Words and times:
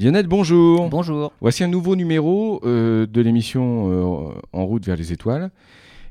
Lionel, 0.00 0.26
bonjour. 0.28 0.88
Bonjour. 0.88 1.30
Voici 1.42 1.62
un 1.62 1.68
nouveau 1.68 1.94
numéro 1.94 2.62
euh, 2.64 3.06
de 3.06 3.20
l'émission 3.20 4.30
euh, 4.30 4.32
En 4.54 4.64
route 4.64 4.86
vers 4.86 4.96
les 4.96 5.12
étoiles. 5.12 5.50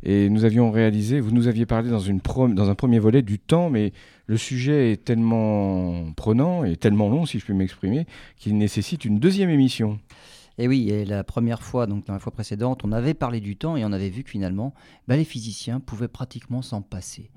Et 0.03 0.29
nous 0.29 0.45
avions 0.45 0.69
réalisé, 0.69 1.19
vous 1.19 1.31
nous 1.31 1.47
aviez 1.47 1.65
parlé 1.65 1.89
dans, 1.89 1.99
une 1.99 2.19
dans 2.19 2.69
un 2.69 2.75
premier 2.75 2.99
volet 2.99 3.23
du 3.23 3.39
temps, 3.39 3.71
mais 3.71 3.91
le 4.27 4.37
sujet 4.37 4.91
est 4.91 5.03
tellement 5.03 6.13
prenant 6.15 6.63
et 6.63 6.75
tellement 6.75 7.09
long, 7.09 7.25
si 7.25 7.39
je 7.39 7.45
puis 7.45 7.55
m'exprimer, 7.55 8.05
qu'il 8.37 8.59
nécessite 8.59 9.05
une 9.05 9.17
deuxième 9.17 9.49
émission. 9.49 9.99
Et 10.59 10.67
oui, 10.67 10.91
et 10.91 11.03
la 11.03 11.23
première 11.23 11.63
fois, 11.63 11.87
donc 11.87 12.05
dans 12.05 12.13
la 12.13 12.19
fois 12.19 12.31
précédente, 12.31 12.81
on 12.83 12.91
avait 12.91 13.15
parlé 13.15 13.39
du 13.39 13.57
temps 13.57 13.75
et 13.75 13.83
on 13.83 13.91
avait 13.91 14.09
vu 14.09 14.23
que 14.23 14.29
finalement, 14.29 14.75
bah, 15.07 15.17
les 15.17 15.25
physiciens 15.25 15.79
pouvaient 15.79 16.07
pratiquement 16.07 16.61
s'en 16.61 16.83
passer. 16.83 17.31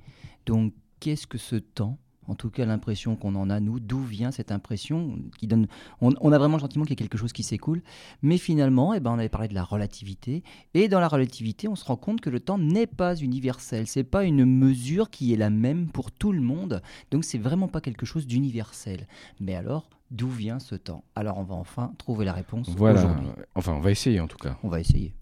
Donc, 0.45 0.75
qu'est-ce 1.01 1.27
que 1.27 1.39
ce 1.39 1.57
temps 1.57 1.97
en 2.29 2.35
tout 2.35 2.51
cas 2.51 2.65
l'impression 2.65 3.17
qu'on 3.17 3.35
en 3.35 3.51
a, 3.51 3.61
nous, 3.61 3.81
d'où 3.81 4.01
vient 4.01 4.31
cette 4.31 4.53
impression 4.53 5.19
qui 5.39 5.47
donne... 5.47 5.67
On, 6.01 6.33
a 6.33 6.39
vraiment 6.39 6.57
le 6.57 6.63
sentiment 6.63 6.85
qu'il 6.85 6.93
y 6.93 6.99
a 6.99 7.03
quelque 7.03 7.19
chose 7.19 7.33
qui 7.33 7.43
s'écoule, 7.43 7.83
mais 8.23 8.39
finalement, 8.39 8.95
eh 8.95 9.01
ben, 9.01 9.11
on 9.11 9.19
avait 9.19 9.29
parlé 9.29 9.49
de 9.49 9.55
la 9.55 9.65
relativité, 9.65 10.43
et 10.75 10.89
dans 10.89 11.01
la 11.01 11.09
relativité, 11.09 11.69
on 11.69 11.77
se 11.77 11.85
rend 11.85 11.97
compte 11.97 12.21
que 12.21 12.31
le 12.31 12.41
temps 12.41 12.59
n'est 12.59 12.87
pas 12.87 13.17
universel, 13.17 13.87
c'est 13.87 14.05
pas 14.05 14.25
une 14.25 14.45
mesure 14.45 15.11
qui 15.11 15.33
est 15.33 15.37
la 15.37 15.51
même 15.51 15.89
pour 15.89 16.11
tout 16.11 16.33
le 16.33 16.41
monde, 16.41 16.83
donc 17.11 17.25
c'est 17.25 17.39
vraiment 17.39 17.69
pas 17.69 17.81
quelque 17.81 18.07
chose 18.07 18.27
d'universel. 18.27 19.07
Mais 19.41 19.55
alors, 19.55 19.91
d'où 20.11 20.29
vient 20.29 20.59
ce 20.59 20.75
temps? 20.75 21.05
Alors 21.15 21.39
on 21.39 21.45
va 21.45 21.55
enfin 21.55 21.93
trouver 21.99 22.25
la 22.25 22.33
réponse 22.33 22.69
Voilà, 22.77 23.17
enfin 23.55 23.73
on 23.73 23.81
va 23.81 23.91
essayer 23.91 24.21
en 24.21 24.29
tout 24.29 24.39
cas. 24.39 24.59
On 24.63 24.69
va 24.69 24.81
essayer. 24.81 25.15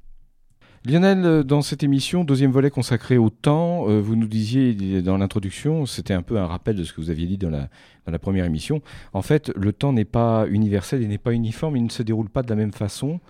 Lionel, 0.86 1.24
euh, 1.26 1.42
dans 1.42 1.60
cette 1.60 1.82
émission, 1.82 2.24
deuxième 2.24 2.52
volet 2.52 2.70
consacré 2.70 3.18
au 3.18 3.28
temps, 3.28 3.88
euh, 3.88 4.00
vous 4.00 4.16
nous 4.16 4.26
disiez 4.26 5.02
dans 5.02 5.18
l'introduction, 5.18 5.84
c'était 5.84 6.14
un 6.14 6.22
peu 6.22 6.38
un 6.38 6.46
rappel 6.46 6.74
de 6.74 6.84
ce 6.84 6.94
que 6.94 7.02
vous 7.02 7.10
aviez 7.10 7.26
dit 7.26 7.36
dans 7.36 7.50
la, 7.50 7.68
dans 8.06 8.12
la 8.12 8.18
première 8.18 8.46
émission. 8.46 8.80
En 9.12 9.20
fait, 9.20 9.52
le 9.56 9.74
temps 9.74 9.92
n'est 9.92 10.06
pas 10.06 10.46
universel, 10.48 11.02
il 11.02 11.08
n'est 11.08 11.18
pas 11.18 11.32
uniforme, 11.34 11.76
il 11.76 11.84
ne 11.84 11.90
se 11.90 12.02
déroule 12.02 12.30
pas 12.30 12.42
de 12.42 12.48
la 12.48 12.56
même 12.56 12.72
façon. 12.72 13.20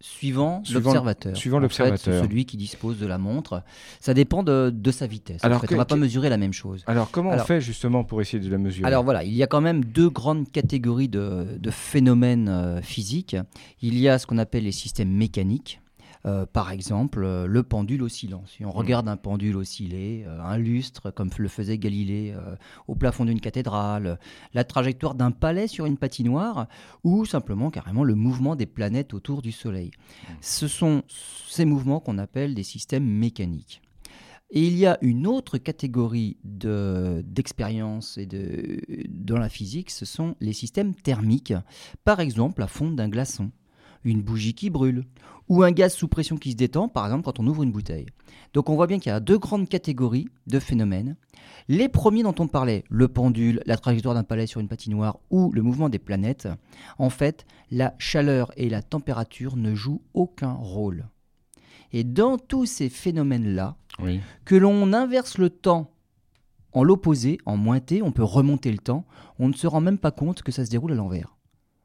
Suivant, 0.00 0.62
l'observateur. 0.72 1.36
Suivant 1.36 1.58
l'observateur. 1.58 2.24
Celui 2.24 2.46
qui 2.46 2.56
dispose 2.56 2.98
de 3.00 3.06
la 3.06 3.18
montre. 3.18 3.64
Ça 4.00 4.14
dépend 4.14 4.42
de, 4.44 4.70
de 4.70 4.90
sa 4.92 5.08
vitesse. 5.08 5.44
Alors 5.44 5.60
on 5.68 5.72
ne 5.72 5.76
va 5.76 5.84
pas 5.84 5.96
mesurer 5.96 6.28
la 6.30 6.36
même 6.36 6.52
chose. 6.52 6.84
Alors, 6.86 7.10
comment 7.10 7.32
on 7.32 7.38
fait 7.38 7.60
justement 7.60 8.04
pour 8.04 8.20
essayer 8.22 8.42
de 8.42 8.48
la 8.48 8.58
mesurer? 8.58 8.86
Alors 8.86 9.02
voilà, 9.02 9.24
il 9.24 9.34
y 9.34 9.42
a 9.42 9.48
quand 9.48 9.60
même 9.60 9.84
deux 9.84 10.08
grandes 10.08 10.50
catégories 10.52 11.08
de, 11.08 11.58
de 11.58 11.70
phénomènes 11.70 12.48
euh, 12.48 12.80
physiques. 12.80 13.36
Il 13.82 13.98
y 13.98 14.08
a 14.08 14.20
ce 14.20 14.26
qu'on 14.26 14.38
appelle 14.38 14.64
les 14.64 14.72
systèmes 14.72 15.10
mécaniques 15.10 15.80
euh, 16.26 16.46
par 16.46 16.70
exemple, 16.72 17.22
euh, 17.22 17.46
le 17.46 17.62
pendule 17.62 18.02
oscillant. 18.02 18.42
Si 18.46 18.64
on 18.64 18.68
mm. 18.68 18.72
regarde 18.72 19.08
un 19.08 19.16
pendule 19.16 19.56
osciller, 19.56 20.24
euh, 20.26 20.40
un 20.40 20.58
lustre, 20.58 21.10
comme 21.10 21.30
le 21.38 21.48
faisait 21.48 21.78
Galilée 21.78 22.34
au 22.86 22.94
plafond 22.94 23.24
d'une 23.24 23.40
cathédrale, 23.40 24.18
la 24.54 24.64
trajectoire 24.64 25.14
d'un 25.14 25.30
palais 25.30 25.68
sur 25.68 25.86
une 25.86 25.96
patinoire, 25.96 26.66
ou 27.04 27.24
simplement 27.24 27.70
carrément 27.70 28.04
le 28.04 28.14
mouvement 28.14 28.56
des 28.56 28.66
planètes 28.66 29.14
autour 29.14 29.42
du 29.42 29.52
Soleil. 29.52 29.90
Mm. 29.90 30.32
Ce 30.40 30.68
sont 30.68 31.02
ces 31.08 31.64
mouvements 31.64 32.00
qu'on 32.00 32.18
appelle 32.18 32.54
des 32.54 32.62
systèmes 32.62 33.06
mécaniques. 33.06 33.82
Et 34.50 34.66
il 34.66 34.78
y 34.78 34.86
a 34.86 34.96
une 35.02 35.26
autre 35.26 35.58
catégorie 35.58 36.38
d'expérience 36.42 38.16
et 38.16 38.24
de, 38.24 38.80
dans 39.10 39.36
la 39.36 39.50
physique, 39.50 39.90
ce 39.90 40.06
sont 40.06 40.36
les 40.40 40.54
systèmes 40.54 40.94
thermiques. 40.94 41.52
Par 42.04 42.20
exemple, 42.20 42.60
la 42.60 42.66
fonte 42.66 42.96
d'un 42.96 43.10
glaçon 43.10 43.50
une 44.04 44.22
bougie 44.22 44.54
qui 44.54 44.70
brûle, 44.70 45.04
ou 45.48 45.62
un 45.62 45.72
gaz 45.72 45.94
sous 45.94 46.08
pression 46.08 46.36
qui 46.36 46.52
se 46.52 46.56
détend, 46.56 46.88
par 46.88 47.06
exemple 47.06 47.24
quand 47.24 47.40
on 47.40 47.46
ouvre 47.46 47.62
une 47.62 47.72
bouteille. 47.72 48.06
Donc 48.52 48.68
on 48.68 48.74
voit 48.74 48.86
bien 48.86 48.98
qu'il 48.98 49.10
y 49.10 49.14
a 49.14 49.20
deux 49.20 49.38
grandes 49.38 49.68
catégories 49.68 50.28
de 50.46 50.58
phénomènes. 50.58 51.16
Les 51.68 51.88
premiers 51.88 52.22
dont 52.22 52.34
on 52.38 52.48
parlait, 52.48 52.84
le 52.88 53.08
pendule, 53.08 53.62
la 53.66 53.76
trajectoire 53.76 54.14
d'un 54.14 54.24
palais 54.24 54.46
sur 54.46 54.60
une 54.60 54.68
patinoire 54.68 55.18
ou 55.30 55.50
le 55.52 55.62
mouvement 55.62 55.88
des 55.88 55.98
planètes, 55.98 56.48
en 56.98 57.10
fait, 57.10 57.46
la 57.70 57.94
chaleur 57.98 58.52
et 58.56 58.68
la 58.68 58.82
température 58.82 59.56
ne 59.56 59.74
jouent 59.74 60.02
aucun 60.14 60.52
rôle. 60.52 61.08
Et 61.92 62.04
dans 62.04 62.36
tous 62.38 62.66
ces 62.66 62.88
phénomènes-là, 62.88 63.76
que 64.44 64.54
l'on 64.54 64.92
inverse 64.92 65.38
le 65.38 65.50
temps 65.50 65.90
en 66.72 66.84
l'opposé, 66.84 67.38
en 67.46 67.56
mointé, 67.56 68.02
on 68.02 68.12
peut 68.12 68.22
remonter 68.22 68.70
le 68.70 68.78
temps, 68.78 69.06
on 69.38 69.48
ne 69.48 69.54
se 69.54 69.66
rend 69.66 69.80
même 69.80 69.98
pas 69.98 70.10
compte 70.10 70.42
que 70.42 70.52
ça 70.52 70.64
se 70.64 70.70
déroule 70.70 70.92
à 70.92 70.96
l'envers 70.96 71.37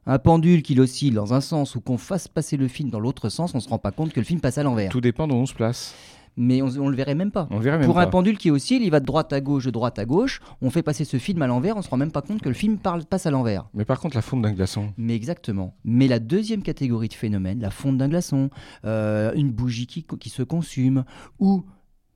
un 0.06 0.18
pendule 0.18 0.62
qui 0.62 0.78
oscille 0.78 1.14
dans 1.14 1.34
un 1.34 1.40
sens 1.40 1.74
ou 1.74 1.80
qu'on 1.80 1.98
fasse 1.98 2.28
passer 2.28 2.56
le 2.56 2.68
film 2.68 2.90
dans 2.90 3.00
l'autre 3.00 3.28
sens, 3.28 3.54
on 3.54 3.58
ne 3.58 3.62
se 3.62 3.68
rend 3.68 3.78
pas 3.78 3.92
compte 3.92 4.12
que 4.12 4.20
le 4.20 4.26
film 4.26 4.40
passe 4.40 4.58
à 4.58 4.62
l'envers. 4.62 4.90
Tout 4.90 5.00
dépend 5.00 5.26
d'où 5.26 5.34
on 5.34 5.46
se 5.46 5.54
place. 5.54 5.94
Mais 6.36 6.62
on, 6.62 6.66
ne 6.66 6.90
le 6.90 6.96
verrait 6.96 7.14
même 7.14 7.30
pas. 7.30 7.46
On 7.50 7.60
verrait 7.60 7.78
même 7.78 7.86
Pour 7.86 8.00
un 8.00 8.08
pendule 8.08 8.38
qui 8.38 8.50
oscille, 8.50 8.82
il 8.82 8.90
va 8.90 8.98
de 8.98 9.06
droite 9.06 9.32
à 9.32 9.40
gauche, 9.40 9.66
de 9.66 9.70
droite 9.70 10.00
à 10.00 10.04
gauche. 10.04 10.40
On 10.60 10.70
fait 10.70 10.82
passer 10.82 11.04
ce 11.04 11.16
film 11.16 11.40
à 11.42 11.46
l'envers, 11.46 11.76
on 11.76 11.82
se 11.82 11.88
rend 11.88 11.96
même 11.96 12.10
pas 12.10 12.22
compte 12.22 12.42
que 12.42 12.48
le 12.48 12.54
film 12.54 12.78
passe 12.78 13.26
à 13.26 13.30
l'envers. 13.30 13.68
Mais 13.72 13.84
par 13.84 14.00
contre, 14.00 14.16
la 14.16 14.22
fonte 14.22 14.42
d'un 14.42 14.52
glaçon. 14.52 14.92
Mais 14.96 15.14
exactement. 15.14 15.76
Mais 15.84 16.08
la 16.08 16.18
deuxième 16.18 16.62
catégorie 16.62 17.08
de 17.08 17.14
phénomène, 17.14 17.60
la 17.60 17.70
fonte 17.70 17.98
d'un 17.98 18.08
glaçon, 18.08 18.50
euh, 18.84 19.32
une 19.34 19.52
bougie 19.52 19.86
qui, 19.86 20.04
qui 20.04 20.28
se 20.28 20.42
consume, 20.42 21.04
ou 21.38 21.64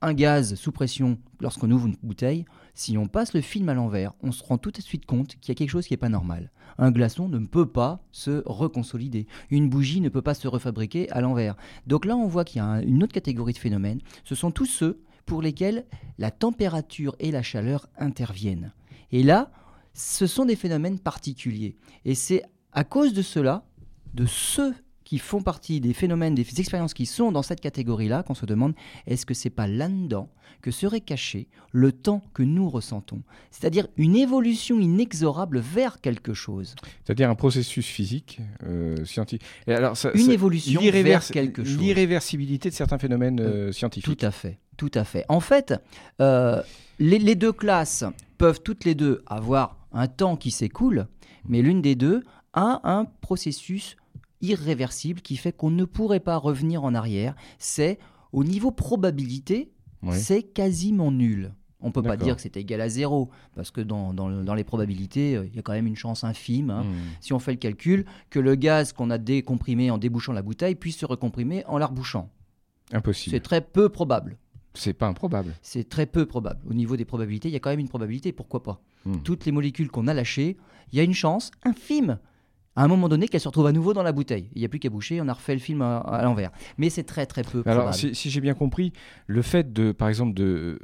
un 0.02 0.14
gaz 0.14 0.54
sous 0.56 0.72
pression 0.72 1.18
lorsqu'on 1.40 1.70
ouvre 1.70 1.86
une 1.86 1.96
bouteille, 2.02 2.44
si 2.74 2.98
on 2.98 3.06
passe 3.06 3.34
le 3.34 3.40
film 3.40 3.68
à 3.68 3.74
l'envers, 3.74 4.12
on 4.22 4.32
se 4.32 4.42
rend 4.42 4.58
tout 4.58 4.70
de 4.70 4.80
suite 4.80 5.06
compte 5.06 5.36
qu'il 5.36 5.48
y 5.48 5.52
a 5.52 5.54
quelque 5.54 5.70
chose 5.70 5.86
qui 5.86 5.92
n'est 5.92 5.98
pas 5.98 6.08
normal. 6.08 6.50
Un 6.78 6.90
glaçon 6.90 7.28
ne 7.28 7.38
peut 7.38 7.66
pas 7.66 8.00
se 8.12 8.42
reconsolider. 8.46 9.26
Une 9.50 9.68
bougie 9.68 10.00
ne 10.00 10.08
peut 10.08 10.22
pas 10.22 10.34
se 10.34 10.48
refabriquer 10.48 11.10
à 11.10 11.20
l'envers. 11.20 11.56
Donc 11.86 12.04
là, 12.04 12.16
on 12.16 12.28
voit 12.28 12.44
qu'il 12.44 12.62
y 12.62 12.64
a 12.64 12.80
une 12.82 13.02
autre 13.02 13.12
catégorie 13.12 13.52
de 13.52 13.58
phénomènes. 13.58 14.00
Ce 14.24 14.34
sont 14.34 14.50
tous 14.50 14.66
ceux 14.66 15.00
pour 15.26 15.42
lesquels 15.42 15.84
la 16.18 16.30
température 16.30 17.14
et 17.18 17.30
la 17.30 17.42
chaleur 17.42 17.88
interviennent. 17.98 18.72
Et 19.12 19.22
là, 19.22 19.50
ce 19.92 20.26
sont 20.26 20.44
des 20.44 20.56
phénomènes 20.56 20.98
particuliers. 20.98 21.76
Et 22.04 22.14
c'est 22.14 22.42
à 22.72 22.84
cause 22.84 23.12
de 23.12 23.22
cela, 23.22 23.64
de 24.14 24.26
ce 24.26 24.72
qui 25.08 25.18
font 25.18 25.40
partie 25.40 25.80
des 25.80 25.94
phénomènes, 25.94 26.34
des 26.34 26.60
expériences 26.60 26.92
qui 26.92 27.06
sont 27.06 27.32
dans 27.32 27.42
cette 27.42 27.62
catégorie-là, 27.62 28.22
qu'on 28.22 28.34
se 28.34 28.44
demande 28.44 28.74
est-ce 29.06 29.24
que 29.24 29.32
c'est 29.32 29.48
pas 29.48 29.66
là-dedans 29.66 30.28
que 30.60 30.70
serait 30.70 31.00
caché 31.00 31.48
le 31.72 31.92
temps 31.92 32.22
que 32.34 32.42
nous 32.42 32.68
ressentons? 32.68 33.22
C'est-à-dire 33.50 33.86
une 33.96 34.16
évolution 34.16 34.78
inexorable 34.78 35.60
vers 35.60 36.02
quelque 36.02 36.34
chose. 36.34 36.74
C'est-à-dire 37.06 37.30
un 37.30 37.36
processus 37.36 37.86
physique, 37.86 38.42
euh, 38.64 39.02
scientifique. 39.06 39.46
Et 39.66 39.72
alors, 39.72 39.96
une 40.12 40.30
évolution 40.30 40.78
vers 40.82 41.24
quelque 41.24 41.64
chose. 41.64 41.78
L'irréversibilité 41.78 42.68
de 42.68 42.74
certains 42.74 42.98
phénomènes 42.98 43.40
euh, 43.40 43.72
scientifiques. 43.72 44.14
Tout 44.18 44.26
à 44.26 44.30
fait, 44.30 44.58
tout 44.76 44.92
à 44.92 45.04
fait. 45.04 45.24
En 45.30 45.40
fait, 45.40 45.72
euh, 46.20 46.60
les, 46.98 47.18
les 47.18 47.34
deux 47.34 47.52
classes 47.52 48.04
peuvent 48.36 48.60
toutes 48.62 48.84
les 48.84 48.94
deux 48.94 49.22
avoir 49.26 49.78
un 49.90 50.06
temps 50.06 50.36
qui 50.36 50.50
s'écoule, 50.50 51.06
mais 51.48 51.62
l'une 51.62 51.80
des 51.80 51.94
deux 51.94 52.24
a 52.52 52.82
un 52.84 53.06
processus 53.22 53.96
irréversible 54.40 55.20
qui 55.20 55.36
fait 55.36 55.52
qu'on 55.52 55.70
ne 55.70 55.84
pourrait 55.84 56.20
pas 56.20 56.36
revenir 56.36 56.84
en 56.84 56.94
arrière. 56.94 57.34
C'est 57.58 57.98
au 58.32 58.44
niveau 58.44 58.70
probabilité, 58.70 59.72
c'est 60.10 60.42
quasiment 60.42 61.10
nul. 61.10 61.52
On 61.80 61.88
ne 61.88 61.92
peut 61.92 62.02
pas 62.02 62.16
dire 62.16 62.34
que 62.34 62.42
c'est 62.42 62.56
égal 62.56 62.80
à 62.80 62.88
zéro, 62.88 63.30
parce 63.54 63.70
que 63.70 63.80
dans, 63.80 64.12
dans, 64.12 64.54
les 64.54 64.64
probabilités, 64.64 65.36
euh, 65.36 65.46
il 65.46 65.54
y 65.54 65.58
a 65.60 65.62
quand 65.62 65.72
même 65.72 65.86
une 65.86 65.96
chance 65.96 66.24
infime, 66.24 66.70
hein. 66.70 66.82
hmm. 66.82 66.94
si 67.20 67.32
on 67.32 67.38
fait 67.38 67.52
le 67.52 67.58
calcul, 67.58 68.04
que 68.30 68.40
le 68.40 68.56
gaz 68.56 68.92
qu'on 68.92 69.10
a 69.10 69.18
décomprimé 69.18 69.90
en 69.92 69.98
débouchant 69.98 70.32
la 70.32 70.42
bouteille 70.42 70.74
puisse 70.74 70.96
se 70.96 71.06
recomprimer 71.06 71.64
en 71.66 71.78
la 71.78 71.86
rebouchant. 71.86 72.30
Impossible. 72.92 73.36
C'est 73.36 73.42
très 73.42 73.60
peu 73.60 73.90
probable. 73.90 74.38
C'est 74.74 74.92
pas 74.92 75.06
improbable. 75.06 75.54
C'est 75.62 75.88
très 75.88 76.06
peu 76.06 76.26
probable. 76.26 76.60
Au 76.68 76.74
niveau 76.74 76.96
des 76.96 77.04
probabilités, 77.04 77.48
il 77.48 77.52
y 77.52 77.56
a 77.56 77.60
quand 77.60 77.70
même 77.70 77.78
une 77.78 77.88
probabilité, 77.88 78.32
pourquoi 78.32 78.64
pas 78.64 78.82
hmm. 79.04 79.18
Toutes 79.22 79.46
les 79.46 79.52
molécules 79.52 79.88
qu'on 79.88 80.08
a 80.08 80.14
lâchées, 80.14 80.56
il 80.92 80.98
y 80.98 81.00
a 81.00 81.04
une 81.04 81.14
chance 81.14 81.52
infime 81.64 82.18
à 82.78 82.84
un 82.84 82.88
moment 82.88 83.08
donné 83.08 83.26
qu'elle 83.26 83.40
se 83.40 83.48
retrouve 83.48 83.66
à 83.66 83.72
nouveau 83.72 83.92
dans 83.92 84.04
la 84.04 84.12
bouteille. 84.12 84.50
Il 84.54 84.60
n'y 84.60 84.64
a 84.64 84.68
plus 84.68 84.78
qu'à 84.78 84.88
boucher, 84.88 85.20
on 85.20 85.26
a 85.26 85.32
refait 85.32 85.54
le 85.54 85.58
film 85.58 85.82
à, 85.82 86.20
l'envers. 86.22 86.52
Mais 86.78 86.90
c'est 86.90 87.02
très 87.02 87.26
très 87.26 87.42
peu. 87.42 87.64
Alors, 87.66 87.92
si, 87.92 88.14
j'ai 88.14 88.40
bien 88.40 88.54
compris, 88.54 88.92
le 89.26 89.42
fait 89.42 89.72
de, 89.72 89.90
par 89.90 90.08
exemple, 90.08 90.32
de, 90.32 90.78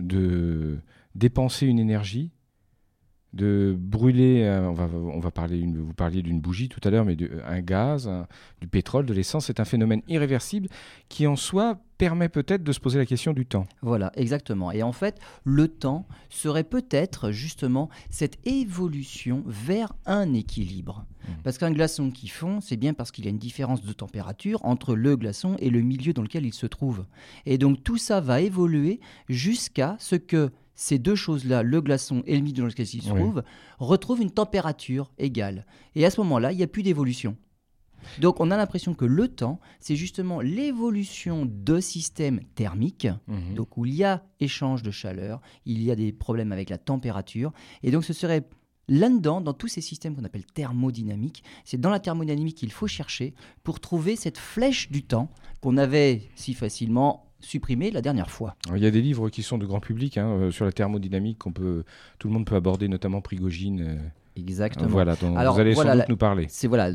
de 0.00 0.78
dépenser 1.16 1.66
une 1.66 1.80
énergie, 1.80 2.30
de 3.32 3.74
brûler, 3.76 4.44
euh, 4.44 4.68
on 4.68 4.74
va, 4.74 4.88
on 4.94 5.18
va 5.18 5.32
parler, 5.32 5.66
vous 5.66 5.92
parliez 5.92 6.22
d'une 6.22 6.40
bougie 6.40 6.68
tout 6.68 6.80
à 6.84 6.90
l'heure, 6.90 7.04
mais 7.04 7.16
de, 7.16 7.28
un 7.44 7.60
gaz, 7.62 8.08
du 8.60 8.68
pétrole, 8.68 9.04
de 9.04 9.12
l'essence, 9.12 9.46
c'est 9.46 9.58
un 9.58 9.64
phénomène 9.64 10.02
irréversible 10.06 10.68
qui 11.08 11.26
en 11.26 11.34
soi 11.34 11.80
permet 11.98 12.28
peut-être 12.28 12.64
de 12.64 12.72
se 12.72 12.80
poser 12.80 12.98
la 12.98 13.06
question 13.06 13.32
du 13.32 13.46
temps. 13.46 13.66
Voilà, 13.82 14.12
exactement. 14.16 14.72
Et 14.72 14.82
en 14.82 14.92
fait, 14.92 15.18
le 15.44 15.68
temps 15.68 16.06
serait 16.28 16.64
peut-être 16.64 17.30
justement 17.30 17.88
cette 18.10 18.38
évolution 18.46 19.42
vers 19.46 19.92
un 20.06 20.32
équilibre. 20.34 21.06
Mmh. 21.06 21.32
Parce 21.42 21.58
qu'un 21.58 21.70
glaçon 21.70 22.10
qui 22.10 22.28
fond, 22.28 22.60
c'est 22.60 22.76
bien 22.76 22.94
parce 22.94 23.10
qu'il 23.10 23.24
y 23.24 23.28
a 23.28 23.30
une 23.30 23.38
différence 23.38 23.82
de 23.82 23.92
température 23.92 24.64
entre 24.64 24.94
le 24.94 25.16
glaçon 25.16 25.56
et 25.58 25.70
le 25.70 25.80
milieu 25.80 26.12
dans 26.12 26.22
lequel 26.22 26.46
il 26.46 26.54
se 26.54 26.66
trouve. 26.66 27.04
Et 27.46 27.58
donc 27.58 27.82
tout 27.82 27.98
ça 27.98 28.20
va 28.20 28.40
évoluer 28.40 29.00
jusqu'à 29.28 29.96
ce 29.98 30.16
que 30.16 30.50
ces 30.74 30.98
deux 30.98 31.14
choses-là, 31.14 31.62
le 31.62 31.80
glaçon 31.80 32.22
et 32.26 32.36
le 32.36 32.42
milieu 32.42 32.62
dans 32.62 32.66
lequel 32.66 32.86
il 32.92 33.02
se 33.02 33.08
trouve, 33.08 33.42
retrouvent 33.78 34.20
une 34.20 34.30
température 34.30 35.12
égale. 35.18 35.66
Et 35.94 36.04
à 36.04 36.10
ce 36.10 36.20
moment-là, 36.22 36.52
il 36.52 36.56
n'y 36.56 36.64
a 36.64 36.68
plus 36.68 36.82
d'évolution. 36.82 37.36
Donc 38.20 38.40
on 38.40 38.50
a 38.50 38.56
l'impression 38.56 38.94
que 38.94 39.04
le 39.04 39.28
temps, 39.28 39.60
c'est 39.80 39.96
justement 39.96 40.40
l'évolution 40.40 41.46
de 41.46 41.80
systèmes 41.80 42.40
thermiques, 42.54 43.08
mhm. 43.26 43.54
donc 43.54 43.76
où 43.76 43.86
il 43.86 43.94
y 43.94 44.04
a 44.04 44.24
échange 44.40 44.82
de 44.82 44.90
chaleur, 44.90 45.40
il 45.66 45.82
y 45.82 45.90
a 45.90 45.96
des 45.96 46.12
problèmes 46.12 46.52
avec 46.52 46.70
la 46.70 46.78
température, 46.78 47.52
et 47.82 47.90
donc 47.90 48.04
ce 48.04 48.12
serait 48.12 48.44
là-dedans, 48.88 49.40
dans 49.40 49.54
tous 49.54 49.68
ces 49.68 49.80
systèmes 49.80 50.14
qu'on 50.14 50.24
appelle 50.24 50.44
thermodynamiques, 50.44 51.42
c'est 51.64 51.80
dans 51.80 51.90
la 51.90 52.00
thermodynamique 52.00 52.56
qu'il 52.56 52.72
faut 52.72 52.86
chercher 52.86 53.34
pour 53.62 53.80
trouver 53.80 54.16
cette 54.16 54.38
flèche 54.38 54.90
du 54.90 55.02
temps 55.02 55.30
qu'on 55.60 55.76
avait 55.76 56.22
si 56.34 56.54
facilement 56.54 57.26
supprimée 57.40 57.90
la 57.90 58.00
dernière 58.00 58.30
fois. 58.30 58.56
il 58.74 58.82
y 58.82 58.86
a 58.86 58.90
des 58.90 59.02
livres 59.02 59.28
qui 59.28 59.42
sont 59.42 59.58
de 59.58 59.66
grand 59.66 59.80
public 59.80 60.16
hein, 60.18 60.28
euh, 60.28 60.50
sur 60.50 60.64
la 60.64 60.72
thermodynamique 60.72 61.38
qu'on 61.38 61.52
peut, 61.52 61.84
tout 62.18 62.28
le 62.28 62.34
monde 62.34 62.46
peut 62.46 62.56
aborder, 62.56 62.88
notamment 62.88 63.20
Prigogine. 63.20 63.80
Euh, 63.82 63.96
Exactement. 64.36 64.88
Voilà, 64.88 65.14
dont 65.16 65.30
vous 65.30 65.60
allez 65.60 65.74
sans 65.74 65.94
doute 65.94 66.08
nous 66.08 66.16
parler. 66.16 66.46
C'est 66.48 66.66
voilà, 66.66 66.92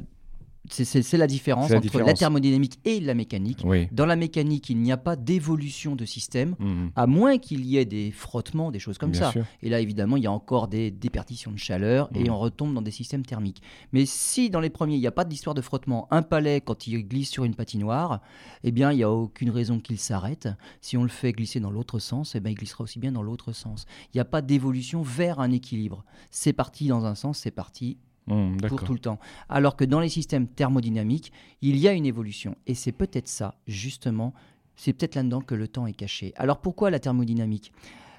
c'est 0.71 1.17
la 1.17 1.27
différence 1.27 1.71
entre 1.71 1.99
la 1.99 2.13
thermodynamique 2.13 2.79
et 2.85 2.99
la 2.99 3.13
mécanique. 3.13 3.65
Dans 3.91 4.05
la 4.05 4.15
mécanique, 4.15 4.69
il 4.69 4.77
n'y 4.77 4.91
a 4.91 4.97
pas 4.97 5.15
d'évolution 5.15 5.95
de 5.95 6.05
système, 6.05 6.55
mhm. 6.59 6.91
à 6.95 7.07
moins 7.07 7.37
qu'il 7.37 7.65
y 7.65 7.77
ait 7.77 7.85
des 7.85 8.11
frottements, 8.11 8.71
des 8.71 8.79
choses 8.79 8.97
comme 8.97 9.13
ça. 9.13 9.33
Et 9.61 9.69
là, 9.69 9.79
évidemment, 9.79 10.17
il 10.17 10.23
y 10.23 10.27
a 10.27 10.31
encore 10.31 10.67
des 10.67 10.91
déperditions 10.91 11.51
de 11.51 11.57
chaleur 11.57 12.09
et 12.13 12.25
mhm. 12.25 12.31
on 12.31 12.39
retombe 12.39 12.73
dans 12.73 12.81
des 12.81 12.91
systèmes 12.91 13.25
thermiques. 13.25 13.61
Mais 13.93 14.05
si 14.05 14.49
dans 14.49 14.59
les 14.59 14.69
premiers, 14.69 14.95
il 14.95 15.01
n'y 15.01 15.07
a 15.07 15.11
pas 15.11 15.25
d'histoire 15.25 15.53
de 15.53 15.61
frottement, 15.61 16.07
un 16.11 16.21
palais, 16.21 16.61
quand 16.61 16.87
il 16.87 17.07
glisse 17.07 17.29
sur 17.29 17.43
une 17.43 17.55
patinoire, 17.55 18.21
eh 18.63 18.71
bien, 18.71 18.91
il 18.91 18.97
n'y 18.97 19.03
a 19.03 19.11
aucune 19.11 19.49
raison 19.49 19.79
qu'il 19.79 19.99
s'arrête. 19.99 20.47
Si 20.81 20.97
on 20.97 21.03
le 21.03 21.09
fait 21.09 21.31
glisser 21.31 21.59
dans 21.59 21.71
l'autre 21.71 21.99
sens, 21.99 22.35
eh 22.35 22.39
bien, 22.39 22.51
il 22.51 22.55
glissera 22.55 22.83
aussi 22.83 22.99
bien 22.99 23.11
dans 23.11 23.23
l'autre 23.23 23.51
sens. 23.51 23.85
Il 24.13 24.17
n'y 24.17 24.21
a 24.21 24.25
pas 24.25 24.41
d'évolution 24.41 25.01
vers 25.01 25.39
un 25.39 25.51
équilibre. 25.51 26.03
C'est 26.31 26.53
parti 26.53 26.87
dans 26.87 27.05
un 27.05 27.15
sens, 27.15 27.39
c'est 27.39 27.51
parti 27.51 27.97
Mmh, 28.27 28.57
pour 28.67 28.83
tout 28.83 28.93
le 28.93 28.99
temps. 28.99 29.19
Alors 29.49 29.75
que 29.75 29.83
dans 29.85 29.99
les 29.99 30.09
systèmes 30.09 30.47
thermodynamiques, 30.47 31.31
il 31.61 31.77
y 31.77 31.87
a 31.87 31.93
une 31.93 32.05
évolution. 32.05 32.55
Et 32.67 32.75
c'est 32.75 32.91
peut-être 32.91 33.27
ça, 33.27 33.55
justement, 33.67 34.33
c'est 34.75 34.93
peut-être 34.93 35.15
là-dedans 35.15 35.41
que 35.41 35.55
le 35.55 35.67
temps 35.67 35.87
est 35.87 35.93
caché. 35.93 36.33
Alors 36.35 36.61
pourquoi 36.61 36.89
la 36.89 36.99
thermodynamique? 36.99 37.73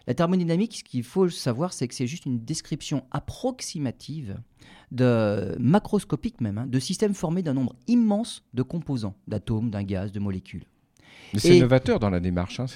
La 0.06 0.14
thermodynamique, 0.14 0.78
ce 0.78 0.84
qu'il 0.84 1.04
faut 1.04 1.28
savoir, 1.28 1.72
c'est 1.72 1.86
que 1.86 1.94
c'est 1.94 2.06
juste 2.06 2.26
une 2.26 2.40
description 2.40 3.04
approximative, 3.12 4.40
de, 4.90 5.56
macroscopique 5.60 6.40
même, 6.40 6.58
hein, 6.58 6.66
de 6.66 6.78
systèmes 6.80 7.14
formés 7.14 7.42
d'un 7.42 7.54
nombre 7.54 7.76
immense 7.86 8.42
de 8.54 8.62
composants, 8.62 9.14
d'atomes, 9.28 9.70
d'un 9.70 9.84
gaz, 9.84 10.10
de 10.10 10.18
molécules. 10.18 10.64
C'est 11.36 11.60
novateur 11.60 11.98
dans 11.98 12.10
la 12.10 12.20
démarche. 12.20 12.60
Hein, 12.60 12.66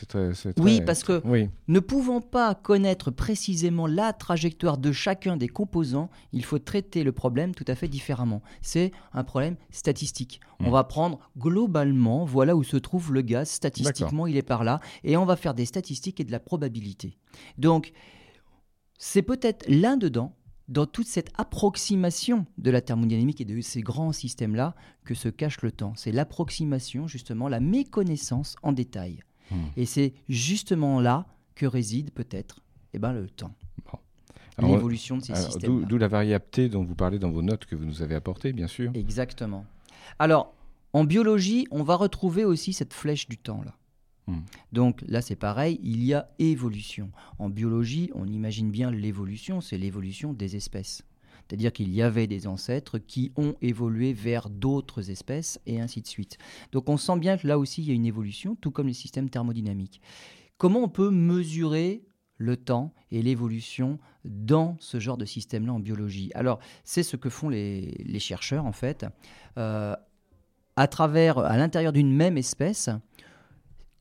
Oui, 0.59 0.81
parce 0.81 1.03
que 1.03 1.23
ne 1.69 1.81
pouvant 1.81 2.21
pas 2.21 2.55
connaître 2.55 3.11
précisément 3.11 3.87
la 3.87 4.13
trajectoire 4.13 4.79
de 4.79 4.93
chacun 4.93 5.37
des 5.37 5.49
composants, 5.49 6.11
il 6.33 6.45
faut 6.45 6.59
traiter 6.59 7.05
le 7.05 7.13
problème 7.13 7.55
tout 7.55 7.65
à 7.69 7.75
fait 7.75 7.89
différemment. 7.89 8.43
C'est 8.63 8.93
un 9.13 9.25
problème 9.25 9.57
statistique. 9.71 10.41
On 10.61 10.69
hmm. 10.69 10.73
va 10.73 10.85
prendre 10.85 11.19
globalement, 11.39 12.25
voilà 12.25 12.57
où 12.57 12.63
se 12.63 12.77
trouve 12.77 13.13
le 13.13 13.23
gaz, 13.23 13.49
statistiquement 13.51 14.27
il 14.27 14.37
est 14.37 14.43
par 14.43 14.65
là, 14.65 14.81
et 15.03 15.17
on 15.17 15.25
va 15.25 15.37
faire 15.37 15.55
des 15.55 15.67
statistiques 15.67 16.21
et 16.21 16.25
de 16.25 16.33
la 16.33 16.41
probabilité. 16.41 17.19
Donc, 17.59 17.93
c'est 18.99 19.23
peut-être 19.23 19.65
l'un 19.69 19.97
dedans 19.97 20.37
dans 20.69 20.87
toute 20.87 21.07
cette 21.07 21.31
approximation 21.37 22.47
de 22.59 22.71
la 22.71 22.81
thermodynamique 22.81 23.41
et 23.41 23.45
de 23.45 23.61
ces 23.61 23.83
grands 23.83 24.13
systèmes-là 24.13 24.75
que 25.05 25.15
se 25.15 25.29
cache 25.29 25.61
le 25.63 25.71
temps. 25.71 25.93
C'est 25.97 26.13
l'approximation, 26.13 27.07
justement, 27.07 27.49
la 27.49 27.61
méconnaissance 27.61 28.57
en 28.63 28.73
détail. 28.73 29.21
Hmm. 29.51 29.57
Et 29.77 29.85
c'est 29.85 30.15
justement 30.29 31.01
là 31.01 31.27
que 31.55 31.67
réside 31.67 32.11
peut-être 32.11 32.61
eh 32.95 32.99
ben, 32.99 33.13
le 33.13 33.29
temps. 33.29 33.55
L'évolution 34.63 35.17
de 35.17 35.23
ces 35.25 35.35
systèmes. 35.35 35.85
D'où 35.85 35.99
la 35.99 36.07
variabilité 36.07 36.69
dont 36.69 36.85
vous 36.85 36.95
parlez 36.95 37.19
dans 37.19 37.31
vos 37.31 37.43
notes 37.43 37.65
que 37.65 37.75
vous 37.75 37.85
nous 37.85 38.03
avez 38.03 38.15
apportées, 38.15 38.53
bien 38.53 38.69
sûr. 38.69 38.93
Exactement. 38.95 39.67
Alors, 40.21 40.55
en 40.93 41.03
biologie, 41.03 41.67
on 41.73 41.83
va 41.83 41.97
retrouver 41.97 42.45
aussi 42.45 42.73
cette 42.73 42.95
flèche 42.95 43.29
du 43.29 43.37
temps 43.37 43.63
Hmm. 44.27 44.41
Donc 44.73 45.03
là, 45.07 45.21
c'est 45.21 45.37
pareil, 45.37 45.79
il 45.83 46.03
y 46.03 46.15
a 46.15 46.31
évolution. 46.39 47.11
En 47.39 47.49
biologie, 47.51 48.11
on 48.15 48.27
imagine 48.27 48.71
bien 48.71 48.91
l'évolution, 48.91 49.61
c'est 49.61 49.79
l'évolution 49.79 50.33
des 50.33 50.57
espèces. 50.57 51.03
C'est-à-dire 51.47 51.73
qu'il 51.73 51.93
y 51.93 52.01
avait 52.01 52.27
des 52.27 52.47
ancêtres 52.47 52.99
qui 52.99 53.33
ont 53.37 53.55
évolué 53.61 54.15
vers 54.15 54.49
d'autres 54.49 55.11
espèces 55.11 55.61
et 55.67 55.81
ainsi 55.81 56.01
de 56.01 56.07
suite. 56.07 56.39
Donc 56.73 56.89
on 56.89 56.97
sent 56.97 57.19
bien 57.19 57.37
que 57.37 57.47
là 57.47 57.59
aussi, 57.59 57.83
il 57.83 57.89
y 57.89 57.91
a 57.91 57.95
une 57.95 58.07
évolution, 58.07 58.57
tout 58.57 58.71
comme 58.71 58.87
les 58.87 58.95
systèmes 58.95 59.29
thermodynamiques. 59.29 60.01
Comment 60.57 60.81
on 60.81 60.89
peut 60.89 61.11
mesurer 61.11 62.03
le 62.39 62.57
temps 62.57 62.95
et 63.11 63.23
l'évolution 63.23 63.99
dans 64.25 64.77
ce 64.81 64.99
genre 64.99 65.19
de 65.19 65.27
système-là 65.27 65.75
en 65.75 65.81
biologie? 65.81 66.31
Alors, 66.35 66.61
c'est 66.85 67.03
ce 67.03 67.17
que 67.17 67.29
font 67.29 67.49
les, 67.49 68.19
chercheurs, 68.19 68.65
en 68.65 68.73
fait. 68.73 69.05
Euh, 69.59 69.95
à 70.77 70.87
travers, 70.87 71.39
à 71.39 71.57
l'intérieur 71.57 71.93
d'une 71.93 72.13
même 72.13 72.39
espèce, 72.39 72.89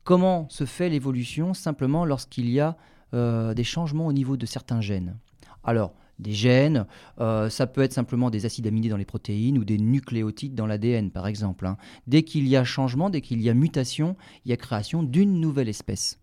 Comment 0.04 0.46
se 0.50 0.66
fait 0.66 0.90
l'évolution 0.90 1.54
Simplement 1.54 2.04
lorsqu'il 2.04 2.50
y 2.50 2.60
a 2.60 2.76
euh, 3.14 3.54
des 3.54 3.64
changements 3.64 4.06
au 4.06 4.12
niveau 4.12 4.36
de 4.36 4.44
certains 4.44 4.82
gènes? 4.82 5.16
Alors, 5.64 5.94
des 6.18 6.32
gènes, 6.32 6.86
euh, 7.20 7.48
ça 7.48 7.66
peut 7.66 7.80
être 7.80 7.94
simplement 7.94 8.28
des 8.28 8.44
acides 8.44 8.66
aminés 8.66 8.90
dans 8.90 8.98
les 8.98 9.06
protéines 9.06 9.56
ou 9.56 9.64
des 9.64 9.78
nucléotides 9.78 10.54
dans 10.54 10.66
l'ADN, 10.66 11.10
par 11.10 11.26
exemple. 11.26 11.66
Hein. 11.66 11.78
Dès 12.06 12.22
qu'il 12.22 12.46
y 12.46 12.54
a 12.54 12.64
changement, 12.64 13.08
dès 13.08 13.22
qu'il 13.22 13.40
y 13.40 13.48
a 13.48 13.54
mutation, 13.54 14.14
il 14.44 14.50
y 14.50 14.52
a 14.52 14.58
création 14.58 15.02
d'une 15.02 15.40
nouvelle 15.40 15.70
espèce. 15.70 16.20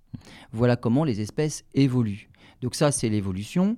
Voilà 0.51 0.75
comment 0.75 1.03
les 1.03 1.19
espèces 1.19 1.65
évoluent. 1.73 2.29
Donc 2.61 2.75
ça, 2.75 2.91
c'est 2.91 3.09
l'évolution. 3.09 3.77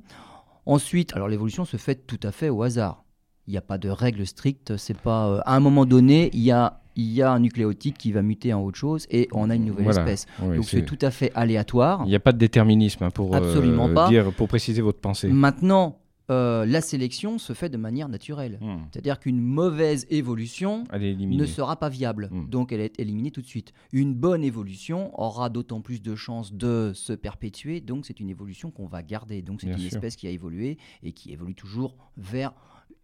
Ensuite, 0.65 1.13
alors 1.13 1.29
l'évolution 1.29 1.63
se 1.63 1.77
fait 1.77 1.95
tout 1.95 2.19
à 2.23 2.33
fait 2.33 2.49
au 2.49 2.61
hasard. 2.63 3.05
Il 3.47 3.51
n'y 3.51 3.57
a 3.57 3.61
pas 3.61 3.77
de 3.77 3.89
règle 3.89 4.27
stricte. 4.27 4.75
C'est 4.75 4.97
pas 4.97 5.29
euh, 5.29 5.41
à 5.45 5.55
un 5.55 5.59
moment 5.61 5.85
donné, 5.85 6.29
il 6.33 6.41
y 6.41 6.51
a 6.51 6.82
il 6.95 7.11
y 7.11 7.21
a 7.21 7.31
un 7.31 7.39
nucléotide 7.39 7.97
qui 7.97 8.11
va 8.11 8.21
muter 8.21 8.53
en 8.53 8.61
autre 8.61 8.77
chose 8.77 9.07
et 9.09 9.27
on 9.31 9.49
a 9.49 9.55
une 9.55 9.65
nouvelle 9.65 9.89
espèce. 9.89 10.25
Donc 10.39 10.65
c'est 10.65 10.85
tout 10.85 10.99
à 11.01 11.11
fait 11.11 11.31
aléatoire. 11.35 12.01
Il 12.05 12.09
n'y 12.09 12.15
a 12.15 12.19
pas 12.19 12.31
de 12.31 12.37
déterminisme 12.37 13.03
hein, 13.03 13.11
pour, 13.11 13.35
euh, 13.35 14.07
Dire, 14.09 14.31
pour 14.33 14.47
préciser 14.47 14.81
votre 14.81 14.99
pensée. 14.99 15.27
Maintenant, 15.27 15.99
euh, 16.31 16.65
la 16.65 16.79
sélection 16.79 17.37
se 17.37 17.53
fait 17.53 17.69
de 17.69 17.77
manière 17.77 18.07
naturelle. 18.07 18.57
Hmm. 18.61 18.77
C'est-à-dire 18.91 19.19
qu'une 19.19 19.41
mauvaise 19.41 20.07
évolution 20.09 20.85
ne 20.93 21.45
sera 21.45 21.75
pas 21.75 21.89
viable. 21.89 22.29
Hmm. 22.31 22.49
Donc 22.49 22.71
elle 22.71 22.79
est 22.79 22.99
éliminée 22.99 23.31
tout 23.31 23.41
de 23.41 23.47
suite. 23.47 23.73
Une 23.91 24.13
bonne 24.13 24.43
évolution 24.43 25.17
aura 25.19 25.49
d'autant 25.49 25.81
plus 25.81 26.01
de 26.01 26.15
chances 26.15 26.53
de 26.53 26.91
se 26.93 27.13
perpétuer. 27.13 27.81
Donc 27.81 28.05
c'est 28.05 28.19
une 28.19 28.29
évolution 28.29 28.71
qu'on 28.71 28.87
va 28.87 29.03
garder. 29.03 29.41
Donc 29.41 29.61
c'est 29.61 29.67
une 29.67 29.85
espèce 29.85 30.15
qui 30.15 30.27
a 30.27 30.29
évolué 30.29 30.77
et 31.03 31.11
qui 31.11 31.31
évolue 31.33 31.55
toujours 31.55 31.95
vers 32.17 32.53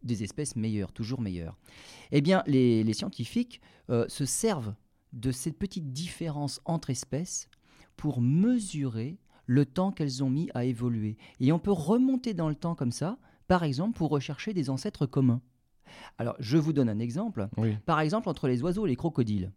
des 0.04 0.24
espèces 0.24 0.56
meilleures, 0.56 0.92
toujours 0.92 1.22
meilleures. 1.22 1.58
Eh 2.12 2.22
bien, 2.22 2.44
les, 2.48 2.94
scientifiques 2.94 3.62
euh, 3.90 4.06
se 4.08 4.26
servent 4.26 4.74
de 5.14 5.32
cette 5.32 5.58
petite 5.58 5.92
différence 5.92 6.62
entre 6.66 6.90
espèces 6.90 7.50
pour 7.96 8.22
mesurer 8.22 9.18
le 9.46 9.66
temps 9.66 9.92
qu'elles 9.92 10.24
ont 10.24 10.30
mis 10.30 10.50
à 10.54 10.64
évoluer. 10.66 11.18
Et 11.40 11.52
on 11.52 11.60
peut 11.60 11.72
remonter 11.72 12.34
dans 12.34 12.50
le 12.50 12.56
temps 12.56 12.76
comme 12.76 12.92
ça, 12.92 13.18
par 13.48 13.64
exemple, 13.64 13.98
pour 13.98 14.10
rechercher 14.10 14.54
des 14.54 14.70
ancêtres 14.70 15.06
communs. 15.06 15.42
Alors, 16.20 16.36
je 16.40 16.58
vous 16.58 16.72
donne 16.72 16.88
un 16.88 17.00
exemple. 17.00 17.50
Par 17.86 18.00
exemple, 18.00 18.30
entre 18.30 18.48
les 18.48 18.62
oiseaux 18.62 18.86
et 18.86 18.90
les 18.90 18.96
crocodiles. 18.96 19.52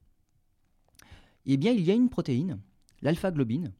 Eh 1.44 1.56
bien, 1.56 1.72
il 1.72 1.82
y 1.82 1.90
a 1.90 1.94
une 1.94 2.08
protéine, 2.08 2.58
l'alpha-globine, 3.02 3.72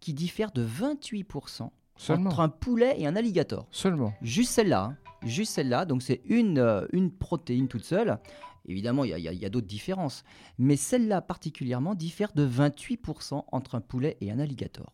qui 0.00 0.14
diffère 0.14 0.52
de 0.52 0.66
28% 0.66 1.68
entre 2.08 2.40
un 2.40 2.48
poulet 2.48 2.94
et 2.98 3.06
un 3.06 3.14
alligator. 3.14 3.66
Seulement. 3.70 4.14
Juste 4.22 4.52
celle-là. 4.52 4.84
Hein 4.84 4.96
juste 5.24 5.52
celle-là. 5.52 5.84
Donc 5.84 6.02
c'est 6.02 6.22
une, 6.24 6.58
euh, 6.58 6.86
protéine 7.18 7.68
toute 7.68 7.84
seule. 7.84 8.18
Évidemment, 8.66 9.04
il 9.04 9.10
y 9.10 9.44
a, 9.44 9.48
d'autres 9.48 9.66
différences. 9.66 10.22
Mais 10.58 10.76
celle-là 10.76 11.20
particulièrement 11.20 11.96
diffère 11.96 12.32
de 12.32 12.46
28% 12.46 13.44
entre 13.50 13.74
un 13.74 13.80
poulet 13.80 14.16
et 14.20 14.30
un 14.30 14.38
alligator. 14.38 14.92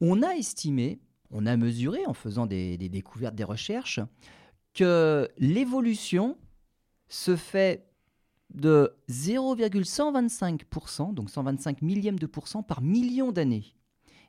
On 0.00 0.22
a 0.22 0.34
estimé, 0.34 0.98
on 1.30 1.44
a 1.46 1.56
mesuré 1.56 2.06
en 2.06 2.14
faisant 2.14 2.46
des, 2.46 2.78
découvertes, 2.78 3.34
des 3.34 3.44
recherches, 3.44 4.00
que 4.72 5.28
l'évolution 5.38 6.38
se 7.08 7.36
fait 7.36 7.86
de 8.54 8.94
0,125%, 9.10 11.12
donc 11.12 11.28
125 11.28 11.82
millièmes 11.82 12.18
de 12.18 12.26
pourcent 12.26 12.62
par 12.62 12.80
million 12.80 13.30
d'années. 13.30 13.74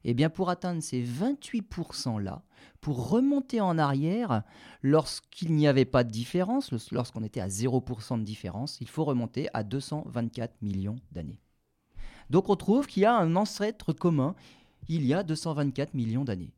Eh 0.05 0.13
bien 0.13 0.29
pour 0.29 0.49
atteindre 0.49 0.81
ces 0.81 1.03
28%-là, 1.03 2.43
pour 2.81 3.09
remonter 3.09 3.59
en 3.59 3.77
arrière, 3.77 4.43
lorsqu'il 4.81 5.53
n'y 5.53 5.67
avait 5.67 5.85
pas 5.85 6.03
de 6.03 6.09
différence, 6.09 6.71
lorsqu'on 6.91 7.23
était 7.23 7.41
à 7.41 7.47
0% 7.47 8.19
de 8.19 8.23
différence, 8.23 8.77
il 8.79 8.87
faut 8.87 9.03
remonter 9.03 9.49
à 9.53 9.63
224 9.63 10.61
millions 10.61 10.97
d'années. 11.11 11.39
Donc 12.29 12.49
on 12.49 12.55
trouve 12.55 12.87
qu'il 12.87 13.03
y 13.03 13.05
a 13.05 13.15
un 13.15 13.35
ancêtre 13.35 13.91
commun 13.91 14.35
il 14.87 15.05
y 15.05 15.13
a 15.13 15.23
224 15.23 15.93
millions 15.93 16.23
d'années. 16.23 16.53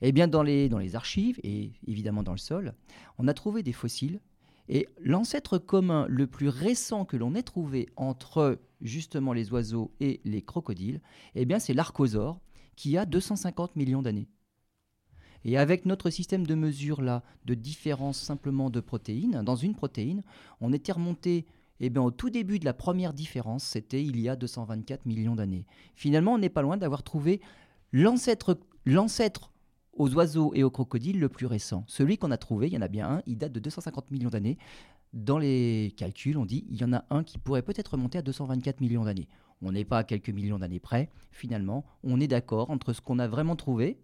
Eh 0.00 0.12
bien 0.12 0.28
dans 0.28 0.42
les, 0.42 0.68
dans 0.68 0.78
les 0.78 0.94
archives 0.94 1.40
et 1.42 1.72
évidemment 1.86 2.22
dans 2.22 2.32
le 2.32 2.38
sol, 2.38 2.74
on 3.18 3.28
a 3.28 3.34
trouvé 3.34 3.62
des 3.62 3.72
fossiles 3.72 4.20
et 4.68 4.86
l'ancêtre 5.00 5.58
commun 5.58 6.06
le 6.08 6.26
plus 6.26 6.48
récent 6.48 7.04
que 7.04 7.16
l'on 7.16 7.34
ait 7.34 7.42
trouvé 7.42 7.88
entre 7.96 8.58
justement 8.80 9.32
les 9.32 9.50
oiseaux 9.52 9.92
et 10.00 10.20
les 10.24 10.42
crocodiles, 10.42 11.00
eh 11.34 11.44
bien 11.44 11.58
c'est 11.58 11.74
l'archosaure 11.74 12.40
qui 12.76 12.96
a 12.96 13.06
250 13.06 13.76
millions 13.76 14.02
d'années. 14.02 14.28
Et 15.44 15.56
avec 15.56 15.86
notre 15.86 16.10
système 16.10 16.46
de 16.46 16.54
mesure 16.54 17.00
là, 17.00 17.22
de 17.44 17.54
différence 17.54 18.20
simplement 18.20 18.70
de 18.70 18.80
protéines, 18.80 19.42
dans 19.42 19.56
une 19.56 19.74
protéine, 19.74 20.22
on 20.60 20.72
était 20.72 20.92
remonté 20.92 21.46
eh 21.80 21.90
bien, 21.90 22.02
au 22.02 22.10
tout 22.10 22.30
début 22.30 22.58
de 22.58 22.64
la 22.64 22.74
première 22.74 23.12
différence, 23.12 23.64
c'était 23.64 24.02
il 24.02 24.20
y 24.20 24.28
a 24.28 24.36
224 24.36 25.06
millions 25.06 25.36
d'années. 25.36 25.64
Finalement, 25.94 26.34
on 26.34 26.38
n'est 26.38 26.48
pas 26.48 26.62
loin 26.62 26.76
d'avoir 26.76 27.02
trouvé 27.02 27.40
l'ancêtre 27.92 28.58
aux 29.98 30.14
oiseaux 30.14 30.52
et 30.54 30.62
aux 30.62 30.70
crocodiles 30.70 31.20
le 31.20 31.28
plus 31.28 31.46
récent. 31.46 31.84
Celui 31.86 32.16
qu'on 32.18 32.30
a 32.30 32.38
trouvé, 32.38 32.68
il 32.68 32.72
y 32.72 32.78
en 32.78 32.82
a 32.82 32.88
bien 32.88 33.08
un, 33.08 33.22
il 33.26 33.36
date 33.36 33.52
de 33.52 33.60
250 33.60 34.10
millions 34.10 34.30
d'années. 34.30 34.58
Dans 35.12 35.38
les 35.38 35.94
calculs, 35.96 36.38
on 36.38 36.46
dit 36.46 36.64
il 36.70 36.76
y 36.76 36.84
en 36.84 36.92
a 36.92 37.04
un 37.10 37.24
qui 37.24 37.38
pourrait 37.38 37.62
peut-être 37.62 37.92
remonter 37.92 38.18
à 38.18 38.22
224 38.22 38.80
millions 38.80 39.04
d'années. 39.04 39.28
On 39.62 39.72
n'est 39.72 39.84
pas 39.84 39.98
à 39.98 40.04
quelques 40.04 40.30
millions 40.30 40.58
d'années 40.58 40.80
près. 40.80 41.10
Finalement, 41.32 41.84
on 42.04 42.20
est 42.20 42.28
d'accord 42.28 42.70
entre 42.70 42.92
ce 42.92 43.00
qu'on 43.00 43.18
a 43.18 43.26
vraiment 43.26 43.56
trouvé 43.56 43.98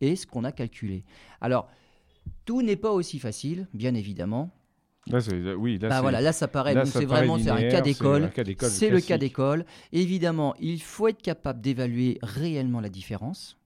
et 0.00 0.16
ce 0.16 0.26
qu'on 0.26 0.44
a 0.44 0.52
calculé. 0.52 1.04
Alors, 1.40 1.68
tout 2.44 2.62
n'est 2.62 2.76
pas 2.76 2.90
aussi 2.90 3.18
facile, 3.18 3.68
bien 3.72 3.94
évidemment. 3.94 4.50
Là, 5.08 5.20
oui, 5.56 5.78
là, 5.78 5.88
bah 5.88 6.00
voilà, 6.02 6.20
là 6.20 6.32
ça 6.32 6.48
paraît, 6.48 6.84
c'est 6.84 7.04
vraiment 7.04 7.36
un 7.36 7.68
cas 7.68 7.80
d'école. 7.80 8.32
C'est 8.62 8.90
le 8.90 9.00
cas 9.00 9.18
d'école. 9.18 9.64
Évidemment, 9.92 10.56
il 10.58 10.82
faut 10.82 11.06
être 11.06 11.22
capable 11.22 11.60
d'évaluer 11.60 12.18
réellement 12.22 12.80
la 12.80 12.88
différence. 12.88 13.56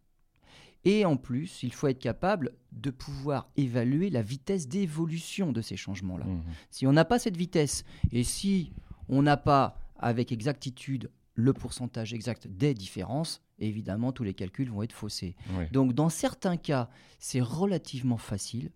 Et 0.84 1.04
en 1.04 1.16
plus, 1.16 1.62
il 1.62 1.72
faut 1.72 1.88
être 1.88 1.99
capable 1.99 2.52
de 2.72 2.90
pouvoir 2.90 3.49
évaluer 3.56 4.08
la 4.08 4.22
vitesse 4.22 4.66
d'évolution 4.68 5.52
de 5.52 5.60
ces 5.60 5.76
changements-là. 5.76 6.25
Mmh. 6.25 6.42
Si 6.70 6.87
on 6.87 6.92
n'a 6.92 7.04
pas 7.04 7.18
cette 7.18 7.37
vitesse 7.37 7.84
et 8.12 8.25
si 8.25 8.72
on 9.08 9.22
n'a 9.22 9.37
pas 9.37 9.78
avec 9.99 10.32
exactitude 10.32 11.10
le 11.34 11.52
pourcentage 11.52 12.14
exact 12.14 12.46
des 12.46 12.75
différences, 12.75 13.42
évidemment, 13.58 14.12
tous 14.12 14.25
les 14.25 14.34
calculs 14.34 14.70
vont 14.70 14.82
être 14.82 14.92
faussés. 14.92 15.37
Donc, 15.72 15.92
dans 15.92 16.08
certains 16.08 16.56
cas, 16.56 16.88
c'est 17.18 17.40
relativement 17.40 18.18
facile. 18.18 18.70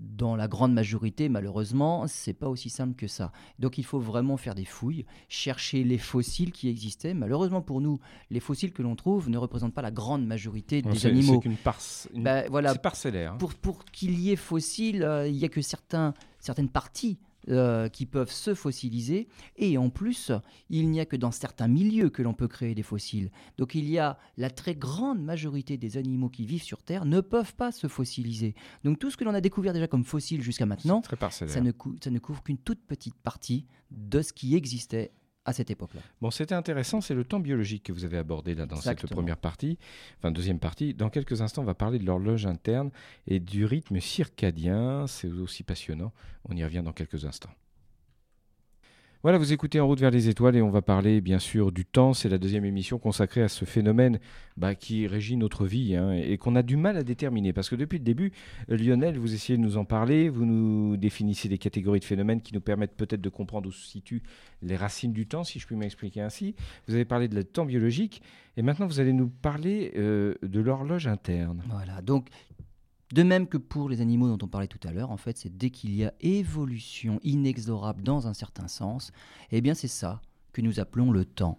Dans 0.00 0.34
la 0.34 0.48
grande 0.48 0.72
majorité, 0.72 1.28
malheureusement, 1.28 2.06
c'est 2.06 2.32
pas 2.32 2.48
aussi 2.48 2.70
simple 2.70 2.94
que 2.94 3.06
ça. 3.06 3.32
Donc 3.58 3.76
il 3.76 3.84
faut 3.84 3.98
vraiment 3.98 4.38
faire 4.38 4.54
des 4.54 4.64
fouilles, 4.64 5.04
chercher 5.28 5.84
les 5.84 5.98
fossiles 5.98 6.52
qui 6.52 6.68
existaient. 6.68 7.12
Malheureusement 7.12 7.60
pour 7.60 7.82
nous, 7.82 8.00
les 8.30 8.40
fossiles 8.40 8.72
que 8.72 8.82
l'on 8.82 8.96
trouve 8.96 9.28
ne 9.28 9.36
représentent 9.36 9.74
pas 9.74 9.82
la 9.82 9.90
grande 9.90 10.26
majorité 10.26 10.80
des 10.80 11.06
animaux. 11.06 11.34
C'est 11.42 12.12
qu'une 12.12 12.22
bah, 12.22 12.48
voilà, 12.48 12.74
parcellaire. 12.74 13.32
Hein. 13.32 13.36
Pour, 13.38 13.52
pour 13.54 13.84
qu'il 13.84 14.18
y 14.18 14.30
ait 14.30 14.36
fossiles, 14.36 15.02
euh, 15.02 15.28
il 15.28 15.36
n'y 15.36 15.44
a 15.44 15.50
que 15.50 15.60
certains, 15.60 16.14
certaines 16.38 16.70
parties 16.70 17.18
euh, 17.50 17.88
qui 17.88 18.06
peuvent 18.06 18.30
se 18.30 18.54
fossiliser. 18.54 19.28
Et 19.56 19.76
en 19.76 19.90
plus, 19.90 20.30
il 20.68 20.88
n'y 20.90 21.00
a 21.00 21.04
que 21.04 21.16
dans 21.16 21.30
certains 21.30 21.68
milieux 21.68 22.08
que 22.08 22.22
l'on 22.22 22.34
peut 22.34 22.48
créer 22.48 22.74
des 22.74 22.82
fossiles. 22.82 23.30
Donc 23.58 23.74
il 23.74 23.88
y 23.88 23.98
a 23.98 24.18
la 24.36 24.50
très 24.50 24.74
grande 24.74 25.22
majorité 25.22 25.76
des 25.76 25.96
animaux 25.96 26.28
qui 26.28 26.46
vivent 26.46 26.62
sur 26.62 26.82
Terre 26.82 27.04
ne 27.04 27.20
peuvent 27.20 27.54
pas 27.54 27.72
se 27.72 27.86
fossiliser. 27.86 28.54
Donc 28.84 28.98
tout 28.98 29.10
ce 29.10 29.16
que 29.16 29.24
l'on 29.24 29.34
a 29.34 29.40
découvert 29.40 29.72
déjà 29.72 29.86
comme 29.86 30.04
fossile 30.04 30.42
jusqu'à 30.42 30.66
maintenant, 30.66 31.02
ça 31.30 31.60
ne, 31.60 31.72
ça 32.02 32.10
ne 32.10 32.18
couvre 32.18 32.42
qu'une 32.42 32.58
toute 32.58 32.80
petite 32.86 33.16
partie 33.16 33.66
de 33.90 34.22
ce 34.22 34.32
qui 34.32 34.54
existait 34.54 35.12
à 35.44 35.52
cette 35.52 35.70
époque-là. 35.70 36.00
Bon, 36.20 36.30
c'était 36.30 36.54
intéressant, 36.54 37.00
c'est 37.00 37.14
le 37.14 37.24
temps 37.24 37.40
biologique 37.40 37.84
que 37.84 37.92
vous 37.92 38.04
avez 38.04 38.18
abordé 38.18 38.54
là 38.54 38.66
dans 38.66 38.76
cette 38.76 39.06
première 39.06 39.38
partie, 39.38 39.78
enfin 40.18 40.30
deuxième 40.30 40.58
partie. 40.58 40.94
Dans 40.94 41.08
quelques 41.08 41.40
instants, 41.40 41.62
on 41.62 41.66
va 41.66 41.74
parler 41.74 41.98
de 41.98 42.04
l'horloge 42.04 42.46
interne 42.46 42.90
et 43.26 43.40
du 43.40 43.64
rythme 43.64 44.00
circadien, 44.00 45.06
c'est 45.06 45.28
aussi 45.28 45.62
passionnant. 45.62 46.12
On 46.48 46.56
y 46.56 46.64
revient 46.64 46.82
dans 46.84 46.92
quelques 46.92 47.24
instants. 47.24 47.50
Voilà, 49.22 49.36
vous 49.36 49.52
écoutez 49.52 49.80
En 49.80 49.86
route 49.86 50.00
vers 50.00 50.10
les 50.10 50.30
étoiles 50.30 50.56
et 50.56 50.62
on 50.62 50.70
va 50.70 50.80
parler 50.80 51.20
bien 51.20 51.38
sûr 51.38 51.72
du 51.72 51.84
temps. 51.84 52.14
C'est 52.14 52.30
la 52.30 52.38
deuxième 52.38 52.64
émission 52.64 52.98
consacrée 52.98 53.42
à 53.42 53.48
ce 53.48 53.66
phénomène 53.66 54.18
bah, 54.56 54.74
qui 54.74 55.06
régit 55.06 55.36
notre 55.36 55.66
vie 55.66 55.94
hein, 55.94 56.12
et 56.12 56.38
qu'on 56.38 56.56
a 56.56 56.62
du 56.62 56.78
mal 56.78 56.96
à 56.96 57.02
déterminer. 57.02 57.52
Parce 57.52 57.68
que 57.68 57.76
depuis 57.76 57.98
le 57.98 58.04
début, 58.04 58.32
Lionel, 58.68 59.18
vous 59.18 59.34
essayez 59.34 59.58
de 59.58 59.62
nous 59.62 59.76
en 59.76 59.84
parler, 59.84 60.30
vous 60.30 60.46
nous 60.46 60.96
définissez 60.96 61.50
des 61.50 61.58
catégories 61.58 62.00
de 62.00 62.06
phénomènes 62.06 62.40
qui 62.40 62.54
nous 62.54 62.62
permettent 62.62 62.96
peut-être 62.96 63.20
de 63.20 63.28
comprendre 63.28 63.68
où 63.68 63.72
se 63.72 63.86
situent 63.86 64.22
les 64.62 64.76
racines 64.76 65.12
du 65.12 65.26
temps, 65.26 65.44
si 65.44 65.58
je 65.58 65.66
puis 65.66 65.76
m'expliquer 65.76 66.22
ainsi. 66.22 66.54
Vous 66.88 66.94
avez 66.94 67.04
parlé 67.04 67.28
de 67.28 67.34
le 67.34 67.44
temps 67.44 67.66
biologique 67.66 68.22
et 68.56 68.62
maintenant 68.62 68.86
vous 68.86 69.00
allez 69.00 69.12
nous 69.12 69.28
parler 69.28 69.92
euh, 69.98 70.34
de 70.42 70.60
l'horloge 70.60 71.06
interne. 71.06 71.62
Voilà, 71.68 72.00
donc 72.00 72.28
de 73.12 73.22
même 73.22 73.46
que 73.46 73.58
pour 73.58 73.88
les 73.88 74.00
animaux 74.00 74.34
dont 74.34 74.44
on 74.44 74.48
parlait 74.48 74.68
tout 74.68 74.86
à 74.86 74.92
l'heure, 74.92 75.10
en 75.10 75.16
fait, 75.16 75.36
c'est 75.36 75.56
dès 75.56 75.70
qu'il 75.70 75.94
y 75.94 76.04
a 76.04 76.14
évolution 76.20 77.18
inexorable 77.22 78.02
dans 78.02 78.26
un 78.26 78.34
certain 78.34 78.68
sens, 78.68 79.12
eh 79.50 79.60
bien 79.60 79.74
c'est 79.74 79.88
ça 79.88 80.20
que 80.52 80.62
nous 80.62 80.80
appelons 80.80 81.10
le 81.10 81.24
temps. 81.24 81.58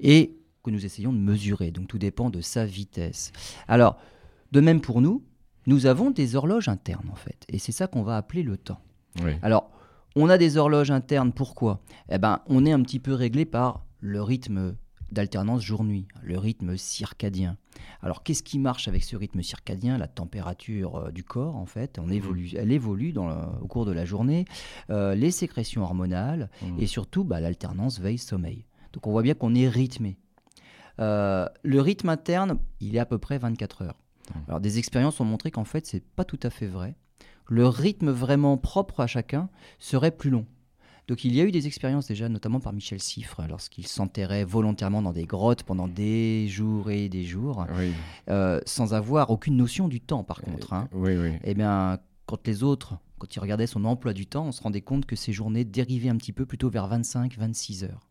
Et 0.00 0.36
que 0.64 0.70
nous 0.70 0.84
essayons 0.84 1.12
de 1.12 1.18
mesurer. 1.18 1.70
Donc 1.70 1.86
tout 1.86 1.98
dépend 1.98 2.30
de 2.30 2.40
sa 2.40 2.64
vitesse. 2.64 3.32
Alors, 3.68 3.98
de 4.50 4.60
même 4.60 4.80
pour 4.80 5.00
nous, 5.00 5.22
nous 5.66 5.86
avons 5.86 6.10
des 6.10 6.34
horloges 6.36 6.68
internes 6.68 7.08
en 7.10 7.14
fait. 7.14 7.44
Et 7.48 7.58
c'est 7.58 7.72
ça 7.72 7.86
qu'on 7.86 8.02
va 8.02 8.16
appeler 8.16 8.42
le 8.42 8.56
temps. 8.56 8.80
Alors, 9.42 9.70
on 10.16 10.28
a 10.28 10.38
des 10.38 10.56
horloges 10.56 10.90
internes, 10.90 11.32
pourquoi? 11.32 11.80
Eh 12.08 12.18
bien, 12.18 12.40
on 12.46 12.66
est 12.66 12.72
un 12.72 12.82
petit 12.82 12.98
peu 12.98 13.14
réglé 13.14 13.44
par 13.44 13.84
le 14.00 14.22
rythme 14.22 14.76
d'alternance 15.14 15.62
jour-nuit, 15.62 16.06
le 16.22 16.38
rythme 16.38 16.76
circadien. 16.76 17.56
Alors 18.02 18.22
qu'est-ce 18.22 18.42
qui 18.42 18.58
marche 18.58 18.88
avec 18.88 19.02
ce 19.02 19.16
rythme 19.16 19.42
circadien? 19.42 19.96
La 19.96 20.08
température 20.08 20.96
euh, 20.96 21.10
du 21.10 21.24
corps, 21.24 21.56
en 21.56 21.66
fait, 21.66 21.98
on 21.98 22.10
évolue, 22.10 22.50
mmh. 22.52 22.56
elle 22.58 22.72
évolue 22.72 23.12
dans 23.12 23.30
au 23.60 23.66
cours 23.66 23.86
de 23.86 23.92
la 23.92 24.04
journée, 24.04 24.44
euh, 24.90 25.14
les 25.14 25.30
sécrétions 25.30 25.82
hormonales 25.82 26.50
mmh. 26.60 26.80
et 26.80 26.86
surtout 26.86 27.24
bah, 27.24 27.40
l'alternance 27.40 28.00
veille-sommeil. 28.00 28.66
Donc 28.92 29.06
on 29.06 29.10
voit 29.10 29.22
bien 29.22 29.34
qu'on 29.34 29.54
est 29.54 29.68
rythmé. 29.68 30.18
Euh, 31.00 31.48
le 31.62 31.80
rythme 31.80 32.10
interne, 32.10 32.58
il 32.80 32.96
est 32.96 33.00
à 33.00 33.06
peu 33.06 33.18
près 33.18 33.38
24 33.38 33.82
heures. 33.82 34.00
Mmh. 34.28 34.38
Alors 34.48 34.60
des 34.60 34.78
expériences 34.78 35.20
ont 35.20 35.24
montré 35.24 35.50
qu'en 35.50 35.64
fait, 35.64 35.86
c'est 35.86 36.04
pas 36.04 36.24
tout 36.24 36.40
à 36.42 36.50
fait 36.50 36.66
vrai. 36.66 36.96
Le 37.46 37.66
rythme 37.66 38.10
vraiment 38.10 38.56
propre 38.56 39.00
à 39.00 39.06
chacun 39.06 39.48
serait 39.78 40.10
plus 40.10 40.30
long. 40.30 40.46
Donc 41.06 41.24
il 41.24 41.34
y 41.34 41.40
a 41.40 41.44
eu 41.44 41.50
des 41.50 41.66
expériences 41.66 42.06
déjà, 42.08 42.28
notamment 42.28 42.60
par 42.60 42.72
Michel 42.72 43.00
Siffre, 43.00 43.42
lorsqu'il 43.48 43.86
s'enterrait 43.86 44.44
volontairement 44.44 45.02
dans 45.02 45.12
des 45.12 45.24
grottes 45.24 45.62
pendant 45.62 45.86
des 45.86 46.48
jours 46.48 46.90
et 46.90 47.08
des 47.08 47.24
jours, 47.24 47.66
euh, 48.30 48.60
sans 48.64 48.94
avoir 48.94 49.30
aucune 49.30 49.56
notion 49.56 49.88
du 49.88 50.00
temps 50.00 50.24
par 50.24 50.40
contre. 50.40 50.72
Hein. 50.72 50.88
Oui, 50.92 51.16
oui. 51.16 51.32
Eh 51.44 51.54
bien, 51.54 51.98
quand 52.26 52.46
les 52.46 52.62
autres, 52.62 52.94
quand 53.18 53.36
ils 53.36 53.40
regardaient 53.40 53.66
son 53.66 53.84
emploi 53.84 54.14
du 54.14 54.26
temps, 54.26 54.46
on 54.46 54.52
se 54.52 54.62
rendait 54.62 54.80
compte 54.80 55.04
que 55.04 55.16
ses 55.16 55.32
journées 55.32 55.64
dérivaient 55.64 56.08
un 56.08 56.16
petit 56.16 56.32
peu 56.32 56.46
plutôt 56.46 56.70
vers 56.70 56.88
25-26 56.88 57.84
heures. 57.84 58.08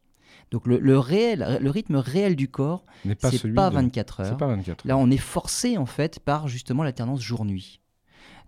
Donc 0.52 0.68
le, 0.68 1.00
réel, 1.00 1.58
le 1.62 1.70
rythme 1.72 1.96
réel 1.96 2.36
du 2.36 2.48
corps, 2.48 2.84
c'est 3.04 3.54
pas, 3.54 3.70
pas 3.70 3.70
24 3.72 4.20
heures. 4.20 4.38
Pas 4.38 4.48
24 4.48 4.88
Là, 4.88 4.98
on 4.98 5.10
est 5.10 5.18
forcé 5.18 5.78
en 5.78 5.88
fait 5.88 6.20
par 6.20 6.48
justement 6.48 6.84
l'alternance 6.84 7.22
jour-nuit. 7.22 7.80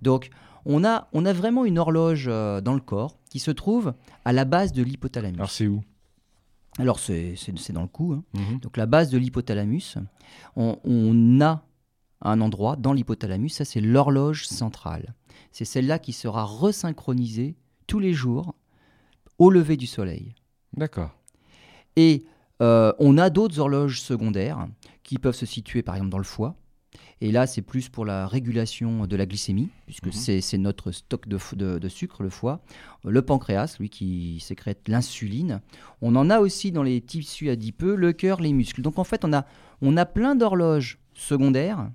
Donc 0.03 0.29
on 0.65 0.83
a, 0.83 1.07
on 1.13 1.25
a 1.25 1.33
vraiment 1.33 1.65
une 1.65 1.79
horloge 1.79 2.25
euh, 2.27 2.61
dans 2.61 2.73
le 2.73 2.79
corps 2.79 3.17
qui 3.35 3.39
se 3.39 3.51
trouve 3.51 3.93
à 4.23 4.31
la 4.31 4.45
base 4.45 4.71
de 4.71 4.81
l'hypothalamus. 4.81 5.35
Alors 5.35 5.51
c'est 5.51 5.67
où? 5.67 5.83
Alors 6.79 6.99
c'est 6.99 7.35
dans 7.73 7.81
le 7.81 7.89
cou. 7.89 8.13
Hein. 8.13 8.23
Mhm. 8.33 8.59
Donc 8.61 8.77
la 8.77 8.85
base 8.85 9.09
de 9.09 9.17
l'hypothalamus, 9.17 9.97
on, 10.55 11.41
a 11.41 11.61
un 12.21 12.39
endroit 12.39 12.77
dans 12.77 12.93
l'hypothalamus, 12.93 13.49
ça 13.49 13.65
c'est 13.65 13.81
l'horloge 13.81 14.47
centrale. 14.47 15.15
C'est 15.51 15.65
celle-là 15.65 15.99
qui 15.99 16.13
sera 16.13 16.45
resynchronisée 16.45 17.57
tous 17.87 17.99
les 17.99 18.13
jours 18.13 18.55
au 19.37 19.49
lever 19.49 19.75
du 19.75 19.85
soleil. 19.85 20.33
D'accord. 20.71 21.11
Et 21.97 22.23
euh, 22.61 22.93
on 22.99 23.17
a 23.17 23.29
d'autres 23.29 23.59
horloges 23.59 23.99
secondaires 23.99 24.65
qui 25.03 25.17
peuvent 25.17 25.35
se 25.35 25.45
situer 25.45 25.83
par 25.83 25.95
exemple 25.95 26.11
dans 26.11 26.19
le 26.19 26.23
foie, 26.23 26.55
et 27.21 27.31
là, 27.31 27.47
c'est 27.47 27.61
plus 27.61 27.87
pour 27.87 28.03
la 28.05 28.27
régulation 28.27 29.07
de 29.07 29.15
la 29.15 29.25
glycémie, 29.25 29.69
puisque 29.85 30.07
mhm. 30.07 30.41
c'est 30.41 30.57
notre 30.57 30.91
stock 30.91 31.27
de, 31.27 31.87
sucre, 31.87 32.23
le 32.23 32.29
foie. 32.29 32.61
Le 33.05 33.21
pancréas, 33.21 33.77
lui, 33.79 33.89
qui 33.89 34.39
sécrète 34.41 34.87
l'insuline. 34.87 35.61
On 36.01 36.15
en 36.15 36.29
a 36.29 36.39
aussi 36.39 36.71
dans 36.71 36.83
les 36.83 36.99
tissus 37.01 37.49
adipeux, 37.49 37.95
le 37.95 38.11
cœur, 38.11 38.41
les 38.41 38.51
muscles. 38.51 38.81
Donc 38.81 38.99
en 38.99 39.05
fait, 39.05 39.23
on 39.23 39.31
a, 39.31 39.45
on 39.81 39.95
a 39.95 40.05
plein 40.05 40.35
d'horloges 40.35 40.99
secondaires 41.13 41.89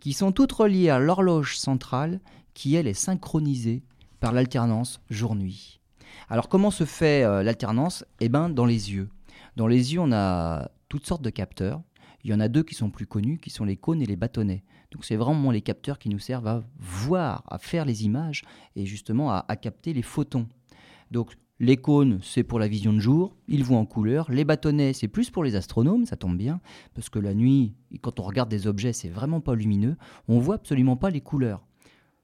qui 0.00 0.12
sont 0.12 0.30
toutes 0.30 0.52
reliées 0.52 0.90
à 0.90 0.98
l'horloge 0.98 1.56
centrale, 1.56 2.20
qui, 2.52 2.74
elle, 2.74 2.86
est 2.86 2.94
synchronisée 2.94 3.82
par 4.20 4.32
l'alternance 4.32 5.00
jour-nuit. 5.08 5.80
Alors 6.28 6.48
comment 6.48 6.70
se 6.70 6.84
fait 6.84 7.24
euh, 7.24 7.42
l'alternance? 7.42 8.04
Eh 8.20 8.28
bien, 8.28 8.50
dans 8.50 8.66
les 8.66 8.92
yeux. 8.92 9.08
Dans 9.56 9.66
les 9.66 9.94
yeux, 9.94 10.00
on 10.00 10.12
a 10.12 10.70
toutes 10.88 11.06
sortes 11.06 11.22
de 11.22 11.30
capteurs. 11.30 11.80
Il 12.26 12.30
y 12.30 12.34
en 12.34 12.40
a 12.40 12.48
deux 12.48 12.64
qui 12.64 12.74
sont 12.74 12.90
plus 12.90 13.06
connus, 13.06 13.38
qui 13.38 13.50
sont 13.50 13.64
les 13.64 13.76
cônes 13.76 14.02
et 14.02 14.04
les 14.04 14.16
bâtonnets. 14.16 14.64
Donc 14.90 15.04
c'est 15.04 15.14
vraiment 15.14 15.52
les 15.52 15.60
capteurs 15.60 16.00
qui 16.00 16.08
nous 16.08 16.18
servent 16.18 16.48
à 16.48 16.64
voir, 16.76 17.44
à 17.46 17.58
faire 17.58 17.84
les 17.84 18.04
images 18.04 18.42
et 18.74 18.84
justement 18.84 19.30
à, 19.30 19.54
capter 19.54 19.92
les 19.92 20.02
photons. 20.02 20.48
Donc 21.12 21.36
les 21.60 21.76
cônes, 21.76 22.18
c'est 22.24 22.42
pour 22.42 22.58
la 22.58 22.66
vision 22.66 22.92
de 22.92 22.98
jour, 22.98 23.36
ils 23.46 23.62
voient 23.62 23.78
en 23.78 23.86
couleur. 23.86 24.28
Les 24.28 24.44
bâtonnets, 24.44 24.92
c'est 24.92 25.06
plus 25.06 25.30
pour 25.30 25.44
les 25.44 25.54
astronomes, 25.54 26.04
ça 26.04 26.16
tombe 26.16 26.36
bien, 26.36 26.60
parce 26.94 27.10
que 27.10 27.20
la 27.20 27.32
nuit, 27.32 27.76
quand 28.02 28.18
on 28.18 28.24
regarde 28.24 28.48
des 28.48 28.66
objets, 28.66 28.92
c'est 28.92 29.08
vraiment 29.08 29.40
pas 29.40 29.54
lumineux. 29.54 29.96
On 30.26 30.40
voit 30.40 30.56
absolument 30.56 30.96
pas 30.96 31.10
les 31.10 31.20
couleurs. 31.20 31.64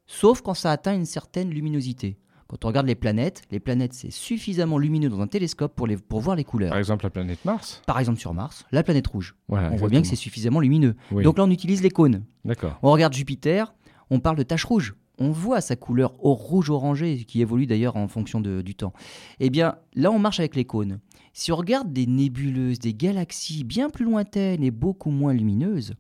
Sauf 0.06 0.42
quand 0.42 0.54
ça 0.54 0.73
atteint 0.73 0.97
une 0.97 1.06
certaine 1.06 1.50
luminosité. 1.50 2.18
Quand 2.52 2.66
on 2.66 2.68
regarde 2.68 2.87
les 2.87 2.94
planètes, 2.94 3.44
les 3.50 3.61
planètes, 3.61 3.94
c'est 3.94 4.11
suffisamment 4.11 4.76
lumineux 4.76 5.09
dans 5.09 5.23
un 5.23 5.26
télescope 5.26 5.75
pour, 5.75 5.87
les, 5.87 5.97
pour 5.97 6.21
voir 6.21 6.37
les 6.37 6.44
couleurs. 6.44 6.68
Par 6.68 6.78
exemple, 6.78 7.06
la 7.06 7.09
planète 7.09 7.42
Mars 7.47 7.80
Par 7.87 7.99
exemple, 7.99 8.18
sur 8.18 8.35
Mars, 8.35 8.66
la 8.73 8.82
planète 8.82 9.06
rouge. 9.06 9.35
on 9.49 9.75
voit 9.76 9.88
bien 9.88 10.02
que 10.02 10.06
c'est 10.06 10.16
suffisamment 10.16 10.61
lumineux. 10.61 10.94
Donc 11.11 11.38
là, 11.38 11.44
on 11.44 11.50
utilise 11.50 11.82
les 11.82 11.88
cônes. 11.88 12.25
D'accord. 12.44 12.78
On 12.82 12.92
regarde 12.92 13.14
Jupiter, 13.14 13.73
on 14.11 14.21
parle 14.21 14.37
de 14.37 14.42
taches 14.42 14.66
rouges. 14.66 14.94
On 15.18 15.30
voit 15.30 15.62
sa 15.62 15.76
couleur 15.76 16.23
au 16.23 16.35
rouge 16.35 16.68
orangé, 16.68 17.25
qui 17.25 17.40
évolue 17.40 17.66
d'ailleurs 17.66 17.97
en 17.97 18.06
fonction 18.06 18.42
du 18.42 18.75
temps. 18.75 18.92
Eh 19.40 19.49
bien, 19.49 19.76
là, 19.94 20.11
on 20.11 20.18
marche 20.18 20.38
avec 20.38 20.54
les 20.54 20.66
cônes. 20.66 21.00
Si 21.32 21.52
on 21.52 21.56
regarde 21.56 21.90
des 21.90 22.04
nébuleuses, 22.04 22.80
des 22.80 22.92
galaxies 22.92 23.64
bien 23.64 23.88
plus 23.88 24.04
lointaines 24.04 24.62
et 24.62 24.71
beaucoup 24.71 25.11
moins 25.11 25.32
lumineuses, 25.32 25.94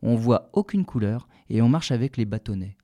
on 0.00 0.14
voit 0.14 0.48
aucune 0.54 0.86
couleur 0.86 1.28
et 1.50 1.60
on 1.60 1.68
marche 1.68 1.92
avec 1.92 2.16
les 2.16 2.24
bâtonnets. 2.24 2.77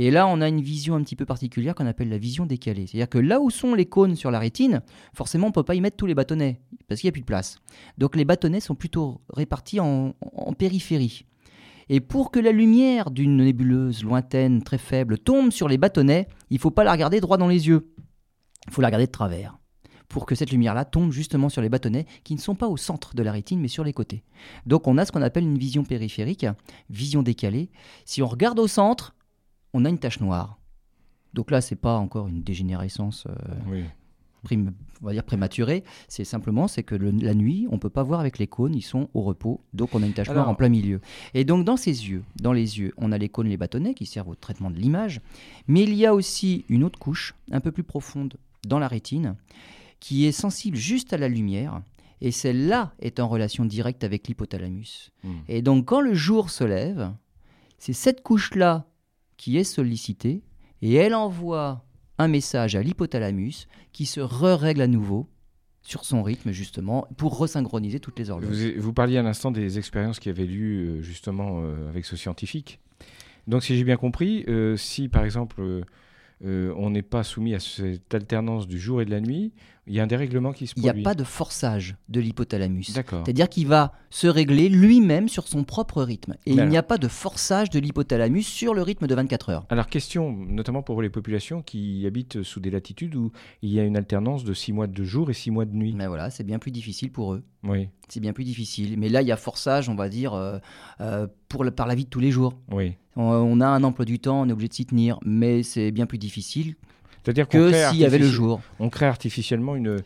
Et 0.00 0.12
là, 0.12 0.28
on 0.28 0.40
a 0.40 0.46
une 0.46 0.60
vision 0.60 0.94
un 0.94 1.02
petit 1.02 1.16
peu 1.16 1.26
particulière 1.26 1.74
qu'on 1.74 1.88
appelle 1.88 2.08
la 2.08 2.18
vision 2.18 2.46
décalée. 2.46 2.86
C'est-à-dire 2.86 3.08
que 3.08 3.18
là 3.18 3.40
où 3.40 3.50
sont 3.50 3.74
les 3.74 3.86
cônes 3.86 4.14
sur 4.14 4.30
la 4.30 4.38
rétine, 4.38 4.80
forcément, 5.12 5.46
on 5.46 5.50
ne 5.50 5.54
peut 5.54 5.64
pas 5.64 5.74
y 5.74 5.80
mettre 5.80 5.96
tous 5.96 6.06
les 6.06 6.14
bâtonnets, 6.14 6.60
parce 6.86 7.00
qu'il 7.00 7.08
n'y 7.08 7.10
a 7.10 7.12
plus 7.14 7.22
de 7.22 7.26
place. 7.26 7.56
Donc 7.98 8.14
les 8.14 8.24
bâtonnets 8.24 8.60
sont 8.60 8.76
plutôt 8.76 9.20
répartis 9.34 9.80
en, 9.80 10.14
en 10.20 10.52
périphérie. 10.52 11.24
Et 11.88 11.98
pour 11.98 12.30
que 12.30 12.38
la 12.38 12.52
lumière 12.52 13.10
d'une 13.10 13.38
nébuleuse 13.38 14.04
lointaine, 14.04 14.62
très 14.62 14.78
faible, 14.78 15.18
tombe 15.18 15.50
sur 15.50 15.66
les 15.66 15.78
bâtonnets, 15.78 16.28
il 16.50 16.54
ne 16.54 16.60
faut 16.60 16.70
pas 16.70 16.84
la 16.84 16.92
regarder 16.92 17.20
droit 17.20 17.36
dans 17.36 17.48
les 17.48 17.66
yeux. 17.66 17.92
Il 18.68 18.72
faut 18.72 18.82
la 18.82 18.88
regarder 18.88 19.06
de 19.06 19.12
travers 19.12 19.58
pour 20.08 20.26
que 20.26 20.36
cette 20.36 20.52
lumière-là 20.52 20.84
tombe 20.84 21.10
justement 21.10 21.48
sur 21.48 21.60
les 21.60 21.68
bâtonnets 21.68 22.06
qui 22.24 22.34
ne 22.34 22.40
sont 22.40 22.54
pas 22.54 22.68
au 22.68 22.76
centre 22.76 23.14
de 23.14 23.22
la 23.22 23.32
rétine 23.32 23.60
mais 23.60 23.68
sur 23.68 23.84
les 23.84 23.92
côtés. 23.92 24.22
Donc 24.64 24.86
on 24.86 24.96
a 24.96 25.04
ce 25.04 25.12
qu'on 25.12 25.22
appelle 25.22 25.44
une 25.44 25.58
vision 25.58 25.84
périphérique, 25.84 26.46
vision 26.88 27.22
décalée. 27.22 27.68
Si 28.06 28.22
on 28.22 28.26
regarde 28.26 28.58
au 28.58 28.68
centre, 28.68 29.14
on 29.72 29.84
a 29.84 29.88
une 29.88 29.98
tache 29.98 30.20
noire. 30.20 30.58
Donc 31.34 31.50
là, 31.50 31.60
c'est 31.60 31.76
pas 31.76 31.96
encore 31.96 32.28
une 32.28 32.42
dégénérescence 32.42 33.26
euh, 33.26 33.84
prime, 34.42 34.72
on 35.02 35.06
va 35.06 35.12
dire 35.12 35.24
prématurée. 35.24 35.84
C'est 36.08 36.24
simplement 36.24 36.68
c'est 36.68 36.82
que 36.82 36.94
la 36.94 37.34
nuit, 37.34 37.66
on 37.70 37.78
peut 37.78 37.90
pas 37.90 38.02
voir 38.02 38.20
avec 38.20 38.38
les 38.38 38.46
cônes, 38.46 38.74
ils 38.74 38.82
sont 38.82 39.08
au 39.14 39.22
repos. 39.22 39.60
Donc 39.74 39.94
on 39.94 40.02
a 40.02 40.06
une 40.06 40.12
tache 40.12 40.30
noire 40.30 40.48
en 40.48 40.54
plein 40.54 40.68
milieu. 40.68 41.00
Et 41.34 41.44
donc 41.44 41.64
dans 41.64 41.76
ces 41.76 42.08
yeux, 42.08 42.22
dans 42.40 42.52
les 42.52 42.78
yeux, 42.78 42.92
on 42.96 43.12
a 43.12 43.18
les 43.18 43.28
cônes, 43.28 43.48
les 43.48 43.56
bâtonnets 43.56 43.94
qui 43.94 44.06
servent 44.06 44.28
au 44.28 44.34
traitement 44.34 44.70
de 44.70 44.76
l'image. 44.76 45.20
Mais 45.66 45.82
il 45.82 45.94
y 45.94 46.06
a 46.06 46.14
aussi 46.14 46.64
une 46.68 46.84
autre 46.84 46.98
couche, 46.98 47.34
un 47.50 47.60
peu 47.60 47.72
plus 47.72 47.84
profonde 47.84 48.34
dans 48.66 48.78
la 48.78 48.88
rétine, 48.88 49.36
qui 50.00 50.26
est 50.26 50.32
sensible 50.32 50.76
juste 50.76 51.12
à 51.12 51.18
la 51.18 51.28
lumière. 51.28 51.82
Et 52.20 52.32
celle-là 52.32 52.92
est 52.98 53.20
en 53.20 53.28
relation 53.28 53.64
directe 53.64 54.02
avec 54.02 54.26
l'hypothalamus. 54.26 55.12
Hmm. 55.22 55.36
Et 55.46 55.62
donc 55.62 55.86
quand 55.86 56.00
le 56.00 56.14
jour 56.14 56.50
se 56.50 56.64
lève, 56.64 57.12
c'est 57.78 57.92
cette 57.92 58.22
couche-là 58.22 58.86
qui 59.38 59.56
est 59.56 59.64
sollicitée 59.64 60.42
et 60.82 60.94
elle 60.94 61.14
envoie 61.14 61.86
un 62.18 62.28
message 62.28 62.76
à 62.76 62.82
l'hypothalamus 62.82 63.66
qui 63.92 64.04
se 64.04 64.20
re-règle 64.20 64.82
à 64.82 64.86
nouveau 64.86 65.28
sur 65.80 66.04
son 66.04 66.22
rythme 66.22 66.50
justement 66.50 67.08
pour 67.16 67.38
resynchroniser 67.38 68.00
toutes 68.00 68.18
les 68.18 68.28
horloges. 68.28 68.74
Vous, 68.76 68.92
parliez 68.92 69.16
à 69.16 69.22
l'instant 69.22 69.50
des 69.50 69.78
expériences 69.78 70.18
qui 70.18 70.28
avaient 70.28 70.44
lieu 70.44 70.98
euh, 70.98 71.02
justement 71.02 71.62
euh, 71.62 71.88
avec 71.88 72.04
ce 72.04 72.16
scientifique. 72.16 72.80
Donc 73.46 73.62
si 73.62 73.76
j'ai 73.76 73.84
bien 73.84 73.96
compris, 73.96 74.44
euh, 74.48 74.76
si 74.76 75.08
par 75.08 75.24
exemple 75.24 75.62
on 76.40 76.90
n'est 76.90 77.02
pas 77.02 77.24
soumis 77.24 77.54
à 77.54 77.58
cette 77.58 78.14
alternance 78.14 78.68
du 78.68 78.78
jour 78.78 79.02
et 79.02 79.04
de 79.04 79.10
la 79.10 79.20
nuit, 79.20 79.52
il 79.88 79.94
y 79.94 80.00
a 80.00 80.02
un 80.02 80.06
dérèglement 80.06 80.52
qui 80.52 80.66
se 80.66 80.74
produit. 80.74 80.90
Il 80.90 80.94
n'y 80.94 81.00
a 81.00 81.04
pas 81.04 81.14
de 81.14 81.24
forçage 81.24 81.96
de 82.08 82.20
l'hypothalamus. 82.20 82.92
C'est-à-dire 82.92 83.48
qu'il 83.48 83.66
va 83.66 83.92
se 84.10 84.26
régler 84.26 84.68
lui-même 84.68 85.28
sur 85.28 85.48
son 85.48 85.64
propre 85.64 86.02
rythme. 86.02 86.34
Et 86.46 86.52
il 86.52 86.68
n'y 86.68 86.76
a 86.76 86.82
pas 86.82 86.98
de 86.98 87.08
forçage 87.08 87.70
de 87.70 87.78
l'hypothalamus 87.78 88.46
sur 88.46 88.74
le 88.74 88.82
rythme 88.82 89.06
de 89.06 89.14
24 89.14 89.48
heures. 89.50 89.66
Alors, 89.70 89.86
question, 89.86 90.32
notamment 90.32 90.82
pour 90.82 91.00
les 91.02 91.10
populations 91.10 91.62
qui 91.62 92.06
habitent 92.06 92.42
sous 92.42 92.60
des 92.60 92.70
latitudes 92.70 93.14
où 93.14 93.32
il 93.62 93.70
y 93.70 93.80
a 93.80 93.84
une 93.84 93.96
alternance 93.96 94.44
de 94.44 94.52
6 94.52 94.72
mois 94.72 94.86
de 94.86 95.04
jour 95.04 95.30
et 95.30 95.34
6 95.34 95.50
mois 95.50 95.64
de 95.64 95.74
nuit. 95.74 95.94
Mais 95.94 96.06
voilà, 96.06 96.30
c'est 96.30 96.44
bien 96.44 96.58
plus 96.58 96.70
difficile 96.70 97.10
pour 97.10 97.34
eux. 97.34 97.42
Oui. 97.64 97.88
C'est 98.08 98.20
bien 98.20 98.32
plus 98.32 98.44
difficile. 98.44 98.98
Mais 98.98 99.08
là, 99.08 99.22
il 99.22 99.28
y 99.28 99.32
a 99.32 99.36
forçage, 99.36 99.88
on 99.88 99.94
va 99.94 100.08
dire, 100.08 100.34
euh, 100.34 100.58
euh, 101.00 101.26
pour 101.48 101.64
par 101.72 101.86
la 101.86 101.94
vie 101.94 102.04
de 102.04 102.10
tous 102.10 102.20
les 102.20 102.30
jours. 102.30 102.54
Oui. 102.70 102.94
On, 103.16 103.22
on 103.22 103.60
a 103.60 103.66
un 103.66 103.82
emploi 103.84 104.04
du 104.04 104.18
temps, 104.18 104.42
on 104.42 104.48
est 104.48 104.52
obligé 104.52 104.68
de 104.68 104.74
s'y 104.74 104.86
tenir, 104.86 105.18
mais 105.24 105.62
c'est 105.62 105.90
bien 105.90 106.06
plus 106.06 106.18
difficile 106.18 106.76
c'est-à-dire 107.28 107.48
que 107.48 107.90
s'il 107.90 107.98
y 107.98 108.06
avait 108.06 108.18
le 108.18 108.26
jour. 108.26 108.62
On 108.80 108.88
crée 108.88 109.04
artificiellement 109.04 109.76
une, 109.76 109.98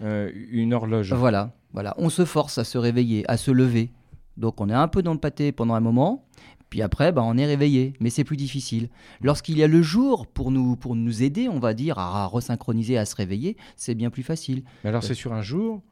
euh, 0.00 0.30
une 0.52 0.72
horloge. 0.72 1.12
Voilà, 1.12 1.50
voilà. 1.72 1.92
On 1.98 2.08
se 2.08 2.24
force 2.24 2.56
à 2.58 2.62
se 2.62 2.78
réveiller, 2.78 3.28
à 3.28 3.36
se 3.36 3.50
lever. 3.50 3.90
Donc 4.36 4.60
on 4.60 4.68
est 4.68 4.74
un 4.74 4.86
peu 4.86 5.02
dans 5.02 5.12
le 5.12 5.18
pâté 5.18 5.50
pendant 5.50 5.74
un 5.74 5.80
moment, 5.80 6.24
puis 6.70 6.80
après, 6.80 7.10
bah, 7.10 7.22
on 7.24 7.36
est 7.36 7.46
réveillé, 7.46 7.94
mais 7.98 8.10
c'est 8.10 8.22
plus 8.22 8.36
difficile. 8.36 8.90
Lorsqu'il 9.20 9.58
y 9.58 9.64
a 9.64 9.66
le 9.66 9.82
jour 9.82 10.28
pour 10.28 10.52
nous, 10.52 10.76
pour 10.76 10.94
nous 10.94 11.24
aider, 11.24 11.48
on 11.48 11.58
va 11.58 11.74
dire, 11.74 11.98
à 11.98 12.26
resynchroniser, 12.26 12.96
à 12.96 13.06
se 13.06 13.16
réveiller, 13.16 13.56
c'est 13.74 13.96
bien 13.96 14.10
plus 14.10 14.22
facile. 14.22 14.62
Mais 14.84 14.90
alors 14.90 15.02
c'est 15.02 15.14
sur 15.14 15.32
un 15.32 15.42
jour 15.42 15.82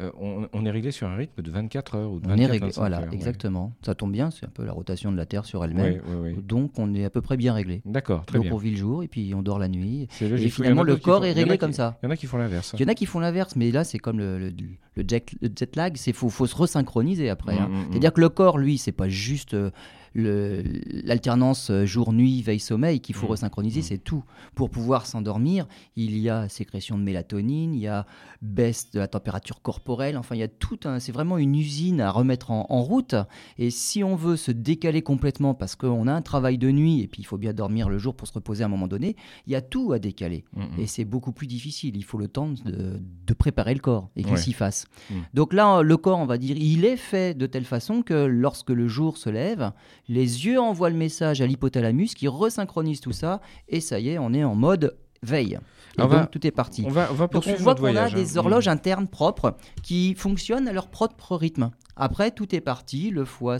euh, 0.00 0.10
on, 0.52 0.66
est 0.66 0.70
réglé 0.70 0.90
sur 0.90 1.06
un 1.06 1.14
rythme 1.14 1.40
de 1.40 1.50
24 1.50 1.94
heures 1.94 2.10
ou 2.10 2.18
de 2.18 2.26
24 2.26 2.38
on 2.38 2.42
est 2.42 2.50
réglé, 2.50 2.70
Voilà, 2.76 3.02
exactement. 3.12 3.72
Ça 3.82 3.94
tombe 3.94 4.12
bien, 4.12 4.30
c'est 4.30 4.44
un 4.44 4.50
peu 4.50 4.64
la 4.64 4.72
rotation 4.72 5.12
de 5.12 5.16
la 5.16 5.26
Terre 5.26 5.44
sur 5.44 5.64
elle-même. 5.64 6.00
Donc 6.42 6.78
on 6.78 6.94
est 6.94 7.04
à 7.04 7.10
peu 7.10 7.20
près 7.20 7.36
bien 7.36 7.52
réglé. 7.52 7.82
D'accord, 7.84 8.24
très 8.26 8.38
Donc 8.38 8.48
on 8.50 8.56
vit 8.56 8.70
le 8.70 8.76
jour 8.76 9.02
et 9.02 9.08
puis 9.08 9.34
on 9.34 9.42
dort 9.42 9.58
la 9.58 9.68
nuit. 9.68 10.08
Et 10.20 10.48
finalement 10.48 10.82
le 10.82 10.96
corps 10.96 11.24
est 11.24 11.32
réglé 11.32 11.58
comme 11.58 11.72
ça. 11.72 11.98
Il 12.02 12.06
y 12.06 12.08
en 12.08 12.10
a 12.10 12.16
qui 12.16 12.26
font 12.26 12.38
l'inverse. 12.38 12.74
Il 12.74 12.80
y 12.80 12.84
en 12.84 12.88
a 12.88 12.94
qui 12.94 13.06
font 13.06 13.20
l'inverse, 13.20 13.56
mais 13.56 13.70
là 13.70 13.84
c'est 13.84 13.98
comme 13.98 14.18
le, 14.18 14.38
le, 14.38 15.04
jet, 15.06 15.76
lag, 15.76 15.96
il 16.06 16.12
faut, 16.12 16.28
faut, 16.28 16.46
se 16.46 16.56
resynchroniser 16.56 17.28
après. 17.28 17.58
Hein. 17.58 17.68
Mm, 17.68 17.72
mm, 17.72 17.80
mm. 17.80 17.86
C'est-à-dire 17.90 18.12
que 18.12 18.20
le 18.20 18.28
corps, 18.28 18.58
lui, 18.58 18.78
c'est 18.78 18.92
pas 18.92 19.08
juste... 19.08 19.54
Euh, 19.54 19.70
l'alternance 20.14 21.72
jour-nuit, 21.84 22.42
veille-sommeil 22.42 23.00
qu'il 23.00 23.14
faut 23.14 23.26
resynchroniser, 23.26 23.82
c'est 23.82 23.98
tout. 23.98 24.24
Pour 24.54 24.70
pouvoir 24.70 25.06
s'endormir, 25.06 25.66
il 25.96 26.18
y 26.18 26.28
a 26.28 26.48
sécrétion 26.48 26.98
de 26.98 27.02
mélatonine, 27.02 27.74
il 27.74 27.80
y 27.80 27.88
a 27.88 28.06
baisse 28.42 28.90
de 28.92 29.00
la 29.00 29.08
température 29.08 29.62
corporelle, 29.62 30.16
enfin 30.16 30.34
il 30.34 30.38
y 30.38 30.44
a 30.44 30.48
tout 30.48 30.78
un... 30.84 31.00
C'est 31.00 31.12
vraiment 31.12 31.38
une 31.38 31.54
usine 31.54 32.00
à 32.00 32.10
remettre 32.10 32.50
en, 32.50 32.82
route. 32.84 33.14
Et 33.58 33.70
si 33.70 34.04
on 34.04 34.14
veut 34.14 34.36
se 34.36 34.50
décaler 34.50 35.02
complètement 35.02 35.54
parce 35.54 35.74
qu'on 35.74 36.06
a 36.06 36.12
un 36.12 36.22
travail 36.22 36.58
de 36.58 36.70
nuit 36.70 37.00
et 37.00 37.08
puis 37.08 37.22
il 37.22 37.24
faut 37.24 37.38
bien 37.38 37.54
dormir 37.54 37.88
le 37.88 37.98
jour 37.98 38.14
pour 38.14 38.28
se 38.28 38.32
reposer 38.32 38.62
à 38.62 38.66
un 38.66 38.70
moment 38.70 38.88
donné, 38.88 39.16
il 39.46 39.52
y 39.52 39.56
a 39.56 39.62
tout 39.62 39.92
à 39.92 39.98
décaler. 39.98 40.44
Et 40.78 40.86
c'est 40.86 41.04
beaucoup 41.04 41.32
plus 41.32 41.46
difficile. 41.46 41.96
Il 41.96 42.04
faut 42.04 42.18
le 42.18 42.28
temps 42.28 42.50
de, 42.64 43.00
préparer 43.34 43.74
le 43.74 43.80
corps 43.80 44.10
et 44.16 44.22
qu'il 44.22 44.38
s'y 44.38 44.52
fasse. 44.52 44.86
Mm. 45.10 45.14
Donc 45.34 45.52
là, 45.52 45.82
le 45.82 45.96
corps, 45.96 46.18
on 46.18 46.26
va 46.26 46.38
dire, 46.38 46.56
il 46.56 46.84
est 46.84 46.96
fait 46.96 47.36
de 47.36 47.46
telle 47.46 47.64
façon 47.64 48.02
que 48.02 48.14
lorsque 48.14 48.70
le 48.70 48.86
jour 48.86 49.16
se 49.16 49.28
lève, 49.28 49.72
les 50.08 50.46
yeux 50.46 50.60
envoient 50.60 50.90
le 50.90 50.96
message 50.96 51.40
à 51.40 51.46
l'hypothalamus 51.46 52.14
qui 52.14 52.28
resynchronise 52.28 53.00
tout 53.00 53.12
ça, 53.12 53.40
et 53.68 53.80
ça 53.80 53.98
y 53.98 54.10
est, 54.10 54.18
on 54.18 54.32
est 54.32 54.44
en 54.44 54.54
mode 54.54 54.96
veille. 55.22 55.58
Et 55.96 56.02
donc, 56.02 56.30
tout 56.30 56.44
est 56.46 56.50
parti. 56.50 56.84
On 56.86 56.90
va, 56.90 57.08
on 57.12 57.14
donc 57.14 57.44
on 57.46 57.54
voit 57.54 57.74
qu'on 57.74 57.94
a 57.94 58.10
des 58.10 58.36
hein. 58.36 58.40
horloges 58.40 58.66
internes 58.68 59.06
propres 59.06 59.56
qui 59.82 60.14
fonctionnent 60.14 60.66
à 60.66 60.72
leur 60.72 60.88
propre 60.88 61.36
rythme. 61.36 61.70
Après, 61.96 62.32
tout 62.32 62.52
est 62.54 62.60
parti. 62.60 63.10
Le 63.10 63.24
foie 63.24 63.58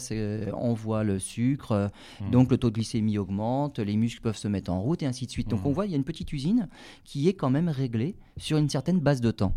envoie 0.52 1.04
le 1.04 1.20
sucre, 1.20 1.90
mmh. 2.20 2.30
donc 2.30 2.50
le 2.50 2.58
taux 2.58 2.70
de 2.70 2.74
glycémie 2.74 3.18
augmente, 3.18 3.78
les 3.78 3.96
muscles 3.96 4.20
peuvent 4.20 4.36
se 4.36 4.48
mettre 4.48 4.72
en 4.72 4.80
route 4.80 5.02
et 5.02 5.06
ainsi 5.06 5.26
de 5.26 5.30
suite. 5.30 5.48
Donc 5.48 5.62
mmh. 5.62 5.66
on 5.68 5.72
voit, 5.72 5.86
il 5.86 5.92
y 5.92 5.94
a 5.94 5.96
une 5.96 6.04
petite 6.04 6.32
usine 6.32 6.68
qui 7.04 7.28
est 7.28 7.34
quand 7.34 7.50
même 7.50 7.68
réglée 7.68 8.16
sur 8.36 8.58
une 8.58 8.68
certaine 8.68 8.98
base 8.98 9.20
de 9.20 9.30
temps. 9.30 9.54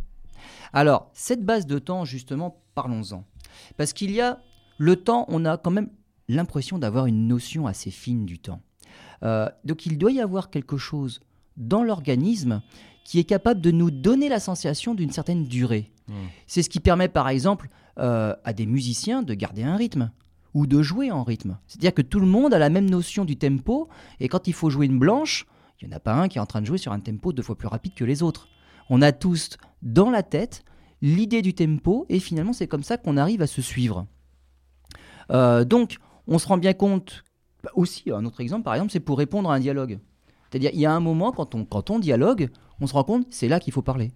Alors, 0.71 1.09
cette 1.13 1.43
base 1.43 1.65
de 1.65 1.79
temps, 1.79 2.05
justement, 2.05 2.61
parlons-en. 2.75 3.23
Parce 3.75 3.93
qu'il 3.93 4.11
y 4.11 4.21
a 4.21 4.39
le 4.77 4.95
temps, 4.97 5.25
on 5.29 5.45
a 5.45 5.57
quand 5.57 5.71
même 5.71 5.89
l'impression 6.27 6.77
d'avoir 6.77 7.05
une 7.05 7.27
notion 7.27 7.67
assez 7.67 7.91
fine 7.91 8.25
du 8.25 8.39
temps. 8.39 8.61
Euh, 9.23 9.49
donc 9.63 9.85
il 9.85 9.97
doit 9.97 10.11
y 10.11 10.21
avoir 10.21 10.49
quelque 10.49 10.77
chose 10.77 11.21
dans 11.55 11.83
l'organisme 11.83 12.61
qui 13.03 13.19
est 13.19 13.23
capable 13.23 13.61
de 13.61 13.71
nous 13.71 13.89
donner 13.89 14.29
la 14.29 14.39
sensation 14.39 14.93
d'une 14.93 15.11
certaine 15.11 15.45
durée. 15.45 15.91
Hmm. 16.07 16.27
C'est 16.45 16.61
ce 16.61 16.69
qui 16.69 16.79
permet 16.79 17.07
par 17.07 17.29
exemple 17.29 17.69
euh, 17.99 18.35
à 18.43 18.53
des 18.53 18.65
musiciens 18.65 19.23
de 19.23 19.33
garder 19.33 19.63
un 19.63 19.75
rythme 19.75 20.11
ou 20.53 20.67
de 20.67 20.81
jouer 20.81 21.11
en 21.11 21.23
rythme. 21.23 21.57
C'est-à-dire 21.67 21.93
que 21.93 22.01
tout 22.01 22.19
le 22.19 22.25
monde 22.25 22.53
a 22.53 22.59
la 22.59 22.69
même 22.69 22.89
notion 22.89 23.25
du 23.25 23.37
tempo 23.37 23.89
et 24.19 24.27
quand 24.27 24.47
il 24.47 24.53
faut 24.53 24.69
jouer 24.69 24.85
une 24.85 24.99
blanche, 24.99 25.45
il 25.81 25.87
n'y 25.87 25.93
en 25.93 25.97
a 25.97 25.99
pas 25.99 26.13
un 26.13 26.27
qui 26.27 26.37
est 26.37 26.41
en 26.41 26.45
train 26.45 26.61
de 26.61 26.65
jouer 26.65 26.77
sur 26.77 26.91
un 26.91 26.99
tempo 26.99 27.33
deux 27.33 27.43
fois 27.43 27.57
plus 27.57 27.67
rapide 27.67 27.93
que 27.93 28.05
les 28.05 28.23
autres. 28.23 28.47
On 28.89 29.01
a 29.01 29.11
tous 29.11 29.57
dans 29.81 30.09
la 30.09 30.23
tête 30.23 30.63
l'idée 31.01 31.41
du 31.41 31.53
tempo 31.53 32.05
et 32.09 32.19
finalement 32.19 32.53
c'est 32.53 32.67
comme 32.67 32.83
ça 32.83 32.97
qu'on 32.97 33.17
arrive 33.17 33.41
à 33.41 33.47
se 33.47 33.61
suivre. 33.61 34.05
Euh, 35.31 35.65
donc 35.65 35.97
on 36.27 36.39
se 36.39 36.47
rend 36.47 36.57
bien 36.57 36.73
compte, 36.73 37.23
aussi, 37.75 38.11
un 38.11 38.25
autre 38.25 38.41
exemple 38.41 38.63
par 38.63 38.75
exemple, 38.75 38.91
c'est 38.91 38.99
pour 38.99 39.17
répondre 39.17 39.49
à 39.49 39.55
un 39.55 39.59
dialogue. 39.59 39.99
C'est-à-dire, 40.49 40.71
il 40.73 40.79
y 40.79 40.85
a 40.85 40.91
un 40.93 40.99
moment, 40.99 41.31
quand 41.31 41.55
on, 41.55 41.65
quand 41.65 41.89
on 41.89 41.99
dialogue, 41.99 42.49
on 42.79 42.87
se 42.87 42.93
rend 42.93 43.03
compte, 43.03 43.27
c'est 43.29 43.47
là 43.47 43.59
qu'il 43.59 43.73
faut 43.73 43.81
parler. 43.81 44.11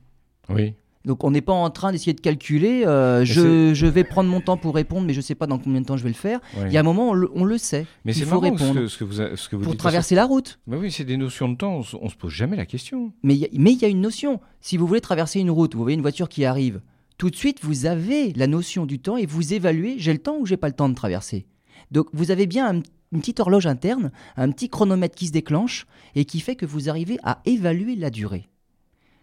Oui. 0.50 0.76
Donc 1.04 1.24
on 1.24 1.32
n'est 1.32 1.42
pas 1.42 1.54
en 1.54 1.70
train 1.72 1.92
d'essayer 1.92 2.14
de 2.14 2.22
calculer, 2.22 2.86
euh, 2.86 3.26
je, 3.26 3.74
je, 3.74 3.88
vais 3.88 4.04
prendre 4.04 4.30
mon 4.30 4.40
temps 4.40 4.58
pour 4.58 4.76
répondre, 4.76 5.08
mais 5.08 5.14
je 5.14 5.20
ne 5.20 5.24
sais 5.24 5.34
pas 5.34 5.48
dans 5.48 5.58
combien 5.58 5.82
de 5.82 5.86
temps 5.86 5.98
je 5.98 6.04
vais 6.04 6.10
le 6.10 6.16
faire. 6.16 6.40
Il 6.68 6.72
y 6.72 6.78
a 6.78 6.80
un 6.80 6.84
moment, 6.84 7.10
on 7.10 7.14
le, 7.14 7.30
on 7.34 7.44
le 7.44 7.58
sait. 7.58 7.88
Mais 8.06 8.14
il 8.14 8.24
faut 8.24 8.40
répondre. 8.40 8.88
Ce 8.88 8.98
que, 8.98 9.04
vous, 9.04 9.14
ce 9.14 9.50
que 9.50 9.56
vous 9.56 9.64
pour 9.64 9.78
traverser 9.78 10.14
la 10.14 10.26
route. 10.26 10.60
Mais 10.68 10.78
oui, 10.78 10.92
c'est 10.92 11.04
des 11.04 11.18
notions 11.18 11.50
de 11.50 11.56
temps, 11.56 11.82
on 12.00 12.06
ne 12.06 12.10
se 12.10 12.16
pose 12.16 12.32
jamais 12.32 12.56
la 12.56 12.68
question. 12.68 13.12
Mais 13.24 13.36
il 13.36 13.48
y, 13.52 13.74
y, 13.74 13.86
a 13.86 13.88
une 13.88 14.02
notion. 14.02 14.40
Si 14.60 14.78
vous 14.78 14.86
voulez 14.86 15.02
traverser 15.02 15.40
une 15.40 15.50
route, 15.50 15.74
vous 15.74 15.82
voyez 15.82 15.96
une 15.96 16.04
voiture 16.04 16.30
qui 16.30 16.46
arrive, 16.46 16.82
tout 17.18 17.32
de 17.32 17.36
suite, 17.36 17.60
vous 17.64 17.86
avez 17.88 18.34
la 18.34 18.48
notion 18.48 18.86
du 18.86 19.00
temps 19.00 19.18
et 19.18 19.26
vous 19.26 19.54
évaluez, 19.54 19.96
j'ai 19.98 20.14
le 20.14 20.20
temps 20.20 20.38
ou 20.40 20.46
j'ai 20.46 20.58
pas 20.58 20.68
le 20.68 20.74
temps 20.74 20.90
de 20.90 20.96
traverser. 20.96 21.48
Donc 21.92 22.08
vous 22.14 22.32
avez 22.32 22.48
bien 22.48 22.82
une 23.12 23.20
petite 23.20 23.40
horloge 23.40 23.68
interne, 23.68 24.12
un 24.38 24.52
petit 24.52 24.70
chronomètre 24.70 25.16
qui 25.16 25.28
se 25.28 25.32
déclenche 25.32 25.86
et 26.16 26.26
qui 26.26 26.40
fait 26.40 26.56
que 26.56 26.66
vous 26.66 26.90
arrivez 26.90 27.18
à 27.24 27.42
évaluer 27.46 27.96
la 27.96 28.10
durée. 28.10 28.48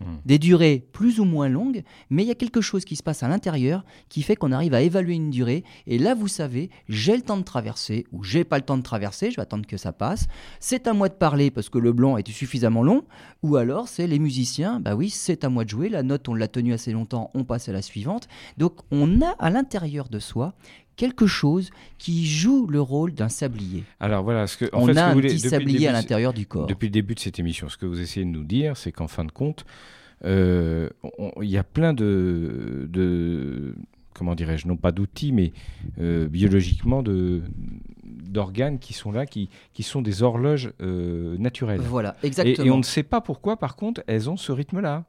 Hmm. 0.00 0.18
Des 0.24 0.38
durées 0.38 0.86
plus 0.92 1.18
ou 1.18 1.24
moins 1.24 1.48
longues, 1.48 1.82
mais 2.08 2.22
il 2.22 2.28
y 2.28 2.30
a 2.30 2.36
quelque 2.36 2.60
chose 2.60 2.84
qui 2.84 2.94
se 2.94 3.02
passe 3.02 3.24
à 3.24 3.28
l'intérieur 3.28 3.84
qui 4.08 4.22
fait 4.22 4.36
qu'on 4.36 4.52
arrive 4.52 4.72
à 4.72 4.80
évaluer 4.80 5.14
une 5.14 5.30
durée. 5.30 5.64
Et 5.88 5.98
là, 5.98 6.14
vous 6.14 6.28
savez, 6.28 6.70
j'ai 6.88 7.16
le 7.16 7.22
temps 7.22 7.36
de 7.36 7.42
traverser 7.42 8.06
ou 8.12 8.22
j'ai 8.22 8.44
pas 8.44 8.58
le 8.58 8.64
temps 8.64 8.76
de 8.76 8.82
traverser, 8.82 9.32
je 9.32 9.36
vais 9.36 9.42
attendre 9.42 9.66
que 9.66 9.76
ça 9.76 9.92
passe. 9.92 10.28
C'est 10.60 10.86
à 10.86 10.92
moi 10.92 11.08
de 11.08 11.14
parler 11.14 11.50
parce 11.50 11.68
que 11.68 11.78
le 11.78 11.92
blanc 11.92 12.16
était 12.16 12.30
suffisamment 12.30 12.84
long. 12.84 13.02
Ou 13.42 13.56
alors, 13.56 13.88
c'est 13.88 14.06
les 14.06 14.20
musiciens, 14.20 14.78
bah 14.78 14.94
oui, 14.94 15.10
c'est 15.10 15.42
à 15.42 15.48
moi 15.48 15.64
de 15.64 15.70
jouer. 15.70 15.88
La 15.88 16.04
note, 16.04 16.28
on 16.28 16.34
l'a 16.34 16.46
tenue 16.46 16.74
assez 16.74 16.92
longtemps, 16.92 17.32
on 17.34 17.42
passe 17.42 17.68
à 17.68 17.72
la 17.72 17.82
suivante. 17.82 18.28
Donc, 18.56 18.74
on 18.92 19.20
a 19.20 19.30
à 19.40 19.50
l'intérieur 19.50 20.08
de 20.08 20.20
soi 20.20 20.54
quelque 20.98 21.26
chose 21.26 21.70
qui 21.96 22.26
joue 22.26 22.66
le 22.66 22.80
rôle 22.82 23.14
d'un 23.14 23.30
sablier. 23.30 23.84
Alors 24.00 24.22
voilà, 24.24 24.46
ce 24.46 24.58
que, 24.58 24.66
en 24.74 24.82
On 24.82 24.86
fait, 24.86 24.92
ce 24.94 24.98
a 24.98 25.02
que 25.02 25.06
un 25.06 25.08
vous 25.08 25.14
voulez- 25.14 25.28
petit 25.30 25.48
sablier 25.48 25.88
à 25.88 25.92
l'intérieur 25.92 26.34
du 26.34 26.44
corps. 26.46 26.66
Depuis 26.66 26.88
le 26.88 26.92
début 26.92 27.14
de 27.14 27.20
cette 27.20 27.38
émission, 27.38 27.70
ce 27.70 27.76
que 27.78 27.86
vous 27.86 28.00
essayez 28.00 28.26
de 28.26 28.30
nous 28.30 28.44
dire, 28.44 28.76
c'est 28.76 28.92
qu'en 28.92 29.08
fin 29.08 29.24
de 29.24 29.32
compte, 29.32 29.64
euh, 30.24 30.90
il 31.40 31.48
y 31.48 31.56
a 31.56 31.62
plein 31.64 31.94
de, 31.94 32.86
de 32.92 33.74
comment 34.12 34.34
dirais-je, 34.34 34.66
non 34.66 34.76
pas 34.76 34.90
d'outils, 34.92 35.32
mais 35.32 35.52
euh, 36.00 36.26
biologiquement 36.28 37.02
de 37.02 37.42
d'organes 38.04 38.78
qui 38.78 38.92
sont 38.92 39.10
là, 39.12 39.24
qui, 39.24 39.48
qui 39.72 39.82
sont 39.82 40.02
des 40.02 40.22
horloges 40.22 40.72
euh, 40.82 41.38
naturelles. 41.38 41.80
Voilà, 41.80 42.16
Et, 42.22 42.26
exactement. 42.26 42.66
et 42.66 42.70
on 42.70 42.76
ne 42.78 42.82
sait 42.82 43.02
pas 43.02 43.20
pourquoi, 43.22 43.56
par 43.56 43.74
contre, 43.76 44.02
elles 44.06 44.28
ont 44.28 44.36
ce 44.36 44.52
rythme-là. 44.52 45.04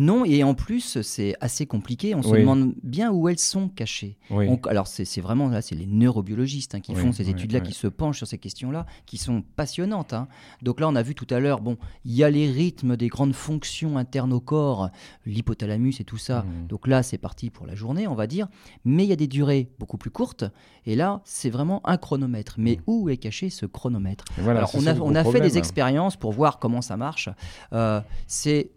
Non, 0.00 0.24
et 0.24 0.42
en 0.42 0.54
plus, 0.54 1.02
c'est 1.02 1.34
assez 1.42 1.66
compliqué. 1.66 2.14
On 2.14 2.22
se 2.22 2.30
Oui. 2.30 2.40
demande 2.40 2.72
bien 2.82 3.12
où 3.12 3.28
elles 3.28 3.38
sont 3.38 3.68
cachées. 3.68 4.16
Oui. 4.30 4.46
On- 4.48 4.56
alors, 4.68 4.86
c'est 4.86 5.20
vraiment 5.20 5.48
là, 5.48 5.60
c'est 5.60 5.74
les 5.74 5.84
neurobiologistes 5.86 6.74
hein, 6.74 6.80
qui 6.80 6.92
Oui, 6.94 7.00
font 7.02 7.12
ces 7.12 7.28
études-là, 7.28 7.60
qui 7.60 7.72
se 7.74 7.86
penchent 7.86 8.16
sur 8.16 8.26
ces 8.26 8.38
questions-là, 8.38 8.86
qui 9.04 9.18
sont 9.18 9.42
passionnantes. 9.56 10.14
hein. 10.14 10.26
Donc 10.62 10.80
là, 10.80 10.88
on 10.88 10.96
a 10.96 11.02
vu 11.02 11.14
tout 11.14 11.26
à 11.28 11.38
l'heure, 11.38 11.60
bon, 11.60 11.76
il 12.06 12.12
y 12.14 12.24
a 12.24 12.30
les 12.30 12.50
rythmes 12.50 12.96
des 12.96 13.08
grandes 13.08 13.34
fonctions 13.34 13.98
internes 13.98 14.32
au 14.32 14.40
corps, 14.40 14.88
l'hypothalamus 15.26 16.00
et 16.00 16.04
tout 16.04 16.16
ça. 16.16 16.44
Mhm. 16.44 16.66
Donc 16.68 16.86
là, 16.86 17.02
c'est 17.02 17.18
parti 17.18 17.50
pour 17.50 17.66
la 17.66 17.74
journée, 17.74 18.06
on 18.08 18.14
va 18.14 18.26
dire. 18.26 18.48
Mais 18.86 19.04
il 19.04 19.10
y 19.10 19.12
a 19.12 19.16
des 19.16 19.28
durées 19.28 19.68
beaucoup 19.78 19.98
plus 19.98 20.10
courtes. 20.10 20.44
Et 20.86 20.96
là, 20.96 21.20
c'est 21.24 21.50
vraiment 21.50 21.86
un 21.86 21.98
chronomètre. 21.98 22.54
Mais 22.56 22.76
Mhm. 22.76 22.82
où 22.86 23.08
est 23.10 23.18
caché 23.18 23.50
ce 23.50 23.66
chronomètre? 23.66 24.24
Voilà, 24.38 24.60
alors, 24.60 24.70
on 24.74 25.14
a, 25.14 25.22
on 25.24 25.30
fait 25.30 25.40
des 25.42 25.58
expériences 25.58 26.16
pour 26.16 26.32
voir 26.32 26.58
comment 26.58 26.80
ça 26.80 26.96
marche. 26.96 27.28
Euh, 27.74 28.00
c'est 28.26 28.70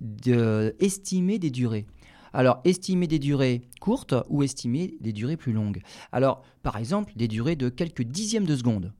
d'estimer 1.13 1.39
des 1.39 1.51
durées. 1.51 1.85
Alors, 2.33 2.61
estimer 2.63 3.05
des 3.07 3.19
durées 3.19 3.61
courtes 3.79 4.15
ou 4.29 4.41
estimer 4.41 4.95
des 5.01 5.13
durées 5.13 5.37
plus 5.37 5.53
longues. 5.53 5.81
Alors, 6.11 6.41
par 6.63 6.77
exemple, 6.77 7.13
des 7.15 7.27
durées 7.27 7.55
de 7.55 7.69
quelques 7.69 8.01
dixièmes 8.01 8.45
de 8.45 8.55
seconde. 8.55 8.91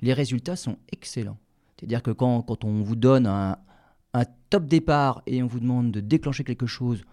Les 0.00 0.12
résultats 0.12 0.56
sont 0.56 0.76
excellents. 0.90 1.38
C'est-à-dire 1.78 2.02
que 2.02 2.10
quand, 2.10 2.42
quand 2.42 2.64
on 2.64 2.82
vous 2.82 2.96
donne 2.96 3.26
un, 3.26 3.56
un 4.12 4.24
top 4.50 4.66
départ 4.66 5.22
et 5.26 5.42
on 5.42 5.46
vous 5.46 5.60
demande 5.60 5.92
de 5.92 6.00
déclencher 6.00 6.42
quelque 6.42 6.66
chose 6.66 7.04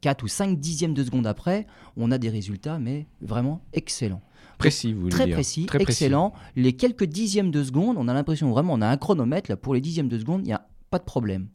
4 0.00 0.22
ou 0.22 0.28
5 0.28 0.58
dixièmes 0.58 0.94
de 0.94 1.02
seconde 1.04 1.26
après, 1.26 1.66
on 1.96 2.10
a 2.10 2.16
des 2.16 2.30
résultats, 2.30 2.78
mais 2.78 3.06
vraiment 3.20 3.60
excellents 3.72 4.22
Précis, 4.56 4.92
vous 4.92 5.00
voulez 5.02 5.10
très 5.10 5.26
dire. 5.26 5.34
précis, 5.34 5.66
Très 5.66 5.78
précis. 5.78 6.04
excellent. 6.04 6.32
Les 6.54 6.74
quelques 6.74 7.04
dixièmes 7.04 7.50
de 7.50 7.62
seconde, 7.62 7.96
on 7.98 8.06
a 8.06 8.14
l'impression 8.14 8.50
vraiment, 8.50 8.74
on 8.74 8.80
a 8.80 8.86
un 8.88 8.96
chronomètre, 8.96 9.50
là, 9.50 9.56
pour 9.56 9.74
les 9.74 9.80
dixièmes 9.80 10.08
de 10.08 10.18
seconde, 10.18 10.42
il 10.42 10.46
n'y 10.46 10.52
a 10.52 10.66
pas 10.90 10.98
de 11.00 11.04
problème. 11.04 11.48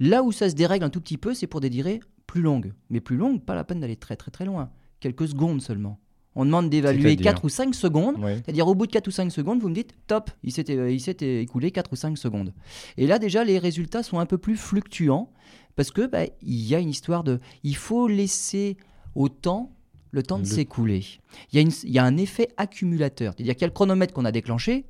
Là 0.00 0.22
où 0.22 0.32
ça 0.32 0.48
se 0.50 0.54
dérègle 0.54 0.84
un 0.84 0.90
tout 0.90 1.00
petit 1.00 1.16
peu, 1.18 1.34
c'est 1.34 1.46
pour 1.46 1.60
des 1.60 1.70
durées 1.70 2.00
plus 2.26 2.42
longues. 2.42 2.72
Mais 2.90 3.00
plus 3.00 3.16
longues, 3.16 3.40
pas 3.42 3.54
la 3.54 3.64
peine 3.64 3.80
d'aller 3.80 3.96
très 3.96 4.16
très 4.16 4.30
très 4.30 4.44
loin. 4.44 4.70
Quelques 5.00 5.28
secondes 5.28 5.60
seulement. 5.62 5.98
On 6.34 6.44
demande 6.44 6.68
d'évaluer 6.68 7.02
C'est-à-dire 7.02 7.24
4 7.32 7.44
ou 7.44 7.48
5 7.48 7.74
secondes. 7.74 8.16
C'est-à-dire 8.44 8.68
au 8.68 8.74
bout 8.74 8.86
de 8.86 8.92
4 8.92 9.06
ou 9.06 9.10
5 9.10 9.30
secondes, 9.32 9.58
vous 9.60 9.70
me 9.70 9.74
dites, 9.74 9.94
top, 10.06 10.30
il 10.42 10.52
s'était 10.52 11.40
écoulé 11.42 11.70
4 11.70 11.92
ou 11.92 11.96
5 11.96 12.18
secondes. 12.18 12.52
Et 12.98 13.06
là 13.06 13.18
déjà, 13.18 13.42
les 13.42 13.58
résultats 13.58 14.02
sont 14.02 14.18
un 14.18 14.26
peu 14.26 14.36
plus 14.36 14.56
fluctuants 14.56 15.30
parce 15.76 15.90
que 15.90 16.06
bah, 16.06 16.24
il 16.42 16.66
y 16.66 16.74
a 16.74 16.78
une 16.78 16.90
histoire 16.90 17.24
de... 17.24 17.40
Il 17.62 17.76
faut 17.76 18.06
laisser 18.06 18.76
au 19.14 19.30
temps 19.30 19.72
le 20.10 20.22
temps 20.22 20.38
de 20.38 20.44
Le- 20.44 20.50
s'écouler. 20.50 21.04
Il 21.52 21.56
y, 21.56 21.58
a 21.58 21.62
une- 21.62 21.72
il 21.84 21.90
y 21.90 21.98
a 21.98 22.04
un 22.04 22.16
effet 22.18 22.48
accumulateur. 22.58 23.32
C'est-à-dire 23.34 23.54
qu'il 23.54 23.62
y 23.62 23.64
a 23.64 23.68
le 23.68 23.72
chronomètre 23.72 24.12
qu'on 24.12 24.24
a 24.26 24.32
déclenché, 24.32 24.84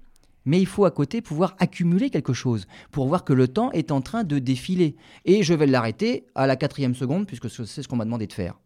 mais 0.47 0.61
il 0.61 0.67
faut 0.67 0.87
à 0.87 0.91
côté 0.91 1.21
pouvoir 1.21 1.55
accumuler 1.59 2.09
quelque 2.09 2.33
chose 2.33 2.67
pour 2.91 3.07
voir 3.09 3.25
que 3.25 3.33
le 3.33 3.49
temps 3.49 3.71
est 3.73 3.91
en 3.91 4.01
train 4.01 4.25
de 4.25 4.39
défiler. 4.39 4.97
Et 5.25 5.43
je 5.43 5.53
vais 5.53 5.67
l'arrêter 5.67 6.25
à 6.35 6.47
la 6.47 6.57
quatrième 6.57 6.95
seconde 6.95 7.27
puisque 7.27 7.51
c'est 7.51 7.83
ce 7.83 7.89
qu'on 7.89 7.97
m'a 7.97 8.05
demandé 8.05 8.27
de 8.27 8.33
faire. 8.33 8.59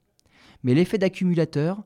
Mais 0.63 0.75
l'effet 0.75 0.99
d'accumulateur, 0.99 1.83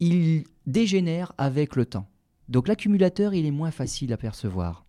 il 0.00 0.44
dégénère 0.66 1.32
avec 1.38 1.76
le 1.76 1.86
temps. 1.86 2.08
Donc 2.48 2.68
l'accumulateur, 2.68 3.32
il 3.32 3.46
est 3.46 3.52
moins 3.52 3.70
facile 3.70 4.12
à 4.12 4.16
percevoir. 4.16 4.84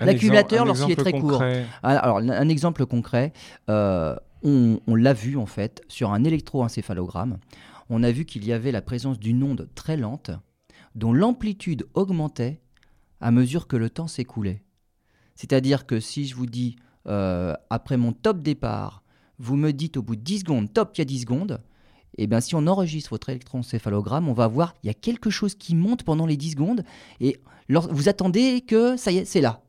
L'accumulateur, 0.00 0.64
lorsqu'il 0.64 0.92
est 0.92 0.96
très 0.96 1.12
court. 1.12 1.42
Ah, 1.82 1.98
Alors, 1.98 2.16
un 2.16 2.48
exemple 2.48 2.86
concret, 2.86 3.32
euh, 3.68 4.16
on, 4.42 4.80
on 4.86 4.94
l'a 4.96 5.12
vu 5.12 5.36
en 5.36 5.46
fait 5.46 5.82
sur 5.86 6.12
un 6.12 6.24
électroencéphalogramme. 6.24 7.38
On 7.88 8.02
a 8.02 8.10
vu 8.10 8.24
qu'il 8.24 8.44
y 8.44 8.52
avait 8.52 8.72
la 8.72 8.82
présence 8.82 9.20
d'une 9.20 9.42
onde 9.44 9.68
très 9.74 9.96
lente 9.96 10.30
dont 10.94 11.12
l'amplitude 11.12 11.86
augmentait 11.94 12.60
à 13.20 13.30
mesure 13.30 13.66
que 13.66 13.76
le 13.76 13.90
temps 13.90 14.08
s'écoulait. 14.08 14.62
C'est-à-dire 15.34 15.86
que 15.86 16.00
si 16.00 16.26
je 16.26 16.34
vous 16.34 16.46
dis, 16.46 16.76
euh, 17.06 17.54
après 17.70 17.96
mon 17.96 18.12
top 18.12 18.42
départ, 18.42 19.02
vous 19.38 19.56
me 19.56 19.72
dites 19.72 19.96
au 19.96 20.02
bout 20.02 20.16
de 20.16 20.20
10 20.22 20.40
secondes, 20.40 20.72
top, 20.72 20.92
il 20.96 20.98
y 20.98 21.02
a 21.02 21.04
10 21.06 21.20
secondes, 21.20 21.60
et 22.18 22.26
bien 22.26 22.40
si 22.40 22.54
on 22.54 22.66
enregistre 22.66 23.10
votre 23.10 23.30
électroencéphalogramme, 23.30 24.28
on 24.28 24.32
va 24.34 24.46
voir, 24.48 24.74
il 24.82 24.88
y 24.88 24.90
a 24.90 24.94
quelque 24.94 25.30
chose 25.30 25.54
qui 25.54 25.74
monte 25.74 26.02
pendant 26.02 26.26
les 26.26 26.36
10 26.36 26.50
secondes, 26.52 26.84
et 27.20 27.40
vous 27.68 28.08
attendez 28.08 28.60
que 28.62 28.96
ça 28.96 29.12
y 29.12 29.18
est, 29.18 29.24
c'est 29.24 29.40
là. 29.40 29.62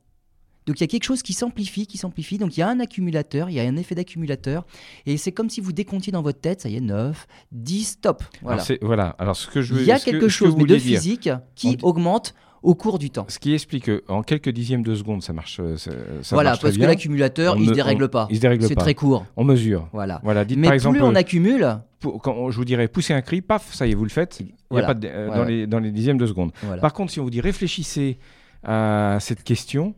Donc 0.67 0.79
il 0.79 0.81
y 0.81 0.83
a 0.83 0.87
quelque 0.87 1.03
chose 1.05 1.23
qui 1.23 1.33
s'amplifie, 1.33 1.87
qui 1.87 1.97
s'amplifie. 1.97 2.37
Donc 2.37 2.55
il 2.55 2.59
y 2.59 2.63
a 2.63 2.69
un 2.69 2.79
accumulateur, 2.79 3.49
il 3.49 3.53
y 3.55 3.59
a 3.59 3.63
un 3.63 3.75
effet 3.77 3.95
d'accumulateur. 3.95 4.65
Et 5.07 5.17
c'est 5.17 5.31
comme 5.31 5.49
si 5.49 5.59
vous 5.59 5.71
décomptiez 5.71 6.11
dans 6.11 6.21
votre 6.21 6.39
tête, 6.39 6.61
ça 6.61 6.69
y 6.69 6.75
est, 6.75 6.81
9, 6.81 7.27
10, 7.51 7.83
stop. 7.83 8.23
Voilà. 8.43 8.61
Alors, 8.63 8.77
voilà. 8.83 9.07
Alors, 9.17 9.35
ce 9.35 9.47
que 9.47 9.61
je 9.63 9.73
veux 9.73 9.81
Il 9.81 9.87
y 9.87 9.91
a 9.91 9.99
quelque 9.99 10.19
que 10.19 10.27
chose 10.29 10.55
mais 10.55 10.65
de 10.65 10.75
dire, 10.75 10.99
physique 10.99 11.29
qui 11.55 11.77
On- 11.81 11.87
augmente 11.87 12.35
au 12.63 12.75
cours 12.75 12.99
du 12.99 13.09
temps. 13.09 13.25
Ce 13.27 13.39
qui 13.39 13.53
explique 13.53 13.89
qu'en 14.05 14.21
quelques 14.21 14.49
dixièmes 14.49 14.83
de 14.83 14.93
seconde, 14.95 15.23
ça 15.23 15.33
marche. 15.33 15.59
euh, 15.59 15.77
Ça, 15.77 15.91
ça 16.21 16.35
voilà, 16.35 16.51
marche 16.51 16.61
parce 16.61 16.77
que 16.77 16.83
l'accumulateur, 16.83 17.55
il 17.57 17.65
se 17.65 17.69
me- 17.71 17.75
dérègle 17.75 18.03
on- 18.05 18.07
pas. 18.09 18.27
Il 18.29 18.35
se 18.37 18.41
dérègle 18.41 18.65
C'est 18.67 18.75
pas. 18.75 18.81
très 18.81 18.93
court. 18.93 19.25
On 19.35 19.43
mesure. 19.43 19.87
Voilà. 19.93 20.19
Voilà, 20.23 20.45
dites 20.45 20.57
Mais 20.59 20.67
par 20.67 20.73
exemple, 20.73 20.97
plus 20.97 21.05
on 21.05 21.15
accumule, 21.15 21.79
pour- 21.99 22.21
quand 22.21 22.51
je 22.51 22.57
vous 22.57 22.65
dirais 22.65 22.87
pousser 22.87 23.13
un 23.13 23.21
cri, 23.21 23.41
paf, 23.41 23.73
ça 23.73 23.87
y 23.87 23.91
est, 23.91 23.95
vous 23.95 24.03
le 24.03 24.09
faites. 24.09 24.39
Il 24.41 24.47
y 24.47 24.49
a 24.49 24.53
Voilà. 24.69 24.87
pas 24.87 24.93
de- 24.93 25.07
euh, 25.07 25.29
Ouais, 25.29 25.35
dans, 25.35 25.41
ouais. 25.43 25.47
Les, 25.51 25.67
dans 25.67 25.79
les 25.79 25.91
dixièmes 25.91 26.17
de 26.17 26.25
seconde. 26.27 26.51
voilà. 26.63 26.81
Par 26.81 26.93
contre, 26.93 27.11
si 27.11 27.19
on 27.19 27.23
vous 27.23 27.29
dit 27.31 27.41
réfléchissez 27.41 28.19
à 28.63 29.17
cette 29.19 29.43
question 29.43 29.95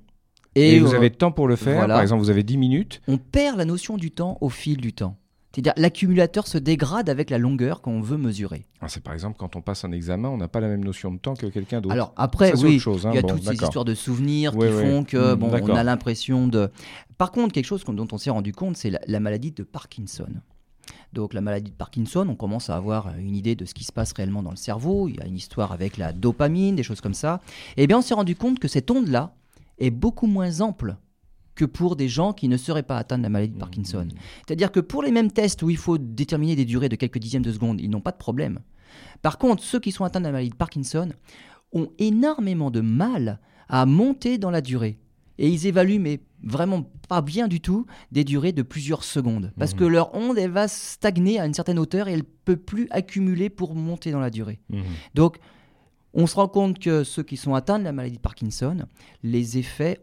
et, 0.55 0.75
Et, 0.75 0.79
vous 0.79 0.93
avez 0.93 1.09
de 1.09 1.15
temps 1.15 1.31
pour 1.31 1.47
le 1.47 1.55
faire, 1.55 1.75
voilà. 1.79 1.95
par 1.95 2.01
exemple, 2.03 2.21
vous 2.23 2.29
avez 2.29 2.43
10 2.43 2.57
minutes. 2.57 3.01
on 3.07 3.17
perd 3.17 3.57
la 3.57 3.65
notion 3.65 3.97
du 3.97 4.11
temps 4.11 4.37
au 4.39 4.49
fil 4.49 4.77
du 4.77 4.93
temps. 4.93 5.17
C'est-à-dire 5.53 5.73
l'accumulateur 5.77 6.47
se 6.47 6.57
dégrade 6.57 7.09
avec 7.09 7.29
la 7.29 7.37
longueur 7.37 7.81
qu'on 7.81 8.01
veut 8.01 8.17
mesurer. 8.17 8.65
Ah, 8.81 8.87
C'est 8.89 9.03
par 9.03 9.13
exemple 9.13 9.37
quand 9.37 9.55
on 9.55 9.61
passe 9.61 9.85
un 9.85 9.91
examen, 9.91 10.29
on 10.29 10.37
n'a 10.37 10.47
pas 10.47 10.59
la 10.59 10.67
même 10.67 10.83
notion 10.83 11.11
de 11.11 11.19
temps 11.19 11.35
que 11.35 11.45
quelqu'un 11.45 11.79
d'autre. 11.79 11.93
Alors 11.93 12.13
après, 12.17 12.55
Ça, 12.55 12.63
oui, 12.63 12.75
autre 12.75 12.81
chose, 12.83 13.05
hein. 13.05 13.11
il 13.13 13.15
y 13.15 13.19
a 13.19 13.21
Bon, 13.21 13.29
toutes 13.29 13.43
ces 13.43 13.53
histoires 13.53 13.85
de 13.85 13.93
souvenirs 13.93 14.51
qui 14.51 14.67
font 14.67 15.03
que 15.03 15.35
Mm, 15.35 15.39
bon, 15.39 15.51
on 15.51 15.75
a 15.75 15.83
l'impression 15.83 16.47
de. 16.47 16.71
Par 17.17 17.31
contre, 17.31 17.53
quelque 17.53 17.65
chose 17.65 17.83
dont 17.85 18.07
on 18.11 18.17
s'est 18.17 18.31
rendu 18.31 18.51
compte, 18.51 18.75
c'est 18.77 18.89
la, 18.89 18.99
la 19.05 19.19
maladie 19.19 19.51
de 19.51 19.63
Parkinson. 19.63 20.27
Donc 21.13 21.33
la 21.33 21.41
maladie 21.41 21.71
de 21.71 21.75
Parkinson, 21.75 22.25
on 22.27 22.35
commence 22.35 22.69
à 22.69 22.75
avoir 22.75 23.15
une 23.17 23.35
idée 23.35 23.55
de 23.55 23.65
ce 23.65 23.73
qui 23.73 23.83
se 23.83 23.91
passe 23.91 24.11
réellement 24.13 24.41
dans 24.41 24.49
le 24.49 24.57
cerveau. 24.57 25.07
Il 25.07 25.17
y 25.17 25.21
a 25.21 25.25
une 25.27 25.35
histoire 25.35 25.71
avec 25.71 25.97
la 25.97 26.11
dopamine, 26.11 26.75
des 26.75 26.83
choses 26.83 27.01
comme 27.01 27.13
ça. 27.13 27.39
Et 27.77 27.85
bien, 27.87 27.99
on 27.99 28.01
s'est 28.01 28.15
rendu 28.15 28.35
compte 28.35 28.59
que 28.59 28.67
cette 28.67 28.89
onde-là 28.89 29.33
est 29.77 29.91
beaucoup 29.91 30.27
moins 30.27 30.61
ample 30.61 30.95
que 31.55 31.65
pour 31.65 31.95
des 31.95 32.07
gens 32.07 32.33
qui 32.33 32.47
ne 32.47 32.57
seraient 32.57 32.83
pas 32.83 32.97
atteints 32.97 33.17
de 33.17 33.23
la 33.23 33.29
maladie 33.29 33.53
de 33.53 33.59
Parkinson. 33.59 34.07
C'est-à-dire 34.47 34.71
que 34.71 34.79
pour 34.79 35.03
les 35.03 35.11
mêmes 35.11 35.31
tests 35.31 35.61
où 35.63 35.69
il 35.69 35.77
faut 35.77 35.97
déterminer 35.97 36.55
des 36.55 36.65
durées 36.65 36.89
de 36.89 36.95
quelques 36.95 37.19
dixièmes 37.19 37.43
de 37.43 37.51
seconde, 37.51 37.79
ils 37.81 37.89
n'ont 37.89 38.01
pas 38.01 38.11
de 38.11 38.17
problème. 38.17 38.59
Par 39.21 39.37
contre, 39.37 39.63
ceux 39.63 39.79
qui 39.79 39.91
sont 39.91 40.03
atteints 40.03 40.19
de 40.19 40.25
la 40.25 40.31
maladie 40.31 40.49
de 40.49 40.55
Parkinson 40.55 41.09
ont 41.71 41.89
énormément 41.99 42.71
de 42.71 42.81
mal 42.81 43.39
à 43.69 43.85
monter 43.85 44.37
dans 44.37 44.51
la 44.51 44.61
durée. 44.61 44.97
Et 45.39 45.49
ils 45.49 45.65
évaluent, 45.65 45.97
mais 45.99 46.19
vraiment 46.43 46.85
pas 47.09 47.21
bien 47.21 47.47
du 47.47 47.59
tout, 47.59 47.85
des 48.11 48.23
durées 48.23 48.51
de 48.51 48.61
plusieurs 48.61 49.03
secondes. 49.03 49.51
Parce 49.57 49.73
Mhm. 49.73 49.79
que 49.79 49.83
leur 49.85 50.13
onde, 50.15 50.37
elle 50.37 50.51
va 50.51 50.67
stagner 50.67 51.39
à 51.39 51.45
une 51.47 51.53
certaine 51.55 51.79
hauteur 51.79 52.07
et 52.07 52.11
elle 52.13 52.19
ne 52.19 52.25
peut 52.45 52.57
plus 52.57 52.87
accumuler 52.91 53.49
pour 53.49 53.73
monter 53.75 54.11
dans 54.11 54.19
la 54.19 54.29
durée. 54.29 54.59
Donc, 55.15 55.37
on 56.13 56.27
se 56.27 56.35
rend 56.35 56.47
compte 56.47 56.77
que 56.77 57.03
ceux 57.03 57.23
qui 57.23 57.37
sont 57.37 57.55
atteints 57.55 57.79
de 57.79 57.83
la 57.83 57.91
maladie 57.93 58.17
de 58.17 58.21
Parkinson, 58.21 58.85
les 59.23 59.57
effets 59.57 59.99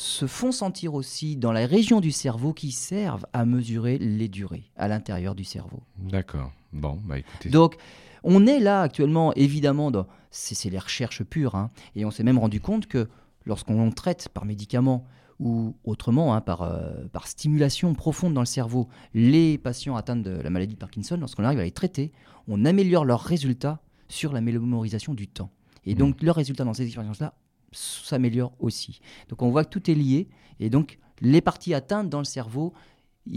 se 0.00 0.26
font 0.28 0.52
sentir 0.52 0.94
aussi 0.94 1.36
dans 1.36 1.50
la 1.50 1.66
région 1.66 2.00
du 2.00 2.12
cerveau 2.12 2.52
qui 2.52 2.70
servent 2.70 3.26
à 3.32 3.44
mesurer 3.44 3.98
les 3.98 4.28
durées 4.28 4.70
à 4.76 4.86
l'intérieur 4.86 5.34
du 5.34 5.42
cerveau. 5.42 5.82
D'accord. 5.98 6.52
Bon, 6.72 7.00
bah 7.04 7.18
écoutez. 7.18 7.48
Donc, 7.48 7.76
on 8.22 8.46
est 8.46 8.60
là 8.60 8.82
actuellement, 8.82 9.32
évidemment, 9.34 9.90
dans- 9.90 10.06
c'est 10.30 10.70
les 10.70 10.78
recherches 10.78 11.24
pures, 11.24 11.56
hein, 11.56 11.70
et 11.96 12.04
on 12.04 12.12
s'est 12.12 12.22
même 12.22 12.38
rendu 12.38 12.60
compte 12.60 12.86
que 12.86 13.08
lorsqu'on 13.44 13.90
traite 13.90 14.28
par 14.28 14.44
médicament 14.44 15.04
ou 15.40 15.74
autrement, 15.82 16.32
hein, 16.32 16.42
par, 16.42 16.62
euh, 16.62 17.06
par 17.12 17.26
stimulation 17.26 17.92
profonde 17.94 18.34
dans 18.34 18.40
le 18.42 18.46
cerveau, 18.46 18.86
les 19.14 19.58
patients 19.58 19.96
atteints 19.96 20.14
de 20.16 20.30
la 20.30 20.50
maladie 20.50 20.74
de 20.74 20.78
Parkinson, 20.78 21.16
lorsqu'on 21.18 21.42
arrive 21.42 21.58
à 21.58 21.64
les 21.64 21.72
traiter, 21.72 22.12
on 22.46 22.64
améliore 22.64 23.04
leurs 23.04 23.22
résultats 23.22 23.80
sur 24.08 24.32
la 24.32 24.40
mémorisation 24.40 25.12
du 25.14 25.26
temps. 25.26 25.50
Et 25.84 25.94
Mhm. 25.94 25.98
donc, 25.98 26.22
leurs 26.22 26.36
résultats 26.36 26.64
dans 26.64 26.74
ces 26.74 26.84
expériences-là 26.86 27.34
s'améliorent 27.72 28.54
aussi. 28.58 29.00
Donc, 29.28 29.42
on 29.42 29.50
voit 29.50 29.64
que 29.64 29.70
tout 29.70 29.90
est 29.90 29.94
lié, 29.94 30.28
et 30.60 30.70
donc, 30.70 30.98
les 31.20 31.40
parties 31.40 31.74
atteintes 31.74 32.08
dans 32.08 32.18
le 32.18 32.24
cerveau, 32.24 32.72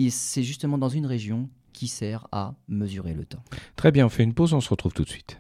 c'est 0.10 0.44
justement 0.44 0.78
dans 0.78 0.90
une 0.90 1.06
région 1.06 1.50
qui 1.74 1.88
sert 1.88 2.28
à 2.32 2.54
mesurer 2.68 3.14
le 3.14 3.26
temps. 3.26 3.44
Très 3.76 3.92
bien, 3.92 4.06
on 4.06 4.10
fait 4.10 4.24
une 4.24 4.34
pause, 4.34 4.54
on 4.54 4.62
se 4.62 4.70
retrouve 4.70 4.94
tout 4.94 5.04
de 5.04 5.10
suite. 5.10 5.40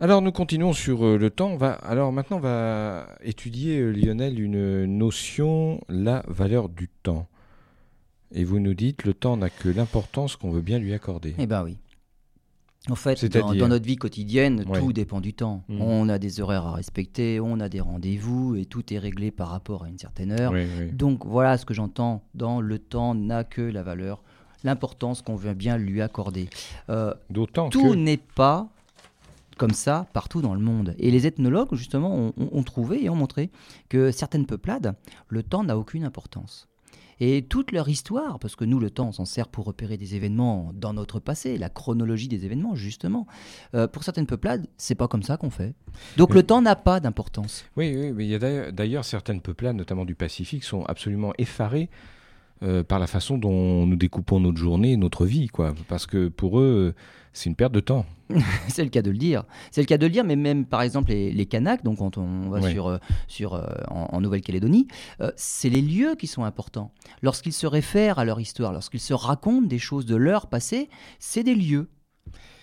Alors 0.00 0.22
nous 0.22 0.32
continuons 0.32 0.72
sur 0.72 1.04
euh, 1.04 1.18
le 1.18 1.30
temps. 1.30 1.50
On 1.50 1.56
va, 1.56 1.72
alors 1.72 2.10
maintenant, 2.10 2.38
on 2.38 2.40
va 2.40 3.08
étudier, 3.22 3.78
euh, 3.78 3.90
Lionel, 3.90 4.40
une 4.40 4.86
notion, 4.86 5.80
la 5.88 6.24
valeur 6.26 6.68
du 6.68 6.88
temps. 7.02 7.28
Et 8.32 8.44
vous 8.44 8.58
nous 8.58 8.74
dites, 8.74 9.04
le 9.04 9.14
temps 9.14 9.36
n'a 9.36 9.50
que 9.50 9.68
l'importance 9.68 10.36
qu'on 10.36 10.50
veut 10.50 10.62
bien 10.62 10.78
lui 10.78 10.92
accorder. 10.92 11.34
Eh 11.38 11.46
ben 11.46 11.62
oui. 11.62 11.78
En 12.90 12.96
fait, 12.96 13.24
dans, 13.26 13.54
notre 13.68 13.86
vie 13.86 13.96
quotidienne, 13.96 14.62
Ouais. 14.68 14.78
tout 14.78 14.92
dépend 14.92 15.20
du 15.22 15.32
temps. 15.32 15.62
Mhm. 15.68 15.80
On 15.80 16.08
a 16.10 16.18
des 16.18 16.40
horaires 16.40 16.66
à 16.66 16.72
respecter, 16.74 17.40
on 17.40 17.58
a 17.60 17.70
des 17.70 17.80
rendez-vous 17.80 18.56
et 18.56 18.66
tout 18.66 18.92
est 18.92 18.98
réglé 18.98 19.30
par 19.30 19.48
rapport 19.48 19.84
à 19.84 19.88
une 19.88 19.98
certaine 19.98 20.32
heure. 20.38 20.52
Oui, 20.52 20.66
oui. 20.78 20.92
Donc 20.92 21.24
voilà 21.24 21.56
ce 21.56 21.64
que 21.64 21.72
j'entends 21.72 22.22
dans 22.34 22.60
le 22.60 22.78
temps 22.78 23.14
n'a 23.14 23.42
que 23.42 23.62
la 23.62 23.82
valeur, 23.82 24.22
l'importance 24.64 25.22
qu'on 25.22 25.34
veut 25.34 25.54
bien 25.54 25.78
lui 25.78 26.02
accorder. 26.02 26.50
Euh, 26.90 27.14
D'autant 27.30 27.70
tout 27.70 27.92
que. 27.92 27.94
n'est 27.96 28.18
pas 28.18 28.68
comme 29.56 29.70
ça 29.72 30.06
partout 30.12 30.42
dans 30.42 30.54
le 30.54 30.60
monde. 30.60 30.94
Et 30.98 31.10
les 31.10 31.26
ethnologues, 31.26 31.74
justement, 31.74 32.32
ont 32.36 32.62
trouvé 32.64 33.04
et 33.04 33.08
ont 33.08 33.14
montré 33.16 33.50
que 33.88 34.10
certaines 34.10 34.46
peuplades, 34.46 34.94
le 35.28 35.42
temps 35.42 35.64
n'a 35.64 35.78
aucune 35.78 36.04
importance. 36.04 36.68
Et 37.20 37.42
toute 37.48 37.72
leur 37.72 37.88
histoire, 37.88 38.38
parce 38.38 38.56
que 38.56 38.64
nous, 38.64 38.78
le 38.80 38.90
temps, 38.90 39.08
on 39.08 39.12
s'en 39.12 39.24
sert 39.24 39.48
pour 39.48 39.64
repérer 39.66 39.96
des 39.96 40.14
événements 40.16 40.70
dans 40.74 40.92
notre 40.92 41.20
passé, 41.20 41.58
la 41.58 41.68
chronologie 41.68 42.28
des 42.28 42.44
événements, 42.44 42.74
justement. 42.74 43.26
Euh, 43.74 43.86
pour 43.86 44.04
certaines 44.04 44.26
peuplades, 44.26 44.66
c'est 44.76 44.94
pas 44.94 45.08
comme 45.08 45.22
ça 45.22 45.36
qu'on 45.36 45.50
fait. 45.50 45.74
Donc 46.16 46.30
Oui. 46.30 46.36
le 46.36 46.42
temps 46.42 46.60
n'a 46.62 46.76
pas 46.76 47.00
d'importance. 47.00 47.64
Oui, 47.76 47.94
oui, 47.96 48.12
mais 48.12 48.24
il 48.26 48.30
y 48.30 48.34
a 48.34 48.70
d'ailleurs 48.72 49.04
certaines 49.04 49.40
peuplades, 49.40 49.76
notamment 49.76 50.04
du 50.04 50.14
Pacifique, 50.14 50.64
sont 50.64 50.84
absolument 50.84 51.32
effarées 51.38 51.88
euh, 52.64 52.82
par 52.82 52.98
la 52.98 53.06
façon 53.06 53.38
dont 53.38 53.86
nous 53.86 53.96
découpons 53.96 54.40
notre 54.40 54.58
journée 54.58 54.96
notre 54.96 55.26
vie, 55.26 55.46
quoi. 55.48 55.74
Parce 55.88 56.06
que 56.06 56.28
pour 56.28 56.58
eux, 56.60 56.94
c'est 57.32 57.48
une 57.50 57.56
perte 57.56 57.72
de 57.72 57.80
temps. 57.80 58.06
C'est 58.68 58.82
le 58.84 58.88
cas 58.88 59.02
de 59.02 59.10
le 59.10 59.18
dire. 59.18 59.44
C'est 59.70 59.82
le 59.82 59.86
cas 59.86 59.98
de 59.98 60.06
le 60.06 60.10
dire, 60.10 60.24
mais 60.24 60.34
même 60.36 60.64
par 60.64 60.80
exemple 60.80 61.10
les, 61.10 61.30
les 61.30 61.44
Kanaks, 61.46 61.84
donc 61.84 61.98
quand 61.98 62.16
on 62.16 62.48
va 62.48 62.60
Ouais. 62.60 62.72
sur, 62.72 62.86
euh, 62.86 62.96
sur, 63.28 63.52
euh, 63.54 63.66
en, 63.90 64.08
en 64.12 64.20
Nouvelle-Calédonie, 64.22 64.88
euh, 65.20 65.30
c'est 65.36 65.68
les 65.68 65.82
lieux 65.82 66.14
qui 66.14 66.26
sont 66.26 66.42
importants. 66.44 66.90
Lorsqu'ils 67.22 67.52
se 67.52 67.66
réfèrent 67.66 68.18
à 68.18 68.24
leur 68.24 68.40
histoire, 68.40 68.72
lorsqu'ils 68.72 69.00
se 69.00 69.12
racontent 69.12 69.66
des 69.66 69.78
choses 69.78 70.06
de 70.06 70.16
leur 70.16 70.46
passé, 70.46 70.88
c'est 71.18 71.42
des 71.42 71.54
lieux. 71.54 71.88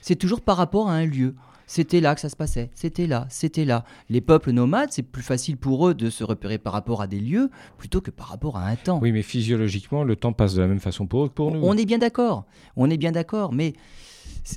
C'est 0.02 0.16
toujours 0.16 0.42
par 0.42 0.58
rapport 0.58 0.90
à 0.90 0.94
un 0.94 1.06
lieu. 1.06 1.36
C'était 1.74 2.02
là 2.02 2.16
que 2.16 2.20
ça 2.20 2.28
se 2.28 2.36
passait, 2.36 2.70
c'était 2.74 3.08
là, 3.08 3.28
c'était 3.30 3.64
là. 3.64 3.86
Les 4.10 4.20
peuples 4.20 4.52
nomades, 4.52 4.90
c'est 4.92 5.04
plus 5.04 5.24
facile 5.24 5.56
pour 5.56 5.88
eux 5.88 5.94
de 5.94 6.10
se 6.10 6.26
repérer 6.26 6.58
par 6.58 6.74
rapport 6.74 7.02
à 7.02 7.08
des 7.08 7.22
lieux 7.22 7.50
plutôt 7.78 8.02
que 8.02 8.12
par 8.12 8.28
rapport 8.28 8.58
à 8.58 8.66
un 8.66 8.76
temps. 8.76 9.00
Oui, 9.02 9.14
mais 9.14 9.22
physiologiquement, 9.22 10.04
le 10.04 10.18
temps 10.18 10.34
passe 10.34 10.54
de 10.54 10.60
la 10.60 10.68
même 10.68 10.82
façon 10.82 11.08
pour 11.08 11.24
eux 11.24 11.30
que 11.30 11.34
pour 11.34 11.50
nous. 11.50 11.62
On 11.64 11.78
est 11.78 11.86
bien 11.86 11.98
d'accord, 11.98 12.44
on 12.76 12.90
est 12.90 12.98
bien 12.98 13.14
d'accord, 13.14 13.54
mais 13.54 13.72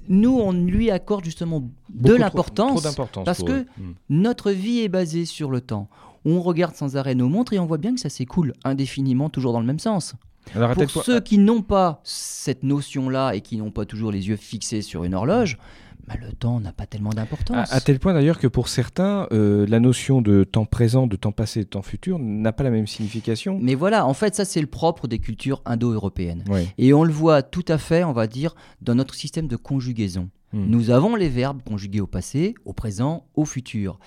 nous, 0.08 0.36
on 0.36 0.50
lui 0.50 0.90
accorde 0.90 1.24
justement 1.24 1.60
de 1.60 1.68
Beaucoup 1.88 2.18
l'importance 2.18 2.96
parce 3.24 3.44
que 3.44 3.52
eux. 3.52 3.66
Mm. 3.78 3.92
notre 4.08 4.50
vie 4.50 4.80
est 4.80 4.88
basée 4.88 5.24
sur 5.24 5.52
le 5.52 5.60
temps. 5.60 5.88
On 6.24 6.40
regarde 6.40 6.74
sans 6.74 6.96
arrêt 6.96 7.14
nos 7.14 7.28
montres 7.28 7.52
et 7.52 7.60
on 7.60 7.66
voit 7.66 7.78
bien 7.78 7.94
que 7.94 8.00
ça 8.00 8.10
s'écoule 8.10 8.54
indéfiniment, 8.64 9.30
toujours 9.30 9.52
dans 9.52 9.60
le 9.60 9.66
même 9.66 9.78
sens. 9.78 10.16
Alors, 10.52 10.74
Pour 10.74 11.04
ceux 11.04 11.20
qui 11.20 11.38
n'ont 11.38 11.62
pas 11.62 12.00
cette 12.02 12.64
notion-là 12.64 13.34
et 13.34 13.40
qui 13.40 13.56
n'ont 13.56 13.70
pas 13.70 13.84
toujours 13.84 14.10
les 14.10 14.26
yeux 14.28 14.36
fixés 14.36 14.82
sur 14.82 15.04
une 15.04 15.14
horloge, 15.14 15.58
bah, 16.06 16.14
le 16.20 16.32
temps 16.32 16.60
n'a 16.60 16.72
pas 16.72 16.86
tellement 16.86 17.10
d'importance. 17.10 17.72
à 17.72 17.80
tel 17.80 17.98
point 17.98 18.12
d'ailleurs 18.12 18.38
que 18.38 18.46
pour 18.46 18.68
certains, 18.68 19.26
euh, 19.32 19.66
la 19.66 19.80
notion 19.80 20.20
de 20.20 20.44
temps 20.44 20.66
présent, 20.66 21.06
de 21.06 21.16
temps 21.16 21.32
passé, 21.32 21.60
de 21.60 21.68
temps 21.68 21.82
futur 21.82 22.18
n'a 22.18 22.52
pas 22.52 22.62
la 22.62 22.70
même 22.70 22.86
signification. 22.86 23.58
Mais 23.60 23.74
voilà, 23.74 24.06
en 24.06 24.14
fait, 24.14 24.34
ça 24.34 24.44
c'est 24.44 24.60
le 24.60 24.66
propre 24.66 25.08
des 25.08 25.18
cultures 25.18 25.62
indo-européennes. 25.64 26.44
Et 26.78 26.92
on 26.92 27.04
le 27.04 27.12
voit 27.12 27.42
tout 27.42 27.64
à 27.68 27.78
fait, 27.78 28.04
on 28.04 28.12
va 28.12 28.26
dire, 28.26 28.54
dans 28.82 28.94
notre 28.94 29.14
système 29.14 29.48
de 29.48 29.56
conjugaison. 29.56 30.30
Mm. 30.52 30.66
Nous 30.66 30.90
avons 30.90 31.16
les 31.16 31.28
verbes 31.28 31.62
conjugués 31.62 32.00
au 32.00 32.06
passé, 32.06 32.54
au 32.64 32.72
présent, 32.72 33.26
au 33.34 33.44
futur. 33.44 33.98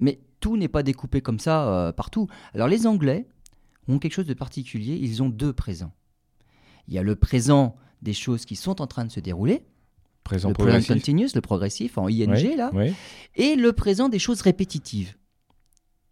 Mais 0.00 0.20
tout 0.40 0.56
n'est 0.56 0.68
pas 0.68 0.82
découpé 0.82 1.20
comme 1.20 1.38
ça 1.38 1.68
euh, 1.68 1.92
partout. 1.92 2.28
Alors 2.54 2.68
les 2.68 2.86
Anglais 2.86 3.26
ont 3.88 3.98
quelque 3.98 4.14
chose 4.14 4.26
de 4.26 4.34
particulier, 4.34 4.98
ils 5.00 5.22
ont 5.22 5.28
deux 5.28 5.52
présents. 5.52 5.92
Il 6.88 6.94
y 6.94 6.98
a 6.98 7.02
le 7.02 7.14
présent 7.14 7.76
des 8.00 8.12
choses 8.12 8.44
qui 8.44 8.56
sont 8.56 8.80
en 8.80 8.86
train 8.86 9.04
de 9.04 9.12
se 9.12 9.20
dérouler, 9.20 9.64
Présent 10.24 10.48
le 10.48 10.54
present 10.54 10.68
progressif. 10.70 10.92
continuous, 10.94 11.28
le 11.34 11.40
progressif 11.40 11.98
en 11.98 12.08
ing 12.08 12.56
là, 12.56 12.70
et 13.36 13.56
le 13.56 13.72
présent 13.72 14.08
des 14.08 14.18
choses 14.18 14.40
répétitives. 14.40 15.14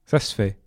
Ça 0.06 0.18
se 0.18 0.34
fait. 0.34 0.58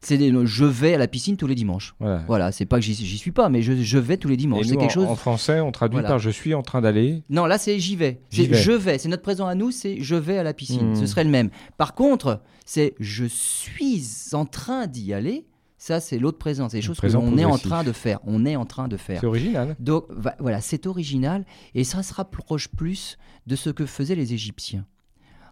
C'est 0.00 0.18
des- 0.18 0.32
je 0.44 0.64
vais 0.66 0.94
à 0.94 0.98
la 0.98 1.08
piscine 1.08 1.36
tous 1.38 1.46
les 1.46 1.54
dimanches. 1.54 1.94
Voilà. 1.98 2.22
Voilà, 2.26 2.52
c'est 2.52 2.66
pas 2.66 2.76
que 2.78 2.84
j'y 2.84 2.94
suis 3.18 3.32
pas, 3.32 3.48
mais 3.48 3.62
je, 3.62 3.72
je 3.74 3.98
vais 3.98 4.18
tous 4.18 4.28
les 4.28 4.36
dimanches. 4.36 4.66
C'est 4.66 4.76
quelque 4.76 4.84
en, 4.84 4.88
chose. 4.90 5.06
en 5.08 5.16
français, 5.16 5.60
on 5.60 5.72
traduit 5.72 5.94
Voilà. 5.96 6.08
par 6.10 6.18
je 6.18 6.28
suis 6.28 6.52
en 6.52 6.62
train 6.62 6.82
d'aller. 6.82 7.22
Non, 7.30 7.46
là 7.46 7.56
c'est 7.56 7.78
j'y 7.78 7.96
vais. 7.96 8.20
C'est 8.30 8.52
je 8.52 8.72
vais. 8.72 8.98
C'est 8.98 9.08
notre 9.08 9.22
présent 9.22 9.46
à 9.46 9.54
nous, 9.54 9.70
c'est 9.70 10.00
je 10.02 10.14
vais 10.14 10.36
à 10.36 10.42
la 10.42 10.52
piscine. 10.52 10.90
Hmm. 10.90 10.94
Ce 10.96 11.06
serait 11.06 11.24
le 11.24 11.30
même. 11.30 11.48
Par 11.78 11.94
contre, 11.94 12.42
c'est 12.66 12.94
je 13.00 13.24
suis 13.24 14.04
en 14.32 14.44
train 14.44 14.86
d'y 14.86 15.14
aller. 15.14 15.46
Ça, 15.86 16.00
c'est 16.00 16.18
l'autre 16.18 16.38
présent. 16.38 16.70
C'est 16.70 16.78
des 16.78 16.82
choses 16.82 16.98
que 16.98 17.08
l'on 17.26 17.36
est 17.36 17.44
en 17.44 17.58
train 17.58 17.84
de 17.84 17.92
faire. 17.92 18.18
On 18.24 18.46
est 18.46 18.56
en 18.56 18.64
train 18.64 18.88
de 18.88 18.96
faire. 18.96 19.20
C'est 19.20 19.26
original. 19.26 19.76
Donc 19.80 20.06
va- 20.08 20.34
voilà, 20.38 20.62
c'est 20.62 20.86
original 20.86 21.44
et 21.74 21.84
ça 21.84 22.02
se 22.02 22.14
rapproche 22.14 22.68
plus 22.68 23.18
de 23.46 23.54
ce 23.54 23.68
que 23.68 23.84
faisaient 23.84 24.14
les 24.14 24.32
Égyptiens. 24.32 24.86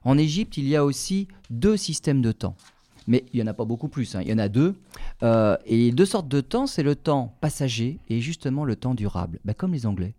En 0.04 0.16
Égypte, 0.16 0.56
il 0.56 0.66
y 0.66 0.74
a 0.74 0.86
aussi 0.86 1.28
deux 1.50 1.76
systèmes 1.76 2.22
de 2.22 2.32
temps. 2.32 2.56
Mais 3.06 3.26
il 3.34 3.36
n'y 3.36 3.42
en 3.42 3.46
a 3.48 3.52
pas 3.52 3.66
beaucoup 3.66 3.88
plus, 3.88 4.14
hein. 4.14 4.20
il 4.22 4.28
y 4.28 4.32
en 4.32 4.38
a 4.38 4.48
deux. 4.48 4.74
Euh, 5.22 5.58
et 5.66 5.92
deux 5.92 6.06
sortes 6.06 6.28
de 6.28 6.40
temps, 6.40 6.66
c'est 6.66 6.82
le 6.82 6.94
temps 6.96 7.36
passager 7.42 7.98
et 8.08 8.22
justement 8.22 8.64
le 8.64 8.74
temps 8.74 8.94
durable, 8.94 9.38
Bah, 9.44 9.52
comme 9.52 9.72
les 9.74 9.84
Anglais. 9.84 10.14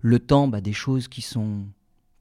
Le 0.00 0.18
temps 0.18 0.48
bah, 0.48 0.60
des 0.60 0.72
choses 0.72 1.06
qui 1.06 1.22
sont, 1.22 1.66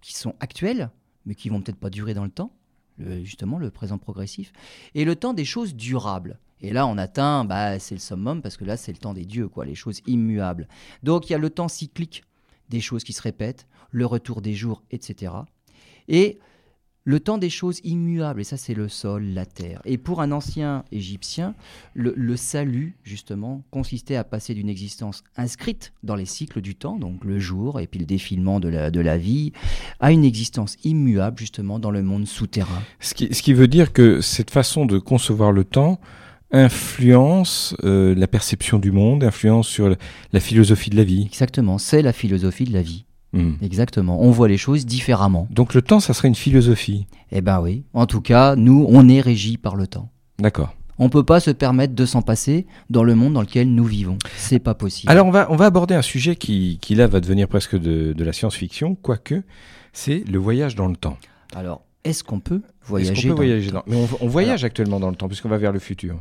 qui 0.01 0.13
sont 0.13 0.35
actuelles, 0.39 0.91
mais 1.25 1.33
qui 1.33 1.49
vont 1.49 1.61
peut-être 1.61 1.79
pas 1.79 1.89
durer 1.89 2.13
dans 2.13 2.25
le 2.25 2.29
temps, 2.29 2.51
le- 2.99 3.23
justement 3.23 3.57
le 3.57 3.71
présent 3.71 3.97
progressif. 3.97 4.53
Et 4.93 5.03
le 5.03 5.15
temps 5.15 5.33
des 5.33 5.45
choses 5.45 5.73
durables. 5.73 6.37
Et 6.61 6.71
là, 6.71 6.85
on 6.87 6.97
atteint, 6.97 7.45
bah, 7.45 7.79
c'est 7.79 7.95
le 7.95 7.99
summum, 7.99 8.41
parce 8.41 8.57
que 8.57 8.65
là, 8.65 8.77
c'est 8.77 8.91
le 8.91 8.97
temps 8.97 9.13
des 9.13 9.25
dieux, 9.25 9.47
quoi, 9.47 9.65
les 9.65 9.75
choses 9.75 10.01
immuables. 10.05 10.67
Donc, 11.03 11.29
il 11.29 11.33
y 11.33 11.35
a 11.35 11.39
le 11.39 11.49
temps 11.49 11.67
cyclique, 11.67 12.23
des 12.69 12.81
choses 12.81 13.03
qui 13.03 13.13
se 13.13 13.21
répètent, 13.21 13.67
le 13.91 14.05
retour 14.05 14.41
des 14.41 14.53
jours, 14.53 14.83
etc. 14.91 15.33
Et 16.07 16.39
le 17.03 17.19
temps 17.19 17.39
des 17.39 17.49
choses 17.49 17.79
immuables, 17.83 18.41
et 18.41 18.43
ça, 18.43 18.57
c'est 18.57 18.75
le 18.75 18.87
sol, 18.87 19.23
la 19.23 19.47
terre. 19.47 19.81
Et 19.85 19.97
pour 19.97 20.21
un 20.21 20.31
ancien 20.31 20.85
égyptien, 20.91 21.55
le, 21.95 22.35
salut, 22.35 22.95
justement, 23.03 23.63
consistait 23.71 24.15
à 24.15 24.23
passer 24.23 24.53
d'une 24.53 24.69
existence 24.69 25.23
inscrite 25.35 25.93
dans 26.03 26.15
les 26.15 26.25
cycles 26.25 26.61
du 26.61 26.75
temps, 26.75 26.97
donc 26.97 27.25
le 27.25 27.39
jour 27.39 27.79
et 27.79 27.87
puis 27.87 27.99
le 27.99 28.05
défilement 28.05 28.59
de 28.59 28.69
la, 28.69 28.91
de 28.91 28.99
la 28.99 29.17
vie, 29.17 29.51
à 29.99 30.11
une 30.11 30.23
existence 30.23 30.77
immuable, 30.83 31.39
justement, 31.39 31.79
dans 31.79 31.91
le 31.91 32.03
monde 32.03 32.27
souterrain. 32.27 32.83
Ce 32.99 33.13
qui 33.13 33.53
veut 33.53 33.67
dire 33.67 33.93
que 33.93 34.21
cette 34.21 34.51
façon 34.51 34.85
de 34.85 34.99
concevoir 34.99 35.51
le 35.51 35.63
temps 35.63 35.99
influence 36.51 37.75
euh, 37.83 38.13
la 38.15 38.27
perception 38.27 38.79
du 38.79 38.91
monde, 38.91 39.23
influence 39.23 39.67
sur 39.67 39.89
la, 39.89 39.95
la 40.33 40.39
philosophie 40.39 40.89
de 40.89 40.97
la 40.97 41.03
vie. 41.03 41.25
Exactement, 41.25 41.77
c'est 41.77 42.01
la 42.01 42.13
philosophie 42.13 42.65
de 42.65 42.73
la 42.73 42.81
vie. 42.81 43.05
Hmm. 43.33 43.53
Exactement, 43.61 44.21
on 44.21 44.31
voit 44.31 44.49
les 44.49 44.57
choses 44.57 44.85
différemment. 44.85 45.47
Donc 45.51 45.73
le 45.73 45.81
temps, 45.81 46.01
ça 46.01 46.13
serait 46.13 46.27
une 46.27 46.35
philosophie. 46.35 47.07
Eh 47.31 47.39
ben 47.39 47.61
oui, 47.61 47.85
en 47.93 48.05
tout 48.05 48.19
cas, 48.19 48.57
nous, 48.57 48.85
on 48.89 49.07
est 49.07 49.21
régi 49.21 49.57
par 49.57 49.77
le 49.77 49.87
temps. 49.87 50.09
D'accord. 50.39 50.75
On 50.99 51.09
peut 51.09 51.23
pas 51.23 51.39
se 51.39 51.49
permettre 51.49 51.95
de 51.95 52.05
s'en 52.05 52.21
passer 52.21 52.67
dans 52.89 53.03
le 53.03 53.15
monde 53.15 53.33
dans 53.33 53.41
lequel 53.41 53.73
nous 53.73 53.85
vivons. 53.85 54.17
C'est 54.35 54.59
pas 54.59 54.75
possible. 54.75 55.09
Alors 55.09 55.25
on 55.25 55.31
va, 55.31 55.49
on 55.49 55.55
va 55.55 55.65
aborder 55.65 55.95
un 55.95 56.01
sujet 56.01 56.35
qui, 56.35 56.77
qui 56.81 56.93
là 56.93 57.07
va 57.07 57.21
devenir 57.21 57.47
presque 57.47 57.75
de, 57.75 58.13
de 58.13 58.23
la 58.23 58.33
science-fiction, 58.33 58.95
quoique 58.95 59.41
c'est 59.93 60.23
le 60.29 60.37
voyage 60.37 60.75
dans 60.75 60.87
le 60.87 60.95
temps. 60.95 61.17
Alors, 61.55 61.83
est-ce 62.03 62.23
qu'on 62.23 62.39
peut 62.39 62.61
voyager 62.83 63.13
qu'on 63.13 63.21
peut 63.21 63.27
dans 63.27 63.41
le 63.41 63.47
voyager 63.47 63.71
temps 63.71 63.83
dans... 63.87 63.91
Mais 63.91 63.95
on, 63.95 64.25
on 64.25 64.27
voyage 64.27 64.63
actuellement 64.63 64.99
dans 64.99 65.09
le 65.09 65.15
temps 65.15 65.27
puisqu'on 65.27 65.49
va 65.49 65.57
vers 65.57 65.71
le 65.71 65.79
futur. 65.79 66.19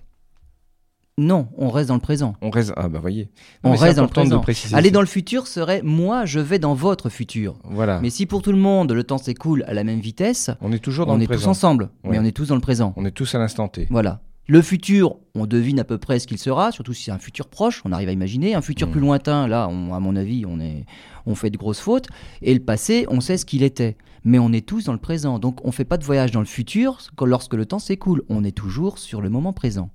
Non, 1.23 1.49
on 1.59 1.69
reste 1.69 1.89
dans 1.89 1.95
le 1.97 2.01
présent. 2.01 2.35
On 2.41 2.49
reste... 2.51 2.73
Ah 2.77 2.89
bah 2.89 2.99
voyez. 2.99 3.31
On 3.63 3.71
mais 3.73 3.77
c'est 3.77 3.85
reste 3.85 3.97
dans 3.97 4.03
le 4.05 4.09
de 4.09 4.13
présent. 4.13 4.41
préciser 4.41 4.75
Aller 4.75 4.89
ça. 4.89 4.95
dans 4.95 5.01
le 5.01 5.07
futur 5.07 5.47
serait 5.47 5.83
moi, 5.85 6.25
je 6.25 6.41
vais 6.41 6.59
dans 6.59 6.73
votre 6.75 7.11
futur. 7.11 7.59
Voilà. 7.65 8.01
Mais 8.01 8.09
si 8.11 8.25
pour 8.27 8.41
tout 8.43 8.53
le 8.53 8.59
monde 8.59 8.93
le 8.93 9.05
temps 9.05 9.19
s'écoule 9.19 9.63
à 9.67 9.75
la 9.75 9.85
même 9.85 10.01
vitesse, 10.01 10.51
On 10.63 10.73
est 10.73 10.79
toujours 10.79 11.05
dans 11.07 11.15
on 11.15 11.19
le 11.19 11.25
est 11.25 11.27
tous 11.27 11.47
ensemble, 11.47 11.91
mais 12.05 12.19
on 12.19 12.25
est 12.25 12.33
tous 12.33 12.49
dans 12.49 12.55
le 12.55 12.61
présent. 12.63 12.95
On 12.97 13.05
est 13.05 13.11
tous 13.11 13.35
à 13.35 13.39
l'instant 13.39 13.69
T. 13.69 13.87
Voilà. 13.91 14.21
Le 14.47 14.63
futur, 14.63 15.17
on 15.37 15.47
devine 15.47 15.79
à 15.79 15.85
peu 15.85 15.99
près 15.99 16.19
ce 16.19 16.27
qu'il 16.27 16.39
sera, 16.39 16.73
surtout 16.73 16.93
si 16.93 17.05
c'est 17.05 17.13
un 17.13 17.19
futur 17.19 17.47
proche, 17.49 17.83
on 17.85 17.93
arrive 17.93 18.09
à 18.09 18.13
imaginer. 18.13 18.55
Un 18.57 18.63
futur 18.63 18.89
Mm. 18.89 18.91
plus 18.91 19.01
lointain, 19.01 19.47
là, 19.47 19.69
on- 19.71 19.95
à 19.95 20.01
mon 20.01 20.17
avis, 20.17 20.45
on, 20.45 20.59
est, 20.59 20.87
on 21.27 21.37
fait 21.37 21.51
de 21.51 21.57
grosses 21.59 21.79
fautes. 21.79 22.09
Et 22.43 22.53
le 22.55 22.59
passé, 22.61 23.05
on 23.11 23.21
sait 23.21 23.37
ce 23.37 23.45
qu'il 23.45 23.63
était. 23.63 23.97
Mais 24.25 24.39
on 24.41 24.53
est 24.53 24.67
tous 24.67 24.85
dans 24.85 24.93
le 24.93 24.99
présent. 24.99 25.39
Donc 25.39 25.65
on 25.65 25.69
ne 25.69 25.73
fait 25.73 25.85
pas 25.85 25.99
de 25.99 26.05
voyage 26.05 26.31
dans 26.33 26.41
le 26.41 26.47
futur 26.47 26.99
que 27.17 27.25
lorsque 27.25 27.55
le 27.55 27.65
temps 27.65 27.79
s'écoule. 27.79 28.23
On 28.29 28.43
est 28.43 28.51
toujours 28.57 28.99
sur 28.99 29.21
le 29.21 29.29
moment 29.31 29.53
présent. 29.53 29.91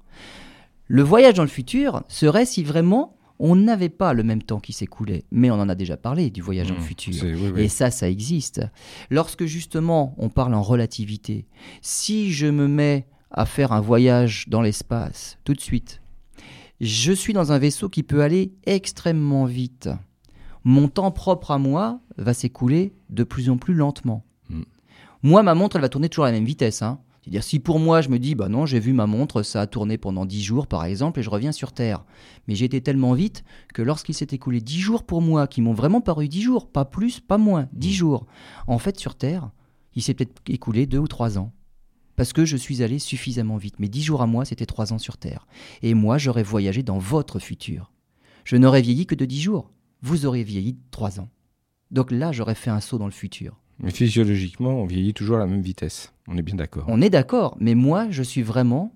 Le 0.88 1.02
voyage 1.04 1.34
dans 1.36 1.44
le 1.44 1.50
futur 1.50 2.04
serait 2.08 2.46
si 2.46 2.64
vraiment 2.64 3.18
on 3.40 3.56
n'avait 3.56 3.90
pas 3.90 4.14
le 4.14 4.24
même 4.24 4.42
temps 4.42 4.60
qui 4.60 4.72
s'écoulait. 4.72 5.26
Mais 5.32 5.52
on 5.52 5.56
en 5.56 5.68
a 5.68 5.76
déjà 5.76 5.98
parlé 5.98 6.30
du 6.30 6.42
voyage 6.42 6.68
dans 6.68 6.76
le 6.76 6.80
Hmm. 6.80 6.84
futur. 6.84 7.14
C'est- 7.14 7.34
oui, 7.34 7.52
oui. 7.54 7.62
Et 7.64 7.68
ça, 7.68 7.92
ça 7.92 8.10
existe. 8.10 8.62
Lorsque 9.10 9.46
justement 9.46 10.16
on 10.18 10.30
parle 10.30 10.54
en 10.54 10.62
relativité, 10.62 11.46
si 11.82 12.32
je 12.32 12.48
me 12.48 12.68
mets 12.68 13.08
à 13.32 13.46
faire 13.46 13.74
un 13.74 13.82
voyage 13.82 14.46
dans 14.48 14.62
l'espace 14.62 15.38
tout 15.44 15.54
de 15.54 15.60
suite, 15.60 16.02
je 16.80 17.12
suis 17.12 17.34
dans 17.34 17.52
un 17.52 17.58
vaisseau 17.58 17.90
qui 17.90 18.04
peut 18.04 18.22
aller 18.22 18.54
extrêmement 18.66 19.46
vite. 19.46 19.90
Mon 20.64 20.88
temps 20.88 21.12
propre 21.12 21.52
à 21.52 21.58
moi 21.58 22.00
va 22.18 22.34
s'écouler 22.34 22.94
de 23.10 23.24
plus 23.24 23.50
en 23.50 23.58
plus 23.58 23.74
lentement. 23.74 24.24
Mm. 24.50 24.62
Moi, 25.24 25.44
ma 25.44 25.56
montre, 25.56 25.76
elle 25.76 25.82
va 25.82 25.90
tourner 25.90 26.10
toujours 26.10 26.26
à 26.26 26.32
la 26.32 26.34
même 26.38 26.46
vitesse. 26.46 26.82
hein. 26.82 27.00
C'est-à-dire 27.26 27.44
si 27.44 27.58
pour 27.58 27.80
moi 27.80 28.02
je 28.02 28.10
me 28.10 28.20
dis 28.20 28.36
bah 28.36 28.50
non 28.50 28.68
j'ai 28.68 28.80
vu 28.80 28.94
ma 28.94 29.08
montre 29.08 29.42
ça 29.42 29.62
a 29.62 29.66
tourné 29.66 29.98
pendant 29.98 30.28
10 30.28 30.44
jours 30.44 30.68
par 30.68 30.86
exemple 30.86 31.20
et 31.20 31.24
je 31.24 31.32
reviens 31.32 31.52
sur 31.52 31.72
Terre. 31.72 32.06
Mais 32.48 32.54
j'ai 32.54 32.66
été 32.66 32.82
tellement 32.82 33.14
vite 33.14 33.44
que 33.74 33.82
lorsqu'il 33.82 34.14
s'est 34.14 34.28
écoulé 34.30 34.62
10 34.62 34.80
jours 34.80 35.04
pour 35.04 35.24
moi 35.24 35.48
qui 35.48 35.64
m'ont 35.64 35.74
vraiment 35.74 36.02
paru 36.02 36.28
10 36.28 36.42
jours, 36.44 36.72
pas 36.72 36.86
plus, 36.86 37.20
pas 37.20 37.40
moins, 37.40 37.68
10 37.74 37.94
jours. 37.94 38.28
En 38.68 38.78
fait 38.78 39.00
sur 39.00 39.16
Terre 39.16 39.50
il 39.96 40.04
s'est 40.04 40.14
peut-être 40.14 40.40
écoulé 40.48 40.86
2 40.86 41.00
ou 41.00 41.08
3 41.08 41.40
ans. 41.40 41.52
Parce 42.16 42.32
que 42.32 42.46
je 42.46 42.58
suis 42.58 42.84
allé 42.84 43.00
suffisamment 43.00 43.58
vite. 43.58 43.80
Mais 43.80 43.90
10 43.90 44.04
jours 44.04 44.22
à 44.22 44.28
moi 44.28 44.46
c'était 44.46 44.68
3 44.68 44.94
ans 44.94 45.00
sur 45.00 45.18
Terre. 45.18 45.48
Et 45.82 45.96
moi 45.96 46.20
j'aurais 46.20 46.44
voyagé 46.44 46.84
dans 46.84 47.00
votre 47.00 47.40
futur. 47.40 47.92
Je 48.44 48.56
n'aurais 48.56 48.84
vieilli 48.84 49.08
que 49.08 49.16
de 49.16 49.26
10 49.26 49.42
jours. 49.42 49.72
Vous 50.04 50.28
auriez 50.28 50.44
vieilli 50.44 50.74
de 50.74 50.80
3 50.92 51.20
ans. 51.20 51.30
Donc 51.90 52.12
là 52.12 52.32
j'aurais 52.32 52.54
fait 52.54 52.70
un 52.70 52.82
saut 52.82 53.00
dans 53.00 53.06
le 53.06 53.12
futur. 53.12 53.60
Mais 53.80 53.92
physiologiquement, 53.92 54.82
on 54.82 54.86
vieillit 54.86 55.14
toujours 55.14 55.36
à 55.38 55.40
la 55.40 55.48
même 55.48 55.62
vitesse. 55.62 56.14
On 56.28 56.38
est 56.38 56.42
bien 56.42 56.56
d'accord. 56.56 56.86
On 56.88 57.02
est 57.02 57.10
d'accord, 57.10 57.58
mais 57.60 57.76
moi, 57.76 58.08
je 58.10 58.24
suis 58.24 58.42
vraiment. 58.42 58.94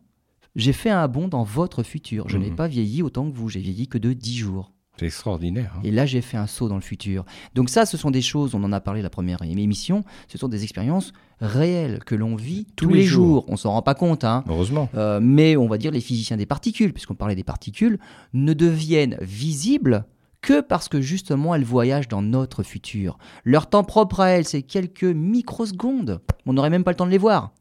J'ai 0.56 0.74
fait 0.74 0.90
un 0.90 1.08
bond 1.08 1.28
dans 1.28 1.44
votre 1.44 1.84
futur. 1.84 2.28
Je 2.30 2.38
n'ai 2.38 2.50
Mhm. 2.50 2.56
pas 2.56 2.68
vieilli 2.68 3.04
autant 3.04 3.30
que 3.30 3.36
vous. 3.36 3.50
J'ai 3.50 3.60
vieilli 3.60 3.88
que 3.88 3.98
de 3.98 4.14
10 4.14 4.38
jours. 4.38 4.72
C'est 4.98 5.06
extraordinaire. 5.06 5.74
hein. 5.78 5.82
Et 5.86 5.92
là, 5.92 6.06
j'ai 6.06 6.20
fait 6.20 6.36
un 6.36 6.48
saut 6.48 6.68
dans 6.68 6.76
le 6.76 6.82
futur. 6.82 7.24
Donc, 7.56 7.70
ça, 7.70 7.86
ce 7.86 7.96
sont 7.96 8.12
des 8.12 8.22
choses, 8.22 8.54
on 8.56 8.64
en 8.66 8.74
a 8.74 8.82
parlé 8.82 9.02
la 9.02 9.10
première 9.10 9.42
émission, 9.44 10.04
ce 10.28 10.38
sont 10.38 10.50
des 10.50 10.64
expériences 10.64 11.14
réelles 11.40 12.00
que 12.04 12.16
l'on 12.16 12.36
vit 12.36 12.66
tous, 12.76 12.88
Tous 12.88 12.94
les 12.94 13.02
les 13.02 13.06
jours. 13.06 13.26
jours. 13.28 13.46
On 13.48 13.56
s'en 13.56 13.72
rend 13.72 13.82
pas 13.82 13.96
compte, 13.96 14.26
hein. 14.26 14.44
Heureusement. 14.50 14.90
Euh, 14.96 15.20
mais 15.22 15.56
on 15.56 15.68
va 15.70 15.78
dire 15.78 15.92
les 15.92 16.02
physiciens 16.02 16.36
des 16.36 16.46
particules, 16.46 16.92
puisqu'on 16.92 17.16
parlait 17.16 17.36
des 17.36 17.46
particules, 17.46 17.98
ne 18.34 18.52
deviennent 18.54 19.18
visibles 19.22 20.04
que 20.42 20.62
parce 20.62 20.90
que 20.90 21.02
justement 21.02 21.54
elles 21.56 21.64
voyagent 21.64 22.08
dans 22.08 22.22
notre 22.22 22.64
futur. 22.64 23.18
Leur 23.44 23.70
temps 23.70 23.84
propre 23.84 24.22
à 24.22 24.30
elles, 24.30 24.46
c'est 24.46 24.62
quelques 24.62 25.04
microsecondes. 25.04 26.22
On 26.46 26.54
n'aurait 26.54 26.70
même 26.70 26.84
pas 26.84 26.92
le 26.92 26.98
temps 26.98 27.06
de 27.06 27.12
les 27.12 27.18
voir. 27.18 27.52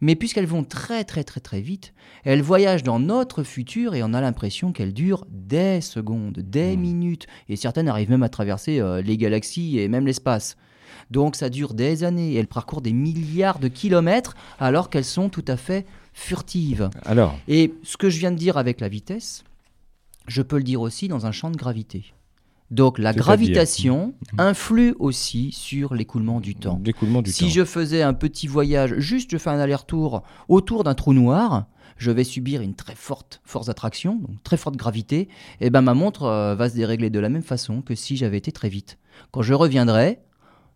Mais 0.00 0.14
puisqu'elles 0.14 0.46
vont 0.46 0.64
très 0.64 1.04
très 1.04 1.24
très 1.24 1.40
très 1.40 1.60
vite, 1.60 1.92
elles 2.24 2.42
voyagent 2.42 2.82
dans 2.82 3.00
notre 3.00 3.42
futur 3.42 3.94
et 3.94 4.02
on 4.02 4.12
a 4.14 4.20
l'impression 4.20 4.72
qu'elles 4.72 4.92
durent 4.92 5.24
des 5.30 5.80
secondes, 5.80 6.38
des 6.38 6.76
Hmm. 6.76 6.80
minutes, 6.80 7.26
et 7.48 7.56
certaines 7.56 7.88
arrivent 7.88 8.10
même 8.10 8.22
à 8.22 8.28
traverser 8.28 8.80
euh, 8.80 9.02
les 9.02 9.16
galaxies 9.16 9.78
et 9.78 9.88
même 9.88 10.06
l'espace. 10.06 10.56
Donc 11.10 11.36
ça 11.36 11.48
dure 11.48 11.74
des 11.74 12.04
années 12.04 12.32
et 12.32 12.36
elles 12.36 12.46
parcourent 12.46 12.82
des 12.82 12.92
milliards 12.92 13.58
de 13.58 13.68
kilomètres 13.68 14.34
alors 14.58 14.90
qu'elles 14.90 15.04
sont 15.04 15.28
tout 15.28 15.44
à 15.48 15.56
fait 15.56 15.86
furtives. 16.12 16.90
Alors, 17.04 17.38
Et 17.48 17.74
ce 17.82 17.96
que 17.96 18.10
je 18.10 18.18
viens 18.18 18.32
de 18.32 18.36
dire 18.36 18.56
avec 18.56 18.80
la 18.80 18.88
vitesse, 18.88 19.44
je 20.26 20.42
peux 20.42 20.56
le 20.58 20.64
dire 20.64 20.80
aussi 20.80 21.08
dans 21.08 21.26
un 21.26 21.32
champ 21.32 21.50
de 21.50 21.56
gravité. 21.56 22.12
Donc 22.70 22.98
la 22.98 23.14
gravitation 23.14 24.14
influe 24.36 24.94
aussi 24.98 25.52
sur 25.52 25.94
l'écoulement 25.94 26.40
du 26.40 26.54
temps. 26.54 26.80
l'écoulement 26.84 27.22
du 27.22 27.32
si 27.32 27.44
temps. 27.44 27.50
je 27.50 27.64
faisais 27.64 28.02
un 28.02 28.12
petit 28.12 28.46
voyage, 28.46 28.98
juste 28.98 29.30
je 29.30 29.38
fais 29.38 29.50
un 29.50 29.58
aller-retour 29.58 30.22
autour 30.48 30.84
d'un 30.84 30.94
trou 30.94 31.14
noir, 31.14 31.66
je 31.96 32.10
vais 32.10 32.24
subir 32.24 32.60
une 32.60 32.74
très 32.74 32.94
forte 32.94 33.40
force 33.44 33.66
d'attraction, 33.66 34.16
donc 34.16 34.42
très 34.42 34.58
forte 34.58 34.76
gravité, 34.76 35.28
et 35.60 35.70
ben 35.70 35.80
ma 35.80 35.94
montre 35.94 36.24
euh, 36.24 36.54
va 36.54 36.68
se 36.68 36.74
dérégler 36.74 37.08
de 37.08 37.18
la 37.18 37.30
même 37.30 37.42
façon 37.42 37.80
que 37.80 37.94
si 37.94 38.16
j'avais 38.16 38.38
été 38.38 38.52
très 38.52 38.68
vite. 38.68 38.98
Quand 39.30 39.42
je 39.42 39.54
reviendrai, 39.54 40.20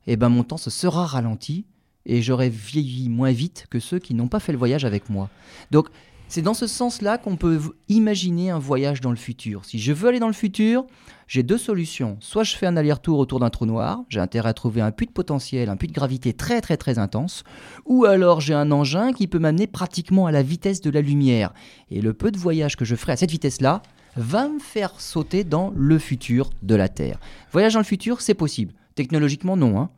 et 0.06 0.16
ben 0.16 0.30
mon 0.30 0.44
temps 0.44 0.56
se 0.56 0.70
sera 0.70 1.06
ralenti 1.06 1.66
et 2.06 2.22
j'aurai 2.22 2.48
vieilli 2.48 3.08
moins 3.08 3.32
vite 3.32 3.66
que 3.70 3.78
ceux 3.78 3.98
qui 3.98 4.14
n'ont 4.14 4.28
pas 4.28 4.40
fait 4.40 4.52
le 4.52 4.58
voyage 4.58 4.84
avec 4.84 5.08
moi. 5.08 5.28
Donc 5.70 5.88
c'est 6.32 6.40
dans 6.40 6.54
ce 6.54 6.66
sens-là 6.66 7.18
qu'on 7.18 7.36
peut 7.36 7.60
imaginer 7.90 8.48
un 8.48 8.58
voyage 8.58 9.02
dans 9.02 9.10
le 9.10 9.16
futur. 9.16 9.66
Si 9.66 9.78
je 9.78 9.92
veux 9.92 10.08
aller 10.08 10.18
dans 10.18 10.28
le 10.28 10.32
futur, 10.32 10.86
j'ai 11.28 11.42
deux 11.42 11.58
solutions. 11.58 12.16
Soit 12.20 12.42
je 12.42 12.56
fais 12.56 12.64
un 12.64 12.74
aller-retour 12.78 13.18
autour 13.18 13.38
d'un 13.38 13.50
trou 13.50 13.66
noir, 13.66 14.02
j'ai 14.08 14.18
intérêt 14.18 14.48
à 14.48 14.54
trouver 14.54 14.80
un 14.80 14.92
puits 14.92 15.04
de 15.04 15.12
potentiel, 15.12 15.68
un 15.68 15.76
puits 15.76 15.88
de 15.88 15.92
gravité 15.92 16.32
très 16.32 16.62
très 16.62 16.78
très 16.78 16.98
intense, 16.98 17.44
ou 17.84 18.06
alors 18.06 18.40
j'ai 18.40 18.54
un 18.54 18.70
engin 18.70 19.12
qui 19.12 19.28
peut 19.28 19.38
m'amener 19.38 19.66
pratiquement 19.66 20.24
à 20.24 20.32
la 20.32 20.42
vitesse 20.42 20.80
de 20.80 20.88
la 20.88 21.02
lumière. 21.02 21.52
Et 21.90 22.00
le 22.00 22.14
peu 22.14 22.30
de 22.30 22.38
voyage 22.38 22.76
que 22.76 22.86
je 22.86 22.96
ferai 22.96 23.12
à 23.12 23.16
cette 23.18 23.30
vitesse-là 23.30 23.82
va 24.16 24.48
me 24.48 24.58
faire 24.58 24.98
sauter 25.02 25.44
dans 25.44 25.70
le 25.76 25.98
futur 25.98 26.48
de 26.62 26.74
la 26.74 26.88
Terre. 26.88 27.20
Voyage 27.50 27.74
dans 27.74 27.80
le 27.80 27.84
futur, 27.84 28.22
c'est 28.22 28.32
possible. 28.32 28.72
Technologiquement, 28.94 29.58
non. 29.58 29.78
hein. 29.78 29.90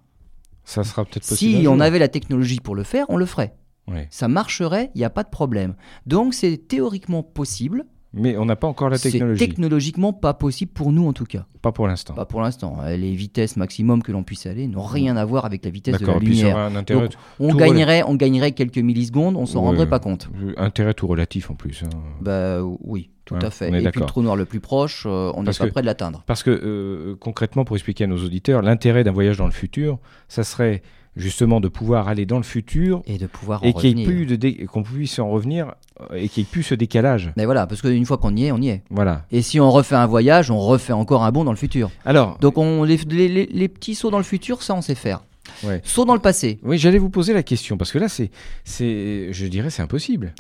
Ça 0.65 0.83
sera 0.83 1.05
peut-être 1.05 1.29
possible. 1.29 1.61
Si 1.61 1.69
on 1.69 1.79
avait 1.79 2.01
la 2.01 2.09
technologie 2.09 2.59
pour 2.59 2.75
le 2.75 2.83
faire, 2.83 3.07
on 3.09 3.19
le 3.19 3.27
ferait. 3.27 3.55
Ouais. 3.89 4.09
Ça 4.11 4.29
marcherait, 4.29 4.91
il 4.95 4.99
n'y 4.99 5.05
a 5.05 5.11
pas 5.11 5.23
de 5.25 5.29
problème. 5.31 5.75
Donc 6.07 6.35
c'est 6.35 6.57
théoriquement 6.69 7.23
possible. 7.23 7.85
Mais 8.17 8.37
on 8.37 8.45
n'a 8.45 8.55
pas 8.55 8.69
encore 8.69 8.91
la 8.91 8.97
C'est 8.97 9.11
technologie. 9.11 9.45
technologiquement 9.45 10.13
pas 10.13 10.35
possible 10.35 10.71
pour 10.73 10.93
nous 10.93 11.05
en 11.09 11.13
tout 11.13 11.25
cas. 11.25 11.47
Pas 11.63 11.73
pour 11.73 11.89
l'instant. 11.89 12.15
Pas 12.15 12.25
pour 12.27 12.41
l'instant. 12.43 12.77
Euh, 12.85 12.97
Les 12.97 13.13
vitesses 13.13 13.57
maximum 13.57 14.05
que 14.05 14.13
l'on 14.13 14.23
puisse 14.23 14.47
aller 14.47 14.69
n'ont 14.69 14.85
rien 14.85 15.17
à 15.17 15.25
voir 15.25 15.45
avec 15.47 15.65
la 15.65 15.71
vitesse 15.73 15.99
de 15.99 16.07
la 16.07 16.19
lumière. 16.21 16.57
un 16.57 16.77
intérêt, 16.77 17.01
Donc, 17.09 17.13
on 17.41 17.53
gagnerait, 17.57 18.05
on 18.07 18.15
gagnerait 18.15 18.53
quelques 18.53 18.79
millisecondes, 18.79 19.35
on 19.37 19.47
s'en 19.47 19.63
Ouais, 19.63 19.67
rendrait 19.67 19.89
pas 19.89 19.99
compte. 19.99 20.29
euh, 20.41 20.53
intérêt 20.59 20.95
tout 20.95 21.09
relatif 21.09 21.51
en 21.51 21.55
plus. 21.57 21.83
hein. 21.83 21.91
Bah 22.21 22.63
oui, 22.63 23.11
tout 23.25 23.35
Ouais, 23.35 23.45
à 23.45 23.51
fait. 23.51 23.67
Et 23.83 23.91
puis 23.91 24.01
le 24.01 24.07
trou 24.07 24.23
noir 24.23 24.37
le 24.37 24.45
plus 24.45 24.61
proche, 24.61 25.07
euh, 25.07 25.33
on 25.35 25.43
n'est 25.43 25.51
pas 25.51 25.67
que- 25.67 25.73
près 25.73 25.81
de 25.81 25.87
l'atteindre. 25.87 26.23
Parce 26.27 26.45
que 26.45 26.51
euh, 26.51 27.17
concrètement, 27.19 27.65
pour 27.65 27.75
expliquer 27.75 28.05
à 28.05 28.07
nos 28.07 28.19
auditeurs, 28.25 28.63
l'intérêt 28.63 29.03
d'un 29.03 29.11
voyage 29.13 29.39
dans 29.39 29.47
le 29.47 29.51
futur, 29.53 29.99
ça 30.29 30.45
serait 30.45 30.83
justement 31.17 31.61
de 31.61 31.69
pouvoir 31.69 32.09
aller 32.09 32.27
dans 32.27 32.37
le 32.39 32.43
futur 32.43 33.03
Et 33.07 33.19
de 33.19 33.27
pouvoir 33.27 33.63
en 33.63 33.67
et 33.67 33.73
qu'il 33.73 33.99
y 33.99 34.67
qu'on 34.67 34.83
puisse 34.83 35.19
en 35.19 35.29
revenir 35.31 35.75
euh, 36.11 36.15
et 36.17 36.29
qu'il 36.29 36.43
n'y 36.43 36.49
ait 36.49 36.51
plus 36.51 36.63
ce 36.63 36.75
décalage. 36.75 37.33
Mais 37.37 37.45
voilà, 37.45 37.67
parce 37.67 37.81
qu'une 37.83 38.05
fois 38.07 38.19
qu'on 38.19 38.35
y 38.37 38.47
est, 38.47 38.53
on 38.53 38.59
y 38.61 38.69
est. 38.69 38.83
Voilà. 38.91 39.25
Et 39.31 39.43
si 39.43 39.61
on 39.61 39.71
refait 39.71 39.95
un 39.95 40.07
voyage, 40.07 40.51
on 40.51 40.59
refait 40.59 40.93
encore 40.93 41.23
un 41.25 41.31
bond 41.33 41.45
dans 41.45 41.53
le 41.53 41.57
futur. 41.57 41.91
Alors, 42.05 42.39
Donc 42.41 42.59
on, 42.59 42.83
les, 42.85 42.97
les- 43.09 43.47
les- 43.47 43.69
petits 43.69 43.95
sauts 43.95 44.11
dans 44.11 44.19
le 44.19 44.25
futur, 44.25 44.63
ça 44.63 44.75
on 44.75 44.83
sait 44.83 44.95
faire. 44.95 45.23
Ouais. 45.63 45.81
Saut 45.85 46.05
dans 46.05 46.15
le 46.15 46.21
passé. 46.21 46.59
oui, 46.63 46.79
j'allais 46.79 46.99
vous 46.99 47.11
poser 47.11 47.33
la 47.33 47.43
question 47.43 47.77
parce 47.77 47.93
que 47.93 47.99
là, 47.99 48.09
c'est, 48.09 48.31
c'est, 48.65 49.29
je 49.33 49.47
dirais, 49.47 49.71
c'est 49.71 49.83
impossible. 49.83 50.35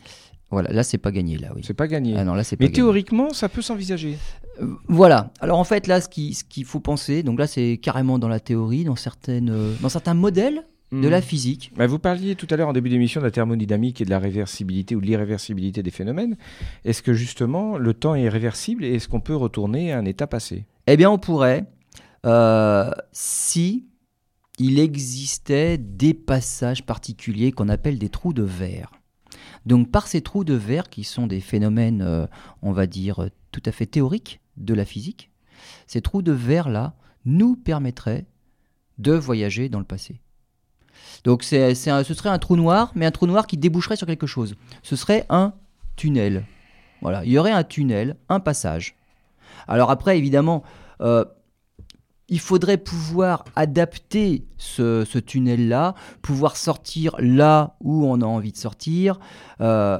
Voilà, 0.50 0.70
là 0.72 0.82
c'est 0.82 0.98
pas 0.98 1.10
gagné, 1.10 1.36
là 1.38 1.48
oui. 1.54 1.62
C'est 1.64 1.74
pas 1.74 1.88
gagné. 1.88 2.14
Ah 2.16 2.24
non, 2.24 2.34
là 2.34 2.44
c'est 2.44 2.56
pas 2.56 2.64
Mais 2.64 2.68
gagné. 2.68 2.76
théoriquement, 2.76 3.30
ça 3.32 3.48
peut 3.48 3.62
s'envisager. 3.62 4.16
Voilà. 4.88 5.32
Alors 5.40 5.58
en 5.58 5.64
fait 5.64 5.86
là, 5.86 6.00
ce 6.00 6.08
qui- 6.08 6.34
ce 6.34 6.44
qu'il 6.44 6.64
faut 6.64 6.80
penser, 6.80 7.22
donc 7.22 7.38
là 7.38 7.46
c'est 7.46 7.78
carrément 7.82 8.18
dans 8.18 8.28
la 8.28 8.40
théorie, 8.40 8.84
dans 8.84 8.96
certaines, 8.96 9.50
euh, 9.50 9.74
dans 9.82 9.88
certains 9.88 10.14
modèles 10.14 10.64
de 10.92 11.08
Hmm. 11.08 11.10
la 11.10 11.20
physique. 11.20 11.72
Bah, 11.76 11.86
vous 11.88 11.98
parliez 11.98 12.36
tout 12.36 12.46
à 12.50 12.56
l'heure 12.56 12.68
en 12.68 12.72
début 12.72 12.88
d'émission 12.88 13.20
de 13.20 13.24
la 13.26 13.32
thermodynamique 13.32 14.00
et 14.00 14.04
de 14.04 14.10
la 14.10 14.20
réversibilité 14.20 14.94
ou 14.94 15.00
de 15.00 15.06
l'irréversibilité 15.06 15.82
des 15.82 15.90
phénomènes. 15.90 16.36
Est-ce 16.84 17.02
que 17.02 17.14
justement 17.14 17.78
le 17.78 17.94
temps 17.94 18.14
est 18.14 18.28
réversible 18.28 18.84
et 18.84 18.94
est-ce 18.94 19.08
qu'on 19.08 19.20
peut 19.20 19.34
retourner 19.34 19.92
à 19.92 19.98
un 19.98 20.04
état 20.04 20.28
passé? 20.28 20.66
Eh 20.86 20.96
bien, 20.96 21.10
on 21.10 21.18
pourrait, 21.18 21.64
euh, 22.26 22.90
si 23.10 23.86
il 24.60 24.78
existait 24.78 25.78
des 25.78 26.14
passages 26.14 26.86
particuliers 26.86 27.50
qu'on 27.50 27.68
appelle 27.68 27.98
des 27.98 28.08
trous 28.10 28.32
de 28.32 28.44
verre. 28.44 28.92
Donc, 29.66 29.90
par 29.90 30.06
ces 30.06 30.20
trous 30.20 30.44
de 30.44 30.54
verre, 30.54 30.90
qui 30.90 31.02
sont 31.02 31.26
des 31.26 31.40
phénomènes, 31.40 32.02
euh, 32.02 32.26
on 32.62 32.70
va 32.70 32.86
dire, 32.86 33.30
tout 33.50 33.62
à 33.66 33.72
fait 33.72 33.86
théoriques 33.86 34.40
de 34.56 34.74
la 34.74 34.84
physique, 34.84 35.30
ces 35.86 36.00
trous 36.00 36.22
de 36.22 36.32
verre-là 36.32 36.94
nous 37.24 37.56
permettraient 37.56 38.26
de 38.98 39.12
voyager 39.12 39.68
dans 39.68 39.78
le 39.78 39.84
passé. 39.84 40.20
Donc, 41.24 41.42
c'est, 41.42 41.74
ce 41.74 42.14
serait 42.14 42.28
un 42.28 42.38
trou 42.38 42.56
noir, 42.56 42.92
mais 42.94 43.06
un 43.06 43.10
trou 43.10 43.26
noir 43.26 43.46
qui 43.46 43.56
déboucherait 43.56 43.96
sur 43.96 44.06
quelque 44.06 44.26
chose. 44.26 44.54
Ce 44.82 44.96
serait 44.96 45.26
un 45.30 45.54
tunnel. 45.96 46.44
Voilà, 47.00 47.24
il 47.24 47.32
y 47.32 47.38
aurait 47.38 47.50
un 47.50 47.64
tunnel, 47.64 48.16
un 48.28 48.40
passage. 48.40 48.96
Alors 49.68 49.90
après, 49.90 50.18
évidemment, 50.18 50.62
euh, 51.00 51.24
il 52.28 52.40
faudrait 52.40 52.78
pouvoir 52.78 53.44
adapter 53.56 54.46
ce, 54.56 55.04
ce 55.04 55.18
tunnel-là, 55.18 55.94
pouvoir 56.22 56.56
sortir 56.56 57.14
là 57.18 57.76
où 57.80 58.06
on 58.06 58.20
a 58.20 58.26
envie 58.26 58.52
de 58.52 58.56
sortir. 58.56 59.18
euh, 59.60 59.98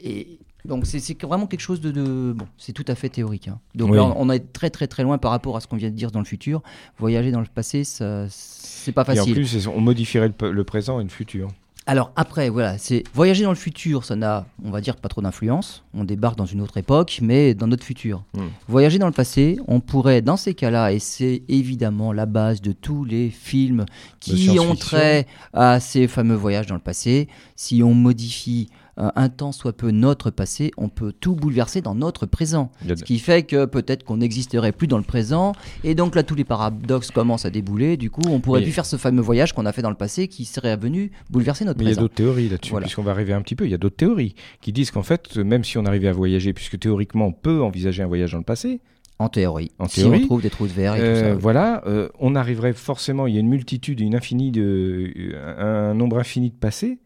et 0.00 0.39
donc 0.64 0.86
c'est 0.86 1.22
vraiment 1.22 1.46
quelque 1.46 1.60
chose 1.60 1.80
de... 1.80 1.90
de- 1.90 2.32
bon, 2.36 2.46
c'est 2.58 2.72
tout 2.72 2.84
à 2.88 2.94
fait 2.94 3.08
théorique. 3.08 3.48
hein. 3.48 3.58
Donc 3.74 3.90
Oui. 3.90 3.96
là, 3.96 4.12
on 4.16 4.30
est 4.30 4.52
très 4.52 4.70
très 4.70 4.86
très 4.86 5.02
loin 5.02 5.18
par 5.18 5.30
rapport 5.30 5.56
à 5.56 5.60
ce 5.60 5.66
qu'on 5.66 5.76
vient 5.76 5.90
de 5.90 5.94
dire 5.96 6.10
dans 6.10 6.18
le 6.20 6.24
futur. 6.24 6.62
Voyager 6.98 7.30
dans 7.30 7.40
le 7.40 7.46
passé, 7.46 7.84
c'est 7.84 8.92
pas 8.92 9.02
Et 9.02 9.10
en 9.10 9.14
facile. 9.16 9.34
plus, 9.34 9.66
on 9.66 9.80
modifierait 9.80 10.32
le, 10.42 10.64
présent 10.64 11.00
et 11.00 11.02
le 11.04 11.08
futur. 11.10 11.48
Alors 11.86 12.12
après, 12.14 12.50
voilà, 12.50 12.78
c'est 12.78 13.02
voyager 13.14 13.42
dans 13.42 13.50
le 13.50 13.56
futur, 13.56 14.04
ça 14.04 14.14
n'a, 14.14 14.46
on 14.62 14.70
va 14.70 14.80
dire, 14.80 14.96
pas 14.96 15.08
trop 15.08 15.22
d'influence. 15.22 15.82
On 15.94 16.04
débarque 16.04 16.36
dans 16.36 16.46
une 16.46 16.60
autre 16.60 16.76
époque, 16.76 17.18
mais 17.22 17.54
dans 17.54 17.66
notre 17.66 17.84
futur. 17.84 18.22
Hmm. 18.34 18.48
Voyager 18.68 18.98
dans 18.98 19.06
le 19.06 19.12
passé, 19.12 19.58
on 19.66 19.80
pourrait, 19.80 20.20
dans 20.22 20.36
ces 20.36 20.54
cas-là, 20.54 20.92
et 20.92 20.98
c'est 20.98 21.42
évidemment 21.48 22.12
la 22.12 22.26
base 22.26 22.60
de 22.60 22.72
tous 22.72 23.04
les 23.04 23.30
films 23.30 23.86
qui 24.20 24.58
ont 24.60 24.76
trait 24.76 25.26
à 25.52 25.80
ces 25.80 26.06
fameux 26.06 26.36
voyages 26.36 26.66
dans 26.66 26.74
le 26.74 26.80
passé, 26.80 27.28
si 27.56 27.82
on 27.82 27.94
modifie 27.94 28.68
un 29.14 29.28
temps 29.28 29.52
soit 29.52 29.72
peu 29.72 29.90
notre 29.90 30.30
passé, 30.30 30.70
on 30.76 30.88
peut 30.88 31.12
tout 31.12 31.34
bouleverser 31.34 31.80
dans 31.80 31.94
notre 31.94 32.26
présent. 32.26 32.70
Ce 32.86 33.02
qui 33.02 33.18
fait 33.18 33.42
que 33.44 33.64
peut-être 33.64 34.04
qu'on 34.04 34.18
n'existerait 34.18 34.72
plus 34.72 34.86
dans 34.86 34.98
le 34.98 35.04
présent, 35.04 35.52
et 35.84 35.94
donc 35.94 36.14
là 36.14 36.22
tous 36.22 36.34
les 36.34 36.44
paradoxes 36.44 37.10
commencent 37.10 37.44
à 37.46 37.50
débouler. 37.50 37.96
Du 37.96 38.10
coup, 38.10 38.22
on 38.28 38.40
pourrait 38.40 38.60
Mais- 38.60 38.66
plus 38.66 38.72
faire 38.72 38.86
ce 38.86 38.96
fameux 38.96 39.22
voyage 39.22 39.52
qu'on 39.54 39.66
a 39.66 39.72
fait 39.72 39.82
dans 39.82 39.90
le 39.90 39.96
passé 39.96 40.28
qui 40.28 40.44
serait 40.44 40.76
venu 40.76 41.10
bouleverser 41.30 41.64
notre 41.64 41.78
Mais 41.78 41.84
il 41.84 41.88
y 41.88 41.90
a 41.90 41.94
présent. 41.94 42.02
d'autres 42.02 42.14
théories 42.14 42.48
là-dessus, 42.48 42.70
Voilà. 42.72 42.84
puisqu'on 42.84 43.02
va 43.02 43.12
arriver 43.12 43.32
un 43.32 43.42
petit 43.42 43.54
peu. 43.56 43.64
Il 43.64 43.70
y 43.70 43.74
a 43.74 43.78
d'autres 43.78 43.96
théories 43.96 44.34
qui 44.60 44.72
disent 44.72 44.90
qu'en 44.90 45.02
fait, 45.02 45.36
même 45.36 45.64
si 45.64 45.78
on 45.78 45.86
arrivait 45.86 46.08
à 46.08 46.12
voyager, 46.12 46.52
puisque 46.52 46.78
théoriquement 46.78 47.26
on 47.26 47.32
peut 47.32 47.62
envisager 47.62 48.02
un 48.02 48.06
voyage 48.06 48.32
dans 48.32 48.38
le 48.38 48.44
passé, 48.44 48.80
En 49.18 49.28
théorie. 49.28 49.70
En 49.78 49.86
si 49.86 50.00
théorie, 50.00 50.20
on 50.22 50.26
trouve 50.26 50.42
des 50.42 50.48
trous 50.50 50.66
de 50.66 50.72
verre 50.72 50.94
et 50.96 51.00
euh, 51.00 51.14
tout 51.14 51.20
ça. 51.20 51.34
voilà, 51.36 51.82
euh, 51.86 52.08
on 52.20 52.34
arriverait 52.34 52.72
forcément. 52.72 53.26
Il 53.26 53.34
y 53.34 53.36
a 53.36 53.40
une 53.40 53.48
multitude, 53.48 54.00
une 54.00 54.14
infinie 54.14 54.50
de, 54.50 55.12
un 55.58 55.92
nombre 55.94 56.18
infini 56.18 56.48
de 56.50 56.54
passés. 56.54 56.98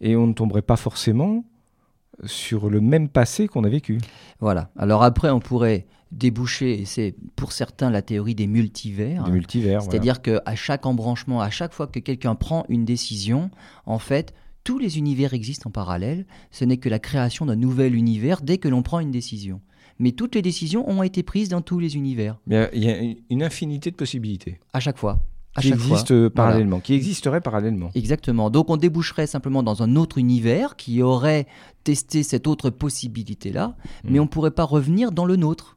Et 0.00 0.16
on 0.16 0.26
ne 0.26 0.32
tomberait 0.32 0.62
pas 0.62 0.76
forcément 0.76 1.44
sur 2.24 2.70
le 2.70 2.80
même 2.80 3.08
passé 3.08 3.48
qu'on 3.48 3.64
a 3.64 3.68
vécu. 3.68 3.98
Voilà. 4.40 4.70
Alors 4.76 5.02
après, 5.02 5.30
on 5.30 5.40
pourrait 5.40 5.86
déboucher, 6.12 6.80
et 6.80 6.84
c'est 6.84 7.16
pour 7.34 7.52
certains 7.52 7.90
la 7.90 8.02
théorie 8.02 8.34
des 8.34 8.46
multivers. 8.46 9.24
Des 9.24 9.32
multivers. 9.32 9.82
C'est-à-dire 9.82 10.22
qu'à 10.22 10.54
chaque 10.54 10.86
embranchement, 10.86 11.40
à 11.40 11.50
chaque 11.50 11.72
fois 11.72 11.86
que 11.86 11.98
quelqu'un 11.98 12.34
prend 12.34 12.64
une 12.68 12.84
décision, 12.84 13.50
en 13.84 13.98
fait, 13.98 14.32
tous 14.62 14.78
les 14.78 14.98
univers 14.98 15.34
existent 15.34 15.68
en 15.68 15.72
parallèle. 15.72 16.24
Ce 16.50 16.64
n'est 16.64 16.78
que 16.78 16.88
la 16.88 16.98
création 16.98 17.46
d'un 17.46 17.56
nouvel 17.56 17.94
univers 17.94 18.40
dès 18.40 18.58
que 18.58 18.68
l'on 18.68 18.82
prend 18.82 19.00
une 19.00 19.10
décision. 19.10 19.60
Mais 19.98 20.12
toutes 20.12 20.34
les 20.34 20.42
décisions 20.42 20.88
ont 20.88 21.02
été 21.02 21.22
prises 21.22 21.48
dans 21.48 21.60
tous 21.60 21.78
les 21.78 21.96
univers. 21.96 22.40
Il 22.48 22.82
y 22.82 22.88
a 22.88 23.14
une 23.30 23.42
infinité 23.42 23.90
de 23.90 23.96
possibilités. 23.96 24.58
À 24.72 24.80
chaque 24.80 24.98
fois 24.98 25.22
qui 25.60 25.68
existe 25.68 26.28
parallèlement, 26.28 26.80
qui 26.80 26.94
existerait 26.94 27.40
parallèlement. 27.40 27.90
Exactement. 27.94 28.50
Donc 28.50 28.70
on 28.70 28.76
déboucherait 28.76 29.26
simplement 29.26 29.62
dans 29.62 29.82
un 29.82 29.96
autre 29.96 30.18
univers 30.18 30.76
qui 30.76 31.02
aurait 31.02 31.46
testé 31.84 32.22
cette 32.22 32.46
autre 32.46 32.70
possibilité-là, 32.70 33.76
mais 34.04 34.18
hmm. 34.18 34.22
on 34.22 34.24
ne 34.24 34.28
pourrait 34.28 34.50
pas 34.50 34.64
revenir 34.64 35.12
dans 35.12 35.26
le 35.26 35.36
nôtre. 35.36 35.73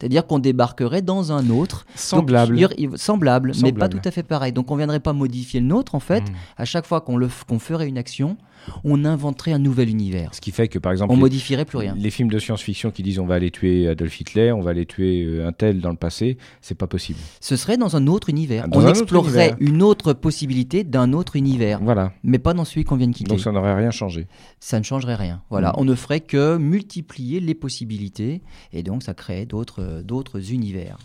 C'est-à-dire 0.00 0.26
qu'on 0.26 0.38
débarquerait 0.38 1.02
dans 1.02 1.32
un 1.32 1.50
autre. 1.50 1.84
Semblable. 1.94 2.58
semblable, 2.96 3.52
mais 3.62 3.72
pas 3.72 3.88
tout 3.88 4.00
à 4.04 4.10
fait 4.10 4.22
pareil. 4.22 4.52
Donc 4.52 4.70
on 4.70 4.74
ne 4.74 4.78
viendrait 4.78 5.00
pas 5.00 5.12
modifier 5.12 5.60
le 5.60 5.66
nôtre, 5.66 5.94
en 5.94 6.00
fait. 6.00 6.22
Hmm. 6.22 6.34
À 6.56 6.64
chaque 6.64 6.86
fois 6.86 7.02
qu'on 7.02 7.20
qu'on 7.46 7.58
ferait 7.58 7.86
une 7.86 7.98
action, 7.98 8.38
on 8.84 9.04
inventerait 9.04 9.52
un 9.52 9.58
nouvel 9.58 9.88
univers. 9.88 10.34
Ce 10.34 10.40
qui 10.40 10.50
fait 10.50 10.68
que, 10.68 10.78
par 10.78 10.92
exemple, 10.92 11.12
on 11.12 11.16
les, 11.16 11.20
modifierait 11.20 11.64
plus 11.64 11.78
rien. 11.78 11.94
Les 11.96 12.10
films 12.10 12.30
de 12.30 12.38
science-fiction 12.38 12.90
qui 12.90 13.02
disent 13.02 13.18
on 13.18 13.26
va 13.26 13.34
aller 13.34 13.50
tuer 13.50 13.88
Adolf 13.88 14.20
Hitler, 14.20 14.52
on 14.52 14.60
va 14.60 14.70
aller 14.70 14.86
tuer 14.86 15.24
euh, 15.24 15.46
un 15.46 15.52
tel 15.52 15.80
dans 15.80 15.90
le 15.90 15.96
passé, 15.96 16.38
c'est 16.60 16.74
pas 16.74 16.86
possible. 16.86 17.18
Ce 17.40 17.56
serait 17.56 17.76
dans 17.76 17.96
un 17.96 18.06
autre 18.06 18.28
univers. 18.28 18.66
on 18.72 18.86
explorerait 18.86 19.54
une 19.60 19.82
autre 19.82 20.12
possibilité 20.12 20.84
d'un 20.84 21.12
autre 21.12 21.36
univers. 21.36 21.80
Voilà. 21.82 22.12
Mais 22.22 22.38
pas 22.38 22.54
dans 22.54 22.64
celui 22.64 22.84
qu'on 22.84 22.96
vient 22.96 23.08
de 23.08 23.14
quitter. 23.14 23.28
Donc 23.28 23.40
ça 23.40 23.52
n'aurait 23.52 23.74
rien 23.74 23.90
changé. 23.90 24.26
Ça 24.60 24.78
ne 24.78 24.84
changerait 24.84 25.14
rien. 25.14 25.42
Voilà. 25.50 25.70
Mm. 25.70 25.74
On 25.78 25.84
ne 25.84 25.94
ferait 25.94 26.20
que 26.20 26.56
multiplier 26.56 27.40
les 27.40 27.54
possibilités 27.54 28.42
et 28.72 28.82
donc 28.82 29.02
ça 29.02 29.14
crée 29.14 29.46
d'autres 29.46 29.80
d'autres 30.04 30.52
univers. 30.52 30.98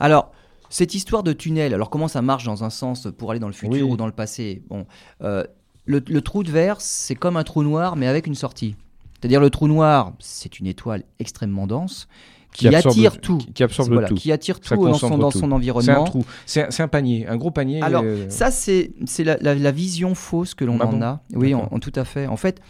Alors. 0.00 0.32
Cette 0.74 0.94
histoire 0.94 1.22
de 1.22 1.34
tunnel, 1.34 1.74
alors 1.74 1.90
comment 1.90 2.08
ça 2.08 2.22
marche 2.22 2.44
dans 2.44 2.64
un 2.64 2.70
sens 2.70 3.06
pour 3.18 3.30
aller 3.30 3.40
dans 3.40 3.46
le 3.46 3.52
futur 3.52 3.90
ou 3.90 3.98
dans 3.98 4.06
le 4.06 4.12
passé? 4.12 4.62
Bon, 4.70 4.86
euh, 5.20 5.44
le, 5.84 6.20
trou 6.20 6.42
de 6.42 6.50
verre, 6.50 6.80
c'est 6.80 7.14
comme 7.14 7.36
un 7.36 7.44
trou 7.44 7.62
noir, 7.62 7.96
mais 7.96 8.06
avec 8.06 8.26
une 8.26 8.34
sortie. 8.34 8.76
C'est-à-dire 9.20 9.40
le 9.40 9.50
trou 9.50 9.68
noir, 9.68 10.12
c'est 10.18 10.58
une 10.58 10.66
étoile 10.66 11.04
extrêmement 11.18 11.66
dense 11.66 12.08
qui, 12.52 12.68
attire 12.68 13.20
tout, 13.20 13.38
qui, 13.54 13.62
absorbe 13.62 14.04
tout, 14.06 14.14
qui 14.14 14.30
attire 14.30 14.60
tout 14.60 14.74
dans, 14.76 14.94
son, 14.94 15.16
dans 15.16 15.30
son, 15.30 15.52
environnement. 15.52 16.04
C'est 16.44 16.62
un 16.62 16.70
C'est 16.70 16.82
un, 16.82 16.88
panier, 16.88 17.26
un 17.26 17.36
gros 17.36 17.50
panier. 17.50 17.80
Alors 17.82 18.02
euh, 18.04 18.28
ça, 18.28 18.50
c'est 18.50 18.92
la, 19.18 19.36
la, 19.36 19.70
vision 19.72 20.14
fausse 20.14 20.54
que 20.54 20.64
l'on 20.64 20.78
ah 20.80 20.86
en 20.86 21.00
a. 21.02 21.20
Oui, 21.34 21.54
en, 21.54 21.66
tout 21.78 21.92
à 21.94 22.04
fait. 22.04 22.26
En 22.26 22.36
fait, 22.36 22.60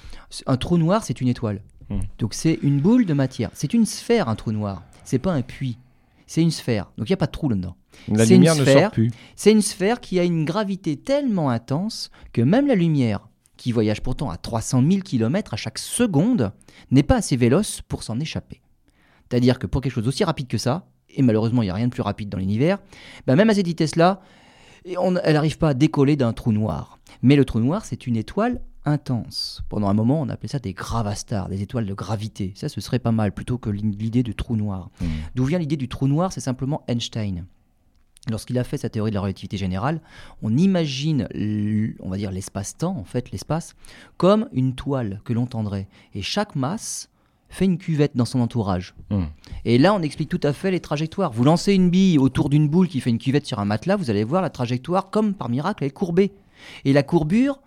un 0.47 0.57
trou 0.57 0.79
noir, 0.79 1.03
c'est 1.05 1.21
une 1.21 1.29
étoile. 1.29 1.63
Hmm. 1.91 2.01
Donc 2.19 2.35
c'est 2.35 2.59
une 2.63 2.81
boule 2.81 3.07
de 3.07 3.15
matière. 3.15 3.51
C'est 3.55 3.75
une 3.75 3.87
sphère, 3.87 4.29
un 4.29 4.37
trou 4.37 4.53
noir. 4.53 4.83
C'est 5.05 5.19
pas 5.19 5.33
un 5.33 5.43
puits. 5.43 5.79
C'est 6.27 6.43
une 6.43 6.51
sphère. 6.51 6.91
Donc 6.97 7.09
il 7.09 7.13
n'y 7.13 7.15
a 7.15 7.19
pas 7.19 7.27
de 7.27 7.33
trou 7.33 7.49
là-dedans. 7.49 7.77
La 8.09 8.25
lumière 8.25 8.57
ne 8.57 8.65
sort 8.65 8.91
plus. 8.91 9.11
C'est 9.37 9.53
une 9.53 9.63
sphère 9.63 10.01
qui 10.01 10.19
a 10.19 10.25
une 10.25 10.45
gravité 10.45 10.97
tellement 10.97 11.51
intense 11.51 12.11
que 12.33 12.41
même 12.41 12.67
la 12.67 12.75
lumière, 12.75 13.29
qui 13.57 13.71
voyage 13.71 14.03
pourtant 14.03 14.31
à 14.31 14.37
300 14.37 14.83
000 14.89 15.03
km 15.03 15.55
à 15.55 15.57
chaque 15.57 15.79
seconde, 15.79 16.53
n'est 16.91 17.03
pas 17.03 17.17
assez 17.17 17.37
véloce 17.37 17.83
pour 17.87 18.03
s'en 18.03 18.19
échapper. 18.19 18.61
C'est-à-dire 19.29 19.59
que 19.59 19.67
pour 19.67 19.81
quelque 19.81 19.93
chose 19.93 20.05
d'aussi 20.05 20.25
rapide 20.25 20.49
que 20.49 20.59
ça, 20.59 20.87
et 21.11 21.23
malheureusement 21.23 21.63
il 21.63 21.67
n'y 21.67 21.71
a 21.71 21.75
rien 21.75 21.87
de 21.87 21.93
plus 21.93 22.03
rapide 22.03 22.29
dans 22.29 22.39
l'univers, 22.39 22.79
ben 23.27 23.37
même 23.37 23.51
à 23.51 23.55
cette 23.55 23.67
vitesse-là, 23.67 24.21
elle 24.85 25.35
n'arrive 25.35 25.59
pas 25.59 25.71
à 25.71 25.75
décoller 25.75 26.17
d'un 26.17 26.33
trou 26.33 26.53
noir. 26.53 26.99
Mais 27.21 27.37
le 27.37 27.45
trou 27.45 27.61
noir, 27.61 27.85
c'est 27.85 28.07
une 28.07 28.17
étoile 28.17 28.61
intense. 28.85 29.63
Pendant 29.69 29.89
un 29.89 29.95
moment, 29.95 30.21
on 30.21 30.29
appelait 30.29 30.49
ça 30.49 30.59
des 30.59 30.73
gravastars, 30.73 31.49
des 31.49 31.63
étoiles 31.63 31.87
de 31.87 31.95
gravité. 31.95 32.53
Ça, 32.57 32.69
ce 32.69 32.81
serait 32.81 32.99
pas 32.99 33.13
mal 33.13 33.33
plutôt 33.33 33.59
que 33.59 33.71
l'idée 33.71 34.23
du 34.23 34.35
trou 34.35 34.57
noir. 34.57 34.91
Hmm. 35.01 35.07
D'où 35.35 35.45
vient 35.45 35.59
l'idée 35.59 35.77
du 35.77 35.89
trou 35.89 36.09
noir? 36.09 36.33
C'est 36.33 36.41
simplement 36.41 36.83
Einstein. 36.89 37.47
Lorsqu'il 38.31 38.57
a 38.59 38.65
fait 38.65 38.79
sa 38.79 38.89
théorie 38.89 39.11
de 39.11 39.17
la 39.17 39.21
relativité 39.21 39.57
générale, 39.57 40.01
on 40.43 40.57
imagine, 40.57 41.29
on 42.01 42.09
va 42.09 42.17
dire 42.17 42.31
l'espace-temps, 42.31 42.97
en 42.97 43.05
fait, 43.05 43.33
l'espace, 43.33 43.75
comme 44.17 44.49
une 44.53 44.75
toile 44.75 45.21
que 45.25 45.33
l'on 45.33 45.47
tendrait. 45.47 45.89
Et 46.15 46.23
chaque 46.23 46.55
masse 46.55 47.09
fait 47.49 47.65
une 47.65 47.79
cuvette 47.79 48.17
dans 48.17 48.25
son 48.25 48.41
entourage. 48.41 48.95
Hmm. 49.11 49.25
Et 49.65 49.77
là, 49.77 49.93
on 49.93 50.03
explique 50.03 50.29
tout 50.29 50.41
à 50.43 50.53
fait 50.53 50.71
les 50.71 50.81
trajectoires. 50.81 51.33
Vous 51.33 51.45
lancez 51.45 51.75
une 51.75 51.91
bille 51.91 52.19
autour 52.19 52.49
d'une 52.49 52.69
boule 52.69 52.89
qui 52.89 53.01
fait 53.01 53.11
une 53.11 53.19
cuvette 53.19 53.47
sur 53.47 53.59
un 53.59 53.65
matelas, 53.65 53.97
vous 53.97 54.09
allez 54.09 54.25
voir 54.25 54.41
la 54.41 54.51
trajectoire, 54.51 55.11
comme 55.11 55.35
par 55.35 55.49
miracle, 55.49 55.83
elle 55.83 55.89
est 55.89 55.93
courbée. 55.93 56.33
Et 56.85 56.93
la 56.93 57.03
courbure, 57.03 57.61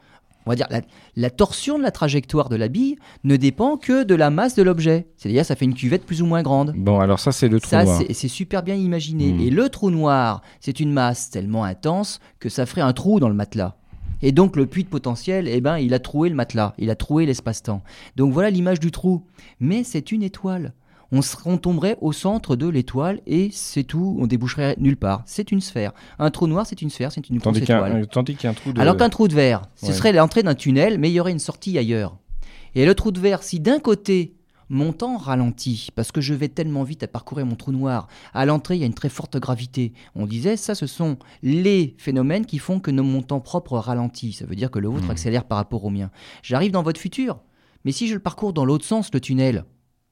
on 0.45 0.51
va 0.51 0.55
dire, 0.55 0.67
la, 1.15 1.29
torsion 1.29 1.77
de 1.77 1.83
la 1.83 1.91
trajectoire 1.91 2.49
de 2.49 2.55
la 2.55 2.67
bille 2.67 2.97
ne 3.23 3.35
dépend 3.35 3.77
que 3.77 4.03
de 4.03 4.15
la 4.15 4.29
masse 4.29 4.55
de 4.55 4.63
l'objet. 4.63 5.07
C'est-à-dire, 5.17 5.45
ça 5.45 5.55
fait 5.55 5.65
une 5.65 5.73
cuvette 5.73 6.05
plus 6.05 6.21
ou 6.21 6.25
moins 6.25 6.43
grande. 6.43 6.73
Bon, 6.75 6.99
alors 6.99 7.19
ça, 7.19 7.31
c'est 7.31 7.47
le 7.47 7.59
trou 7.59 7.75
noir. 7.75 8.01
Ça, 8.01 8.05
c'est 8.11 8.27
super 8.27 8.63
bien 8.63 8.75
imaginé. 8.75 9.33
Hmm. 9.33 9.39
Et 9.39 9.49
le 9.49 9.69
trou 9.69 9.89
noir, 9.89 10.41
c'est 10.59 10.79
une 10.79 10.91
masse 10.91 11.29
tellement 11.29 11.63
intense 11.63 12.19
que 12.39 12.49
ça 12.49 12.65
ferait 12.65 12.81
un 12.81 12.93
trou 12.93 13.19
dans 13.19 13.29
le 13.29 13.35
matelas. 13.35 13.75
Et 14.21 14.31
donc, 14.31 14.55
le 14.55 14.65
puits 14.65 14.83
de 14.83 14.89
potentiel, 14.89 15.47
eh 15.47 15.61
ben, 15.61 15.77
il 15.77 15.93
a 15.93 15.99
troué 15.99 16.29
le 16.29 16.35
matelas, 16.35 16.73
il 16.77 16.89
a 16.89 16.95
troué 16.95 17.25
l'espace-temps. 17.25 17.81
Donc, 18.15 18.31
voilà 18.31 18.49
l'image 18.49 18.79
du 18.79 18.91
trou. 18.91 19.23
Mais 19.59 19.83
c'est 19.83 20.11
une 20.11 20.23
étoile 20.23 20.73
on, 21.11 21.57
tomberait 21.57 21.97
au 22.01 22.11
centre 22.11 22.55
de 22.55 22.67
l'étoile 22.67 23.21
et 23.25 23.49
c'est 23.51 23.83
tout, 23.83 24.17
on 24.19 24.27
déboucherait 24.27 24.75
nulle 24.79 24.97
part. 24.97 25.23
C'est 25.25 25.51
une 25.51 25.61
sphère. 25.61 25.93
Un 26.19 26.31
trou 26.31 26.47
noir, 26.47 26.65
c'est 26.65 26.81
une 26.81 26.89
sphère, 26.89 27.11
c'est 27.11 27.29
une 27.29 27.39
tandis 27.39 27.61
étoile. 27.61 28.07
tandis 28.07 28.35
qu'un 28.35 28.53
trou 28.53 28.73
de... 28.73 28.81
Alors 28.81 28.97
qu'un 28.97 29.09
trou 29.09 29.27
de 29.27 29.33
verre, 29.33 29.63
ce 29.75 29.93
serait 29.93 30.13
l'entrée 30.13 30.43
d'un 30.43 30.55
tunnel, 30.55 30.97
mais 30.99 31.09
il 31.09 31.13
y 31.13 31.19
aurait 31.19 31.31
une 31.31 31.39
sortie 31.39 31.77
ailleurs. 31.77 32.17
Et 32.73 32.85
le 32.85 32.93
trou 32.93 33.11
de 33.11 33.19
verre, 33.19 33.43
si 33.43 33.59
d'un 33.59 33.79
côté 33.79 34.35
mon 34.69 34.93
temps 34.93 35.17
ralentit 35.17 35.89
parce 35.95 36.11
que 36.11 36.21
je 36.21 36.33
vais 36.33 36.47
tellement 36.47 36.83
vite 36.83 37.03
à 37.03 37.07
parcourir 37.07 37.45
mon 37.45 37.55
trou 37.55 37.71
noir. 37.71 38.07
À 38.33 38.45
l'entrée, 38.45 38.75
il 38.75 38.79
y 38.79 38.83
a 38.83 38.87
une 38.87 38.93
très 38.93 39.09
forte 39.09 39.37
gravité. 39.37 39.93
On 40.15 40.25
disait, 40.25 40.57
ça, 40.57 40.75
ce 40.75 40.87
sont 40.87 41.17
les 41.43 41.95
phénomènes 41.97 42.45
qui 42.45 42.57
font 42.57 42.79
que 42.79 42.91
mon 42.91 43.21
temps 43.21 43.41
propre 43.41 43.77
ralentit. 43.77 44.33
Ça 44.33 44.45
veut 44.45 44.55
dire 44.55 44.71
que 44.71 44.79
le 44.79 44.87
vôtre 44.87 45.07
hmm. 45.07 45.11
accélère 45.11 45.43
par 45.45 45.57
rapport 45.57 45.83
au 45.85 45.89
mien. 45.89 46.09
J'arrive 46.41 46.71
dans 46.71 46.83
votre 46.83 46.99
futur. 46.99 47.39
Mais 47.83 47.91
si 47.91 48.07
je 48.07 48.15
le 48.15 48.19
parcours 48.19 48.53
dans 48.53 48.65
l'autre 48.65 48.85
sens, 48.85 49.11
le 49.13 49.19
tunnel, 49.19 49.65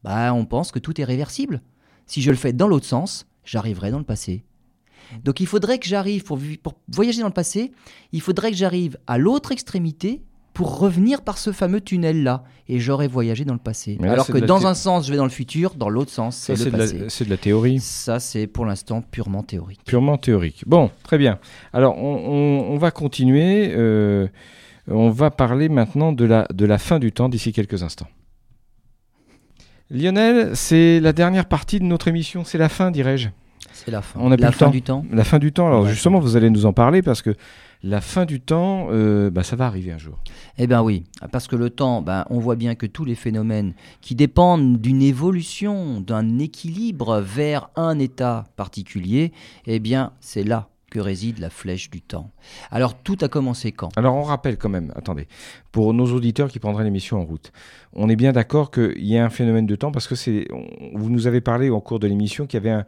bah, 0.03 0.33
on 0.33 0.45
pense 0.45 0.71
que 0.71 0.79
tout 0.79 0.99
est 0.99 1.05
réversible. 1.05 1.61
Si 2.05 2.21
je 2.21 2.29
le 2.29 2.37
fais 2.37 2.53
dans 2.53 2.67
l'autre 2.67 2.85
sens, 2.85 3.25
j'arriverai 3.45 3.91
dans 3.91 3.99
le 3.99 4.03
passé. 4.03 4.43
Donc 5.23 5.39
il 5.39 5.47
faudrait 5.47 5.79
que 5.79 5.87
j'arrive, 5.87 6.23
pour, 6.23 6.39
voyager 6.87 7.21
dans 7.21 7.27
le 7.27 7.33
passé, 7.33 7.71
il 8.11 8.21
faudrait 8.21 8.51
que 8.51 8.57
j'arrive 8.57 8.97
à 9.07 9.17
l'autre 9.17 9.51
extrémité 9.51 10.21
pour 10.53 10.77
revenir 10.77 11.23
par 11.23 11.37
ce 11.37 11.51
fameux 11.51 11.81
tunnel-là. 11.81 12.43
Et 12.67 12.79
j'aurais 12.79 13.07
voyagé 13.07 13.43
dans 13.43 13.53
le 13.53 13.59
passé. 13.59 13.97
Alors 14.03 14.27
que 14.27 14.37
dans 14.37 14.67
un 14.67 14.75
sens, 14.75 15.05
je 15.05 15.11
vais 15.11 15.17
dans 15.17 15.23
le 15.23 15.29
futur, 15.29 15.75
dans 15.75 15.89
l'autre 15.89 16.11
sens, 16.11 16.37
c'est 16.37 16.55
le 16.55 16.71
passé. 16.71 17.05
C'est 17.09 17.25
de 17.25 17.29
la 17.29 17.37
théorie. 17.37 17.79
Ça, 17.79 18.19
c'est 18.19 18.47
pour 18.47 18.65
l'instant 18.65 19.01
purement 19.01 19.43
théorique. 19.43 19.81
Purement 19.83 20.17
théorique. 20.17 20.63
Bon, 20.67 20.91
très 21.03 21.17
bien. 21.17 21.39
Alors, 21.73 21.97
on, 21.97 22.77
va 22.77 22.91
continuer. 22.91 23.73
Euh, 23.75 24.27
on 24.87 25.09
va 25.09 25.31
parler 25.31 25.69
maintenant 25.69 26.13
de 26.13 26.25
la, 26.25 26.47
de 26.53 26.65
la 26.65 26.77
fin 26.77 26.99
du 26.99 27.11
temps 27.11 27.29
d'ici 27.29 27.51
quelques 27.51 27.83
instants. 27.83 28.07
Lionel, 29.89 30.55
c'est 30.55 30.99
la 30.99 31.13
dernière 31.13 31.45
partie 31.45 31.79
de 31.79 31.85
notre 31.85 32.07
émission, 32.07 32.43
c'est 32.43 32.57
la 32.57 32.69
fin, 32.69 32.91
dirais-je. 32.91 33.29
C'est 33.73 33.91
la 33.91 34.01
fin. 34.01 34.19
On 34.21 34.31
a 34.31 34.37
la 34.37 34.51
fin 34.51 34.69
du 34.69 34.81
temps. 34.81 35.05
La 35.11 35.23
fin 35.23 35.39
du 35.39 35.51
temps. 35.51 35.67
Alors 35.67 35.87
justement, 35.87 36.19
vous 36.19 36.35
allez 36.35 36.49
nous 36.49 36.65
en 36.65 36.73
parler 36.73 37.01
parce 37.01 37.21
que 37.21 37.35
la 37.81 38.01
fin 38.01 38.25
du 38.25 38.39
temps, 38.39 38.87
euh, 38.91 39.29
bah, 39.29 39.43
ça 39.43 39.55
va 39.55 39.65
arriver 39.65 39.91
un 39.91 39.97
jour. 39.97 40.19
Eh 40.57 40.67
bien 40.67 40.81
oui, 40.81 41.03
parce 41.31 41.47
que 41.47 41.55
le 41.55 41.69
temps, 41.69 42.01
bah, 42.01 42.25
on 42.29 42.39
voit 42.39 42.55
bien 42.55 42.75
que 42.75 42.85
tous 42.85 43.03
les 43.03 43.15
phénomènes 43.15 43.73
qui 44.01 44.15
dépendent 44.15 44.79
d'une 44.79 45.01
évolution, 45.01 45.99
d'un 45.99 46.39
équilibre 46.39 47.19
vers 47.19 47.69
un 47.75 47.99
état 47.99 48.45
particulier, 48.55 49.33
eh 49.65 49.79
bien 49.79 50.13
c'est 50.21 50.43
là 50.43 50.69
que 50.93 50.99
réside 50.99 51.39
la 51.39 51.49
flèche 51.49 51.89
du 51.89 52.01
temps. 52.03 52.29
Alors 52.69 52.93
tout 52.93 53.17
a 53.21 53.27
commencé 53.27 53.71
quand? 53.71 53.89
Alors 53.97 54.13
on 54.13 54.21
rappelle 54.21 54.57
quand 54.57 54.69
même, 54.69 54.93
attendez, 54.95 55.27
pour 55.71 55.91
nos 55.91 56.05
auditeurs 56.13 56.49
qui 56.49 56.59
prendraient 56.59 56.83
l'émission 56.83 57.19
en 57.19 57.25
route, 57.25 57.51
on 57.93 58.09
est 58.09 58.15
bien 58.15 58.31
d'accord 58.31 58.69
qu'il 58.69 59.03
y 59.03 59.17
a 59.17 59.25
un 59.25 59.31
phénomène 59.31 59.65
de 59.65 59.75
temps 59.75 59.91
parce 59.91 60.07
que 60.07 60.13
c'est, 60.13 60.47
vous 60.93 61.09
nous 61.09 61.25
avez 61.25 61.41
parlé 61.41 61.69
au 61.69 61.81
cours 61.81 61.99
de 61.99 62.05
l'émission 62.05 62.45
qu'il 62.45 62.63
y 62.63 62.67
avait 62.67 62.83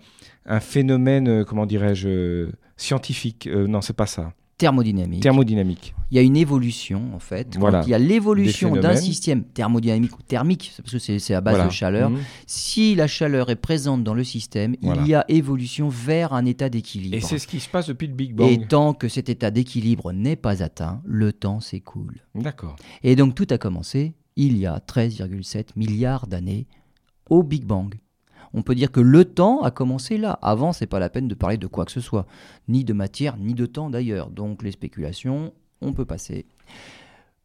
un, 0.45 0.59
phénomène, 0.59 1.27
euh, 1.27 1.43
comment 1.43 1.65
dirais-je, 1.65 2.07
euh, 2.07 2.51
scientifique. 2.77 3.47
Euh, 3.47 3.65
non, 3.65 3.81
c'est 3.81 3.95
pas 3.95 4.05
ça 4.05 4.33
thermodynamique. 4.57 5.21
Thermodynamique. 5.21 5.93
Il 6.11 6.15
y 6.15 6.19
a 6.19 6.21
une 6.21 6.37
évolution, 6.37 7.13
en 7.13 7.19
fait. 7.19 7.57
Voilà. 7.57 7.81
il 7.85 7.89
y 7.89 7.93
a 7.93 7.99
l'évolution 7.99 8.75
d'un 8.75 8.95
système 8.95 9.43
thermodynamique 9.43 10.17
ou 10.17 10.21
thermique, 10.21 10.73
parce 10.77 10.91
que 10.91 10.99
c'est 11.19 11.33
à 11.33 11.41
base 11.41 11.65
de 11.65 11.71
chaleur. 11.71 12.09
Mhm. 12.09 12.19
Si 12.45 12.95
la 12.95 13.07
chaleur 13.07 13.49
est 13.49 13.55
présente 13.55 14.03
dans 14.03 14.13
le 14.13 14.23
système, 14.23 14.75
il 14.81 15.07
y 15.07 15.13
a 15.13 15.25
évolution 15.27 15.89
vers 15.89 16.33
un 16.33 16.45
état 16.45 16.69
d'équilibre. 16.69 17.15
Et 17.15 17.21
c'est 17.21 17.39
ce 17.39 17.47
qui 17.47 17.59
se 17.59 17.69
passe 17.69 17.87
depuis 17.87 18.07
le 18.07 18.13
Big 18.13 18.33
Bang. 18.33 18.49
Et 18.49 18.65
tant 18.65 18.93
que 18.93 19.07
cet 19.09 19.29
état 19.29 19.51
d'équilibre 19.51 20.13
n'est 20.13 20.35
pas 20.35 20.63
atteint, 20.63 21.01
le 21.05 21.33
temps 21.33 21.59
s'écoule. 21.59 22.21
D'accord. 22.35 22.75
Et 23.03 23.15
donc 23.15 23.35
tout 23.35 23.47
a 23.49 23.57
commencé 23.57 24.13
il 24.35 24.57
y 24.57 24.65
a 24.65 24.79
13,7 24.79 25.69
milliards 25.75 26.27
d'années 26.27 26.67
au 27.29 27.43
Big 27.43 27.65
Bang 27.65 27.95
on 28.55 28.63
peut 28.63 28.73
dire 28.73 28.91
que 28.91 29.01
le 29.01 29.25
temps 29.25 29.61
a 29.63 29.69
commencé 29.69 30.17
là. 30.17 30.39
Avant, 30.41 30.71
c'est 30.71 30.87
pas 30.87 30.97
la 30.97 31.09
peine 31.09 31.27
de 31.27 31.35
parler 31.35 31.57
de 31.57 31.67
quoi 31.67 31.83
que 31.83 31.91
ce 31.91 31.99
soit, 31.99 32.25
ni 32.69 32.85
de 32.85 32.93
matière, 32.93 33.35
ni 33.37 33.53
de 33.53 33.65
temps 33.65 33.89
d'ailleurs. 33.89 34.29
Donc 34.29 34.63
les 34.63 34.71
spéculations, 34.71 35.53
on 35.81 35.91
peut 35.91 36.05
passer. 36.05 36.45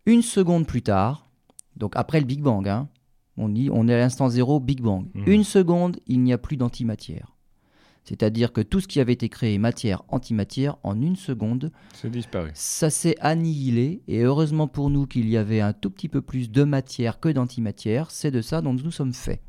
Une 0.07 0.23
seconde 0.23 0.67
plus 0.67 0.83
tard, 0.83 1.29
donc 1.77 1.95
après 1.97 2.21
le 2.21 2.27
Big 2.27 2.41
Bang, 2.41 2.69
hein, 2.69 2.89
on, 3.37 3.49
dit, 3.49 3.71
on 3.73 3.89
est 3.89 3.95
à 3.95 3.99
l'instant 3.99 4.29
zéro, 4.29 4.61
Big 4.61 4.81
Bang. 4.81 5.07
Mhm. 5.15 5.25
Une 5.27 5.45
seconde, 5.45 5.99
il 6.07 6.23
n'y 6.23 6.33
a 6.33 6.39
plus 6.39 6.57
d'antimatière. 6.57 7.35
C'est-à-dire 8.05 8.53
que 8.53 8.61
tout 8.61 8.81
ce 8.81 8.87
qui 8.87 9.01
avait 9.01 9.13
été 9.13 9.29
créé 9.29 9.59
matière, 9.59 10.05
antimatière, 10.09 10.77
en 10.85 11.01
une 11.03 11.17
seconde, 11.17 11.73
disparu. 12.05 12.51
ça 12.55 12.89
s'est 12.89 13.17
annihilé. 13.21 14.03
Et 14.07 14.21
heureusement 14.21 14.69
pour 14.69 14.91
nous 14.91 15.07
qu'il 15.07 15.29
y 15.29 15.37
avait 15.37 15.61
un 15.61 15.73
tout 15.73 15.91
petit 15.91 16.09
peu 16.09 16.23
plus 16.23 16.51
de 16.51 16.63
matière 16.63 17.19
que 17.19 17.29
d'antimatière, 17.29 18.13
c'est 18.13 18.31
de 18.31 18.41
ça 18.41 18.63
dont 18.63 18.75
nous 18.75 18.91
sommes 18.93 19.13
faits. 19.13 19.43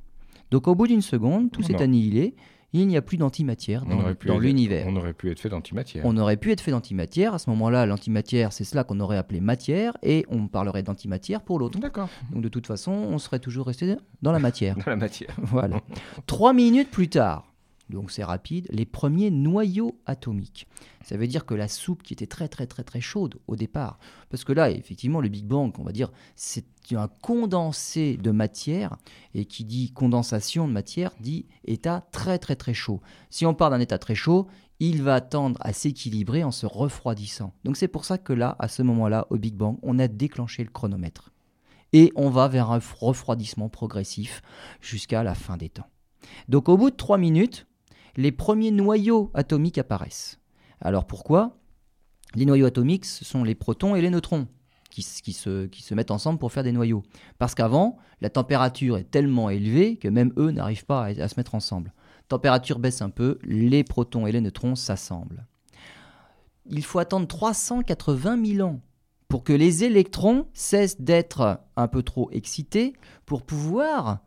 Donc 0.51 0.67
au 0.67 0.75
bout 0.75 0.87
d'une 0.87 1.01
seconde, 1.01 1.51
tout 1.51 1.63
s'est 1.63 1.81
annihilé. 1.81 2.35
Il 2.73 2.87
n'y 2.87 2.95
a 2.95 3.01
plus 3.01 3.17
d'antimatière 3.17 3.83
dans, 3.85 4.39
l'univers. 4.39 4.85
On 4.87 4.95
aurait 4.95 5.13
pu 5.13 5.29
être 5.29 5.41
fait 5.41 5.49
d'antimatière. 5.49 6.05
On 6.05 6.15
aurait 6.15 6.37
pu 6.37 6.51
être 6.51 6.61
fait 6.61 6.71
d'antimatière. 6.71 7.33
À 7.33 7.39
ce 7.39 7.49
moment-là, 7.49 7.85
l'antimatière, 7.85 8.53
c'est 8.53 8.63
cela 8.63 8.85
qu'on 8.85 9.01
aurait 9.01 9.17
appelé 9.17 9.41
matière, 9.41 9.97
et 10.03 10.25
on 10.29 10.47
parlerait 10.47 10.83
d'antimatière 10.83 11.41
pour 11.41 11.59
l'autre. 11.59 11.79
D'accord. 11.79 12.07
Donc 12.31 12.41
de 12.41 12.47
toute 12.47 12.67
façon, 12.67 12.91
on 12.91 13.17
serait 13.17 13.39
toujours 13.39 13.67
resté 13.67 13.97
dans 14.21 14.31
la 14.31 14.39
matière. 14.39 14.75
Dans 14.85 14.91
la 14.91 14.95
matière. 14.95 15.35
voilà. 15.37 15.81
Trois 16.27 16.53
minutes 16.53 16.91
plus 16.91 17.09
tard, 17.09 17.50
donc 17.91 18.11
c'est 18.11 18.23
rapide, 18.23 18.67
les 18.71 18.85
premiers 18.85 19.29
noyaux 19.29 19.99
atomiques. 20.05 20.67
Ça 21.03 21.17
veut 21.17 21.27
dire 21.27 21.45
que 21.45 21.53
la 21.53 21.67
soupe 21.67 22.03
qui 22.03 22.13
était 22.13 22.27
très 22.27 22.47
très 22.47 22.65
très 22.65 22.83
très 22.83 23.01
chaude 23.01 23.35
au 23.47 23.55
départ, 23.55 23.99
parce 24.29 24.43
que 24.43 24.53
là, 24.53 24.71
effectivement, 24.71 25.21
le 25.21 25.29
Big 25.29 25.45
Bang, 25.45 25.71
on 25.77 25.83
va 25.83 25.91
dire, 25.91 26.11
c'est 26.35 26.65
un 26.91 27.07
condensé 27.07 28.17
de 28.17 28.31
matière, 28.31 28.97
et 29.33 29.45
qui 29.45 29.63
dit 29.63 29.91
condensation 29.91 30.67
de 30.67 30.73
matière 30.73 31.11
dit 31.19 31.45
état 31.65 32.07
très 32.11 32.39
très 32.39 32.55
très 32.55 32.73
chaud. 32.73 33.01
Si 33.29 33.45
on 33.45 33.53
part 33.53 33.69
d'un 33.69 33.79
état 33.79 33.97
très 33.97 34.15
chaud, 34.15 34.47
il 34.79 35.03
va 35.03 35.21
tendre 35.21 35.59
à 35.61 35.73
s'équilibrer 35.73 36.43
en 36.43 36.49
se 36.49 36.65
refroidissant. 36.65 37.53
Donc 37.63 37.77
c'est 37.77 37.87
pour 37.87 38.03
ça 38.03 38.17
que 38.17 38.33
là, 38.33 38.55
à 38.57 38.67
ce 38.67 38.81
moment-là, 38.81 39.27
au 39.29 39.37
Big 39.37 39.53
Bang, 39.55 39.77
on 39.83 39.99
a 39.99 40.07
déclenché 40.07 40.63
le 40.63 40.71
chronomètre. 40.71 41.31
Et 41.93 42.11
on 42.15 42.29
va 42.29 42.47
vers 42.47 42.71
un 42.71 42.79
refroidissement 42.99 43.69
progressif 43.69 44.41
jusqu'à 44.79 45.23
la 45.23 45.35
fin 45.35 45.57
des 45.57 45.69
temps. 45.69 45.87
Donc 46.47 46.67
au 46.67 46.77
bout 46.77 46.89
de 46.89 46.95
3 46.95 47.17
minutes, 47.17 47.67
les 48.15 48.31
premiers 48.31 48.71
noyaux 48.71 49.31
atomiques 49.33 49.77
apparaissent. 49.77 50.39
Alors 50.79 51.05
pourquoi? 51.05 51.57
Les 52.35 52.45
noyaux 52.45 52.65
atomiques, 52.65 53.05
ce 53.05 53.25
sont 53.25 53.43
les 53.43 53.55
protons 53.55 53.95
et 53.95 54.01
les 54.01 54.09
neutrons 54.09 54.47
qui, 54.89 55.03
se, 55.03 55.93
mettent 55.93 56.11
ensemble 56.11 56.39
pour 56.39 56.51
faire 56.51 56.63
des 56.63 56.71
noyaux. 56.71 57.03
Parce 57.39 57.55
qu'avant, 57.55 57.97
la 58.19 58.29
température 58.29 58.97
est 58.97 59.09
tellement 59.09 59.49
élevée 59.49 59.97
que 59.97 60.07
même 60.07 60.33
eux 60.37 60.51
n'arrivent 60.51 60.85
pas 60.85 61.05
à, 61.05 61.07
à 61.07 61.27
se 61.27 61.35
mettre 61.37 61.55
ensemble. 61.55 61.93
Température 62.27 62.79
baisse 62.79 63.01
un 63.01 63.09
peu, 63.09 63.39
les 63.43 63.83
protons 63.83 64.27
et 64.27 64.31
les 64.31 64.41
neutrons 64.41 64.75
s'assemblent. 64.75 65.47
Il 66.69 66.83
faut 66.83 66.99
attendre 66.99 67.27
380 67.27 68.45
000 68.45 68.67
ans 68.67 68.81
pour 69.27 69.43
que 69.43 69.53
les 69.53 69.83
électrons 69.83 70.47
cessent 70.53 70.99
d'être 70.99 71.61
un 71.75 71.87
peu 71.87 72.03
trop 72.03 72.29
excités 72.31 72.93
pour 73.25 73.43
pouvoir 73.43 74.19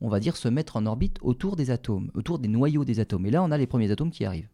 on 0.00 0.08
va 0.08 0.20
dire, 0.20 0.36
se 0.36 0.48
mettre 0.48 0.76
en 0.76 0.86
orbite 0.86 1.18
autour 1.22 1.56
des 1.56 1.70
atomes, 1.70 2.10
autour 2.14 2.38
des 2.38 2.48
noyaux 2.48 2.84
des 2.84 3.00
atomes. 3.00 3.26
Et 3.26 3.30
là, 3.30 3.42
on 3.42 3.50
a 3.50 3.58
les 3.58 3.66
premiers 3.66 3.90
atomes 3.90 4.10
qui 4.10 4.24
arrivent. 4.24 4.50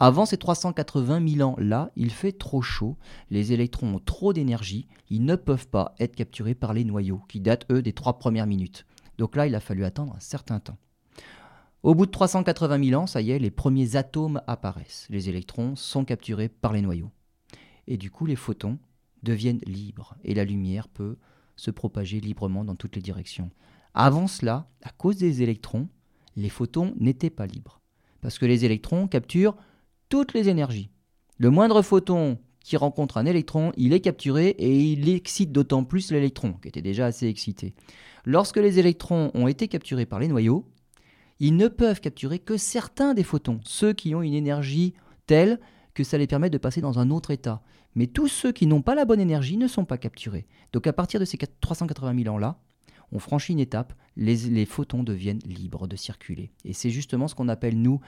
Avant 0.00 0.26
ces 0.26 0.36
380 0.36 1.26
000 1.28 1.50
ans-là, 1.50 1.90
il 1.96 2.12
fait 2.12 2.32
trop 2.32 2.62
chaud, 2.62 2.96
les 3.30 3.52
électrons 3.52 3.94
ont 3.94 3.98
trop 3.98 4.32
d'énergie, 4.32 4.86
ils 5.10 5.24
ne 5.24 5.34
peuvent 5.34 5.66
pas 5.66 5.96
être 5.98 6.14
capturés 6.14 6.54
par 6.54 6.72
les 6.72 6.84
noyaux, 6.84 7.20
qui 7.28 7.40
datent, 7.40 7.66
eux, 7.72 7.82
des 7.82 7.92
trois 7.92 8.18
premières 8.18 8.46
minutes. 8.46 8.86
Donc 9.18 9.34
là, 9.34 9.48
il 9.48 9.56
a 9.56 9.60
fallu 9.60 9.84
attendre 9.84 10.14
un 10.16 10.20
certain 10.20 10.60
temps. 10.60 10.78
Au 11.82 11.96
bout 11.96 12.06
de 12.06 12.12
380 12.12 12.84
000 12.90 13.02
ans, 13.02 13.06
ça 13.08 13.20
y 13.20 13.32
est, 13.32 13.40
les 13.40 13.50
premiers 13.50 13.96
atomes 13.96 14.40
apparaissent. 14.46 15.06
Les 15.10 15.28
électrons 15.28 15.74
sont 15.74 16.04
capturés 16.04 16.48
par 16.48 16.72
les 16.72 16.82
noyaux. 16.82 17.10
Et 17.88 17.96
du 17.96 18.12
coup, 18.12 18.24
les 18.24 18.36
photons 18.36 18.78
deviennent 19.24 19.60
libres, 19.66 20.14
et 20.22 20.34
la 20.34 20.44
lumière 20.44 20.86
peut 20.86 21.16
se 21.56 21.72
propager 21.72 22.20
librement 22.20 22.64
dans 22.64 22.76
toutes 22.76 22.94
les 22.94 23.02
directions. 23.02 23.50
Avant 24.00 24.28
cela, 24.28 24.68
à 24.84 24.90
cause 24.90 25.16
des 25.16 25.42
électrons, 25.42 25.88
les 26.36 26.50
photons 26.50 26.94
n'étaient 27.00 27.30
pas 27.30 27.48
libres. 27.48 27.80
Parce 28.20 28.38
que 28.38 28.46
les 28.46 28.64
électrons 28.64 29.08
capturent 29.08 29.56
toutes 30.08 30.34
les 30.34 30.48
énergies. 30.48 30.88
Le 31.36 31.50
moindre 31.50 31.82
photon 31.82 32.38
qui 32.60 32.76
rencontre 32.76 33.16
un 33.16 33.26
électron, 33.26 33.72
il 33.76 33.92
est 33.92 33.98
capturé 33.98 34.50
et 34.50 34.72
il 34.72 35.08
excite 35.08 35.50
d'autant 35.50 35.82
plus 35.82 36.12
l'électron, 36.12 36.52
qui 36.52 36.68
était 36.68 36.80
déjà 36.80 37.06
assez 37.06 37.26
excité. 37.26 37.74
Lorsque 38.24 38.58
les 38.58 38.78
électrons 38.78 39.32
ont 39.34 39.48
été 39.48 39.66
capturés 39.66 40.06
par 40.06 40.20
les 40.20 40.28
noyaux, 40.28 40.64
ils 41.40 41.56
ne 41.56 41.66
peuvent 41.66 42.00
capturer 42.00 42.38
que 42.38 42.56
certains 42.56 43.14
des 43.14 43.24
photons, 43.24 43.58
ceux 43.64 43.94
qui 43.94 44.14
ont 44.14 44.22
une 44.22 44.34
énergie 44.34 44.94
telle 45.26 45.58
que 45.94 46.04
ça 46.04 46.18
les 46.18 46.28
permet 46.28 46.50
de 46.50 46.58
passer 46.58 46.80
dans 46.80 47.00
un 47.00 47.10
autre 47.10 47.32
état. 47.32 47.62
Mais 47.96 48.06
tous 48.06 48.28
ceux 48.28 48.52
qui 48.52 48.68
n'ont 48.68 48.82
pas 48.82 48.94
la 48.94 49.06
bonne 49.06 49.20
énergie 49.20 49.56
ne 49.56 49.66
sont 49.66 49.84
pas 49.84 49.98
capturés. 49.98 50.46
Donc 50.72 50.86
à 50.86 50.92
partir 50.92 51.18
de 51.18 51.24
ces 51.24 51.36
380 51.36 52.22
000 52.22 52.32
ans-là, 52.32 52.60
on 53.12 53.18
franchit 53.18 53.52
une 53.52 53.60
étape, 53.60 53.92
les, 54.16 54.36
les 54.36 54.66
photons 54.66 55.02
deviennent 55.02 55.40
libres 55.46 55.86
de 55.86 55.96
circuler. 55.96 56.50
Et 56.64 56.72
c'est 56.72 56.90
justement 56.90 57.28
ce 57.28 57.34
qu'on 57.34 57.48
appelle, 57.48 57.80
nous, 57.80 58.00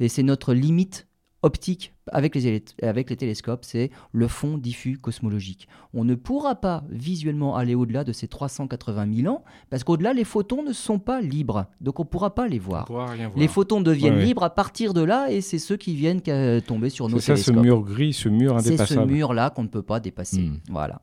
et 0.00 0.08
c'est 0.08 0.22
notre 0.22 0.54
limite 0.54 1.06
optique 1.42 1.92
avec 2.10 2.34
les, 2.34 2.64
avec 2.82 3.10
les 3.10 3.16
télescopes, 3.16 3.64
c'est 3.64 3.90
le 4.10 4.26
fond 4.26 4.58
diffus 4.58 4.96
cosmologique. 4.98 5.68
On 5.92 6.02
ne 6.02 6.14
pourra 6.16 6.56
pas 6.56 6.82
visuellement 6.88 7.54
aller 7.56 7.74
au-delà 7.74 8.02
de 8.04 8.12
ces 8.12 8.26
380 8.26 9.06
000 9.22 9.32
ans, 9.32 9.44
parce 9.70 9.84
qu'au-delà, 9.84 10.12
les 10.12 10.24
photons 10.24 10.62
ne 10.64 10.72
sont 10.72 10.98
pas 10.98 11.20
libres, 11.20 11.66
donc 11.80 12.00
on 12.00 12.04
ne 12.04 12.08
pourra 12.08 12.34
pas 12.34 12.48
les 12.48 12.58
On 12.58 12.62
voir. 12.62 12.84
pourra 12.86 13.06
rien 13.06 13.28
voir. 13.28 13.38
Les 13.38 13.48
photons 13.48 13.80
deviennent 13.80 14.14
Ouais, 14.14 14.20
ouais. 14.20 14.24
libres 14.26 14.42
à 14.44 14.54
partir 14.54 14.92
de 14.94 15.02
là, 15.02 15.30
et 15.30 15.40
c'est 15.40 15.58
ceux 15.58 15.76
qui 15.76 15.94
viennent 15.94 16.20
tomber 16.62 16.90
sur 16.90 17.08
nos 17.08 17.18
C'est 17.18 17.36
ça, 17.36 17.36
ce 17.36 17.50
télescopes. 17.50 17.64
mur 17.64 17.82
gris, 17.82 18.12
ce 18.12 18.28
mur 18.28 18.56
C'est 18.58 18.64
ce 18.64 18.68
indépassable. 18.82 19.12
mur-là 19.12 19.50
qu'on 19.50 19.62
ne 19.64 19.68
peut 19.68 19.82
pas 19.82 20.00
dépasser. 20.00 20.40
Hmm. 20.42 20.58
Voilà. 20.70 21.02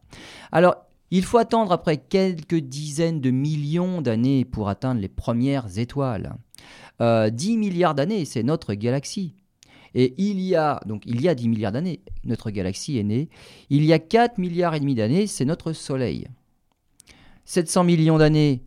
Alors, 0.52 0.76
il 1.16 1.24
faut 1.24 1.38
attendre 1.38 1.72
après 1.72 1.98
quelques 1.98 2.56
dizaines 2.60 3.22
de 3.22 3.30
millions 3.30 4.02
d'années 4.02 4.46
pour 4.46 4.68
atteindre 4.68 5.00
les 5.00 5.08
premières 5.08 5.78
étoiles. 5.78 6.36
Euh, 7.02 7.30
10 7.30 7.58
milliards 7.58 7.94
d'années, 7.96 8.26
c'est 8.26 8.42
notre 8.44 8.74
galaxie. 8.74 9.36
Et 9.96 10.16
il 10.18 10.40
y 10.40 10.56
a, 10.56 10.80
donc 10.88 11.04
il 11.06 11.22
y 11.22 11.30
a 11.30 11.36
10 11.36 11.50
milliards 11.50 11.72
d'années, 11.72 12.00
notre 12.24 12.50
galaxie 12.50 12.98
est 12.98 13.04
née. 13.04 13.30
Il 13.70 13.86
y 13.86 13.94
a 13.94 14.00
4 14.00 14.40
milliards 14.40 14.74
et 14.74 14.80
demi 14.80 14.96
d'années, 14.96 15.28
c'est 15.28 15.46
notre 15.46 15.72
Soleil. 15.74 16.28
700 17.46 17.84
millions 17.84 18.18
d'années, 18.18 18.64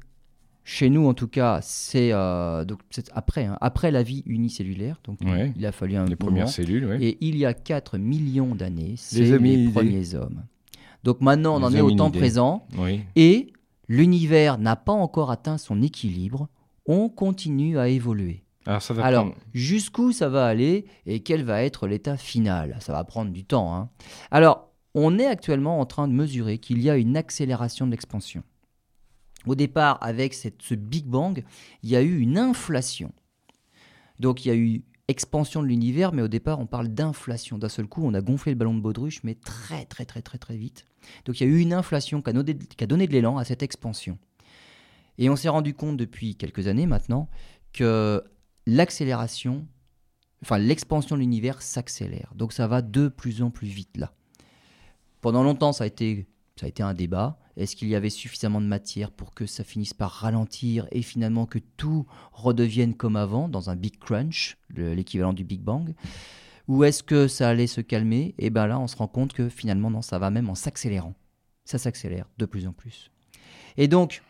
chez 0.62 0.88
nous 0.88 1.06
en 1.08 1.14
tout 1.14 1.28
cas, 1.28 1.60
c'est 1.62 2.12
euh, 2.12 2.64
donc 2.64 2.80
après, 3.12 3.46
hein, 3.46 3.58
après 3.60 3.90
la 3.90 4.02
vie 4.04 4.22
unicellulaire. 4.26 5.00
Donc 5.04 5.18
Ouais. 5.22 5.52
il 5.56 5.66
a 5.66 5.72
fallu 5.72 5.96
un 5.96 6.04
Les 6.04 6.14
premières 6.16 6.44
moment. 6.44 6.46
cellules, 6.52 6.84
ouais. 6.86 7.02
Et 7.02 7.18
il 7.20 7.36
y 7.36 7.44
a 7.44 7.54
4 7.54 7.98
millions 7.98 8.54
d'années, 8.54 8.94
c'est 8.96 9.22
Les 9.38 9.68
premiers 9.72 10.14
hommes. 10.14 10.44
Donc 11.06 11.20
maintenant, 11.20 11.54
on 11.54 11.62
en 11.62 11.72
est 11.72 11.80
au 11.80 11.90
temps 11.96 12.10
présent. 12.20 12.66
Oui. 12.76 13.00
Et 13.14 13.52
l'univers 13.88 14.58
n'a 14.58 14.74
pas 14.76 14.92
encore 14.92 15.30
atteint 15.30 15.56
son 15.56 15.80
équilibre. 15.82 16.48
On 16.86 17.08
continue 17.08 17.78
à 17.78 17.88
évoluer. 17.88 18.42
Alors, 19.04 19.26
prendre- 19.26 19.36
jusqu'où 19.54 20.10
ça 20.10 20.28
va 20.28 20.46
aller 20.46 20.86
et 21.06 21.20
quel 21.20 21.44
va 21.44 21.62
être 21.62 21.86
l'état 21.86 22.16
final? 22.16 22.76
Ça 22.80 22.92
va 22.92 23.04
prendre 23.04 23.30
du 23.30 23.44
temps. 23.44 23.72
hein. 23.74 23.88
Alors, 24.32 24.72
on 24.94 25.18
est 25.18 25.26
actuellement 25.26 25.78
en 25.78 25.86
train 25.86 26.08
de 26.08 26.12
mesurer 26.12 26.58
qu'il 26.58 26.82
y 26.82 26.90
a 26.90 26.96
une 26.96 27.16
accélération 27.16 27.86
de 27.86 27.92
l'expansion. 27.92 28.42
Au 29.46 29.54
départ, 29.54 29.98
avec 30.00 30.34
cette- 30.34 30.62
ce 30.62 30.74
Big 30.74 31.06
Bang, 31.06 31.44
il 31.84 31.90
y 31.90 31.94
a 31.94 32.02
eu 32.02 32.18
une 32.18 32.36
inflation. 32.38 33.12
Donc, 34.18 34.44
il 34.44 34.48
y 34.48 34.50
a 34.50 34.56
eu 34.56 34.82
expansion 35.08 35.62
de 35.62 35.68
l'univers, 35.68 36.12
mais 36.12 36.22
au 36.22 36.28
départ, 36.28 36.58
on 36.58 36.66
parle 36.66 36.88
d'inflation. 36.88 37.58
D'un 37.58 37.68
seul 37.68 37.86
coup, 37.86 38.02
on 38.04 38.14
a 38.14 38.20
gonflé 38.20 38.52
le 38.52 38.58
ballon 38.58 38.74
de 38.74 38.80
baudruche, 38.80 39.22
mais 39.22 39.34
très, 39.34 39.84
très, 39.84 40.04
très, 40.04 40.22
très, 40.22 40.38
très 40.38 40.56
vite. 40.56 40.84
Donc, 41.24 41.40
il 41.40 41.46
y 41.46 41.50
a 41.50 41.52
eu 41.52 41.60
une 41.60 41.72
inflation 41.72 42.22
qui 42.22 42.30
a 42.30 42.32
donné, 42.32 42.56
qui 42.56 42.82
a 42.82 42.86
donné 42.86 43.06
de 43.06 43.12
l'élan 43.12 43.38
à 43.38 43.44
cette 43.44 43.62
expansion. 43.62 44.18
Et 45.18 45.30
on 45.30 45.36
s'est 45.36 45.48
rendu 45.48 45.74
compte 45.74 45.96
depuis 45.96 46.34
quelques 46.34 46.66
années 46.66 46.86
maintenant 46.86 47.28
que 47.72 48.22
l'accélération, 48.66 49.66
enfin 50.42 50.58
l'expansion 50.58 51.16
de 51.16 51.20
l'univers 51.20 51.62
s'accélère. 51.62 52.32
Donc 52.34 52.52
ça 52.52 52.66
va 52.66 52.82
de 52.82 53.08
plus 53.08 53.42
en 53.42 53.50
plus 53.50 53.68
vite 53.68 53.96
là. 53.96 54.12
Pendant 55.20 55.42
longtemps, 55.42 55.72
ça 55.72 55.84
a 55.84 55.86
été, 55.86 56.26
ça 56.56 56.66
a 56.66 56.68
été 56.68 56.82
un 56.82 56.94
débat. 56.94 57.38
Est-ce 57.56 57.74
qu'il 57.76 57.88
y 57.88 57.94
avait 57.94 58.10
suffisamment 58.10 58.60
de 58.60 58.66
matière 58.66 59.10
pour 59.10 59.32
que 59.34 59.46
ça 59.46 59.64
finisse 59.64 59.94
par 59.94 60.10
ralentir 60.10 60.86
et 60.92 61.02
finalement 61.02 61.46
que 61.46 61.58
tout 61.76 62.06
redevienne 62.32 62.94
comme 62.94 63.16
avant 63.16 63.48
dans 63.48 63.70
un 63.70 63.76
big 63.76 63.98
crunch, 63.98 64.58
le- 64.68 64.92
l'équivalent 64.94 65.32
du 65.32 65.44
Big 65.44 65.60
Bang? 65.62 65.94
Ou 66.68 66.84
est-ce 66.84 67.02
que 67.02 67.28
ça 67.28 67.48
allait 67.48 67.66
se 67.68 67.80
calmer? 67.80 68.34
Et 68.38 68.50
bien 68.50 68.66
là, 68.66 68.78
on 68.78 68.86
se 68.88 68.96
rend 68.96 69.06
compte 69.08 69.32
que 69.32 69.48
finalement, 69.48 69.90
non, 69.90 70.02
ça 70.02 70.18
va 70.18 70.30
même 70.30 70.50
en 70.50 70.54
s'accélérant. 70.54 71.14
Ça 71.64 71.78
s'accélère 71.78 72.28
de 72.38 72.44
plus 72.44 72.66
en 72.66 72.72
plus. 72.72 73.10
Et 73.76 73.88
donc, 73.88 74.22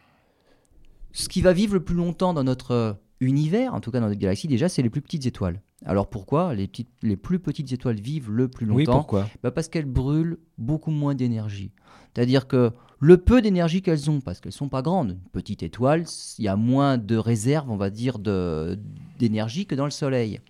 ce 1.12 1.28
qui 1.28 1.40
va 1.42 1.52
vivre 1.52 1.74
le 1.74 1.82
plus 1.82 1.94
longtemps 1.94 2.34
dans 2.34 2.44
notre 2.44 2.70
euh, 2.72 2.92
univers, 3.20 3.74
en 3.74 3.80
tout 3.80 3.90
cas 3.90 4.00
dans 4.00 4.08
notre 4.08 4.20
galaxie, 4.20 4.48
déjà, 4.48 4.68
c'est 4.68 4.82
les 4.82 4.90
plus 4.90 5.00
petites 5.00 5.26
étoiles. 5.26 5.62
Alors 5.84 6.08
pourquoi 6.08 6.54
les, 6.54 6.66
petites, 6.68 6.90
les 7.02 7.16
plus 7.16 7.38
petites 7.38 7.72
étoiles 7.72 8.00
vivent 8.00 8.30
le 8.30 8.48
plus 8.48 8.66
Oui, 8.66 8.84
longtemps? 8.84 8.98
pourquoi? 8.98 9.28
Bah, 9.42 9.50
Parce 9.50 9.68
qu'elles 9.68 9.84
brûlent 9.86 10.38
beaucoup 10.58 10.90
moins 10.90 11.14
d'énergie. 11.14 11.70
C'est-à-dire 12.14 12.46
que 12.48 12.72
le 12.98 13.18
peu 13.18 13.42
d'énergie 13.42 13.82
qu'elles 13.82 14.10
ont, 14.10 14.20
parce 14.20 14.40
qu'elles 14.40 14.52
sont 14.52 14.68
pas 14.68 14.82
grandes, 14.82 15.10
une 15.10 15.30
petite 15.30 15.62
étoile, 15.62 16.04
il 16.38 16.44
y 16.44 16.48
a 16.48 16.56
moins 16.56 16.96
de 16.98 17.16
réserve, 17.16 17.70
on 17.70 17.76
va 17.76 17.90
dire, 17.90 18.18
d'énergie 18.18 19.66
que 19.66 19.74
dans 19.74 19.84
le 19.84 19.90
Soleil. 19.90 20.40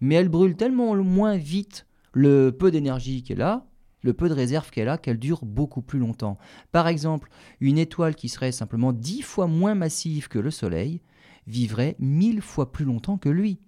Mais 0.00 0.16
elles 0.16 0.28
brûlent 0.28 0.56
tellement 0.56 0.96
moins 0.96 1.36
vite 1.36 1.86
le 2.12 2.50
peu 2.50 2.70
d'énergie 2.70 3.22
qu'elle 3.22 3.42
a 3.42 3.64
le 4.02 4.12
peu 4.12 4.28
de 4.28 4.34
réserve 4.34 4.70
qu'elle 4.70 4.88
a, 4.88 4.98
qu'elle 4.98 5.18
dure 5.18 5.44
beaucoup 5.44 5.80
plus 5.80 5.98
longtemps. 5.98 6.38
Par 6.72 6.88
exemple, 6.88 7.30
une 7.60 7.78
étoile 7.78 8.14
qui 8.14 8.28
serait 8.28 8.52
simplement 8.52 8.92
dix 8.92 9.22
fois 9.22 9.46
moins 9.46 9.74
massive 9.74 10.28
que 10.28 10.38
le 10.38 10.50
Soleil 10.50 11.00
vivrait 11.46 11.96
mille 11.98 12.40
fois 12.42 12.72
plus 12.72 12.84
longtemps 12.84 13.16
que 13.16 13.28
lui. 13.28 13.58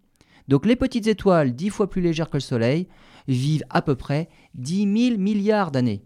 Donc 0.49 0.66
les 0.66 0.76
petites 0.76 1.07
étoiles 1.07 1.55
dix 1.55 1.70
fois 1.70 1.89
plus 1.89 2.03
légères 2.03 2.30
que 2.30 2.37
le 2.37 2.41
Soleil 2.41 2.89
vivent 3.28 3.64
à 3.70 3.80
peu 3.80 3.95
près 3.95 4.28
10 4.55 5.09
000 5.11 5.18
milliards 5.18 5.70
d'années. 5.70 6.03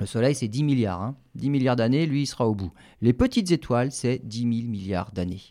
Le 0.00 0.06
Soleil, 0.06 0.34
c'est 0.34 0.48
10 0.48 0.64
milliards. 0.64 1.02
Hein. 1.02 1.14
10 1.34 1.50
milliards 1.50 1.76
d'années, 1.76 2.06
lui, 2.06 2.22
il 2.22 2.26
sera 2.26 2.48
au 2.48 2.54
bout. 2.54 2.72
Les 3.02 3.12
petites 3.12 3.50
étoiles, 3.52 3.92
c'est 3.92 4.20
10 4.24 4.38
000 4.40 4.50
milliards 4.70 5.12
d'années. 5.12 5.42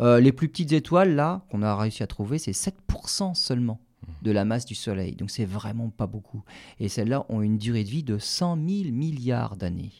Euh, 0.00 0.20
les 0.20 0.32
plus 0.32 0.48
petites 0.48 0.72
étoiles, 0.72 1.14
là, 1.14 1.42
qu'on 1.50 1.62
a 1.62 1.74
réussi 1.76 2.02
à 2.02 2.06
trouver, 2.06 2.38
c'est 2.38 2.52
7% 2.52 3.34
seulement 3.34 3.80
de 4.22 4.30
la 4.30 4.44
masse 4.44 4.66
du 4.66 4.74
Soleil. 4.74 5.14
Donc 5.14 5.30
c'est 5.30 5.44
vraiment 5.46 5.88
pas 5.88 6.06
beaucoup. 6.06 6.42
Et 6.80 6.88
celles-là 6.88 7.24
ont 7.28 7.40
une 7.42 7.58
durée 7.58 7.84
de 7.84 7.88
vie 7.88 8.02
de 8.02 8.18
100 8.18 8.56
000 8.56 8.92
milliards 8.92 9.56
d'années. 9.56 9.92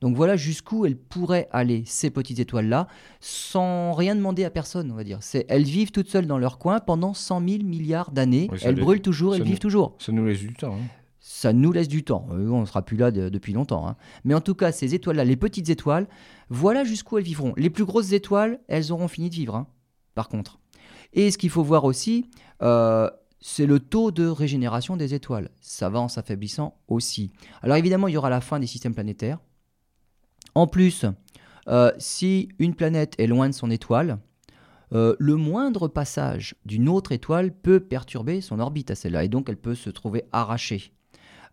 Donc 0.00 0.16
voilà 0.16 0.36
jusqu'où 0.36 0.86
elles 0.86 0.96
pourraient 0.96 1.48
aller, 1.50 1.82
ces 1.84 2.10
petites 2.10 2.38
étoiles-là, 2.38 2.86
sans 3.20 3.92
rien 3.92 4.14
demander 4.16 4.44
à 4.44 4.50
personne, 4.50 4.90
on 4.90 4.94
va 4.94 5.04
dire. 5.04 5.18
C'est, 5.20 5.44
elles 5.48 5.64
vivent 5.64 5.90
toutes 5.90 6.08
seules 6.08 6.26
dans 6.26 6.38
leur 6.38 6.58
coin 6.58 6.80
pendant 6.80 7.12
100 7.12 7.46
000 7.46 7.62
milliards 7.64 8.10
d'années. 8.10 8.48
Oui, 8.50 8.58
elles 8.62 8.76
les- 8.76 8.80
brûlent 8.80 9.02
toujours, 9.02 9.34
elles 9.34 9.40
nous- 9.42 9.46
vivent 9.46 9.58
toujours. 9.58 9.96
Ça 9.98 10.12
nous 10.12 10.24
laisse 10.24 10.40
du 10.40 10.52
temps. 10.54 10.74
hein. 10.74 10.86
Ça 11.22 11.52
nous 11.52 11.70
laisse 11.70 11.88
du 11.88 12.02
temps. 12.02 12.26
Euh, 12.32 12.48
on 12.48 12.62
ne 12.62 12.66
sera 12.66 12.82
plus 12.82 12.96
là 12.96 13.10
de- 13.10 13.28
depuis 13.28 13.52
longtemps. 13.52 13.86
hein. 13.86 13.96
Mais 14.24 14.34
en 14.34 14.40
tout 14.40 14.54
cas, 14.54 14.72
ces 14.72 14.94
étoiles-là, 14.94 15.24
les 15.24 15.36
petites 15.36 15.68
étoiles, 15.68 16.08
voilà 16.48 16.82
jusqu'où 16.82 17.18
elles 17.18 17.24
vivront. 17.24 17.52
Les 17.56 17.68
plus 17.70 17.84
grosses 17.84 18.12
étoiles, 18.12 18.58
elles 18.68 18.90
auront 18.90 19.06
fini 19.08 19.28
de 19.28 19.34
vivre, 19.34 19.54
hein, 19.54 19.66
par 20.14 20.28
contre. 20.28 20.58
Et 21.12 21.30
ce 21.30 21.36
qu'il 21.38 21.50
faut 21.50 21.62
voir 21.62 21.84
aussi, 21.84 22.30
euh, 22.62 23.10
c'est 23.40 23.66
le 23.66 23.80
taux 23.80 24.10
de 24.12 24.26
régénération 24.26 24.96
des 24.96 25.12
étoiles. 25.12 25.50
Ça 25.60 25.90
va 25.90 26.00
en 26.00 26.08
s'affaiblissant 26.08 26.78
aussi. 26.88 27.30
Alors 27.62 27.76
évidemment, 27.76 28.08
il 28.08 28.14
y 28.14 28.16
aura 28.16 28.30
la 28.30 28.40
fin 28.40 28.58
des 28.58 28.66
systèmes 28.66 28.94
planétaires. 28.94 29.38
En 30.54 30.66
plus, 30.66 31.04
euh, 31.68 31.92
si 31.98 32.48
une 32.58 32.74
planète 32.74 33.14
est 33.18 33.26
loin 33.26 33.48
de 33.48 33.54
son 33.54 33.70
étoile, 33.70 34.18
le 34.92 35.36
moindre 35.36 35.86
passage 35.86 36.56
d'une 36.64 36.88
autre 36.88 37.12
étoile 37.12 37.52
peut 37.54 37.78
perturber 37.78 38.40
son 38.40 38.58
orbite 38.58 38.90
à 38.90 38.96
celle-là, 38.96 39.22
et 39.22 39.28
donc 39.28 39.48
elle 39.48 39.56
peut 39.56 39.76
se 39.76 39.88
trouver 39.88 40.24
arrachée. 40.32 40.92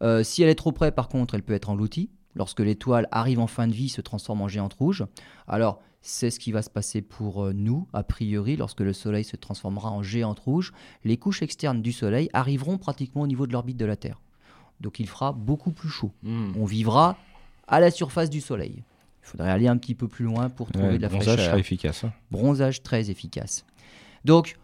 Euh, 0.02 0.24
si 0.24 0.44
elle 0.44 0.50
est 0.50 0.56
trop 0.56 0.72
près, 0.72 0.92
par 0.92 1.08
contre, 1.10 1.34
elle 1.36 1.44
peut 1.44 1.54
être 1.54 1.70
engloutie. 1.70 2.10
Lorsque 2.36 2.60
l'étoile 2.60 3.08
arrive 3.12 3.40
en 3.40 3.48
fin 3.48 3.68
de 3.68 3.74
vie, 3.74 3.90
se 3.90 4.02
transforme 4.02 4.42
en 4.42 4.48
géante 4.48 4.74
rouge. 4.76 5.06
Alors, 5.48 5.82
c'est 6.02 6.30
ce 6.30 6.40
qui 6.40 6.52
va 6.52 6.62
se 6.62 6.70
passer 6.70 7.02
pour 7.02 7.44
euh, 7.46 7.54
nous, 7.54 7.88
a 7.94 8.04
priori, 8.04 8.56
lorsque 8.56 8.82
le 8.82 8.94
Soleil 8.94 9.24
se 9.24 9.36
transformera 9.36 9.90
en 9.92 10.04
géante 10.04 10.40
rouge. 10.40 10.72
Les 11.04 11.18
couches 11.18 11.42
externes 11.42 11.82
du 11.82 11.92
Soleil 11.92 12.30
arriveront 12.34 12.78
pratiquement 12.78 13.24
au 13.24 13.28
niveau 13.28 13.48
de 13.48 13.54
l'orbite 13.54 13.78
de 13.78 13.86
la 13.86 13.96
Terre. 13.96 14.22
Donc 14.80 15.00
il 15.00 15.08
fera 15.08 15.32
beaucoup 15.34 15.72
plus 15.72 15.90
chaud. 15.90 16.12
Hmm. 16.22 16.52
On 16.56 16.66
vivra 16.66 17.18
à 17.68 17.80
la 17.80 17.90
surface 17.90 18.30
du 18.30 18.42
Soleil. 18.42 18.84
Il 19.24 19.26
faudrait 19.32 19.50
aller 19.52 19.68
un 19.68 19.76
petit 19.78 19.96
peu 19.96 20.08
plus 20.08 20.24
loin 20.24 20.50
pour 20.50 20.72
trouver 20.72 20.90
Ouais, 20.90 20.98
de 20.98 21.02
la 21.02 21.10
bronzage 21.10 21.34
fraîcheur 21.34 21.46
sera 21.50 21.60
efficace. 21.60 22.04
hein. 22.04 22.14
bronzage 22.30 22.84
très 22.84 23.10
efficace. 23.10 23.66
Donc, 24.24 24.58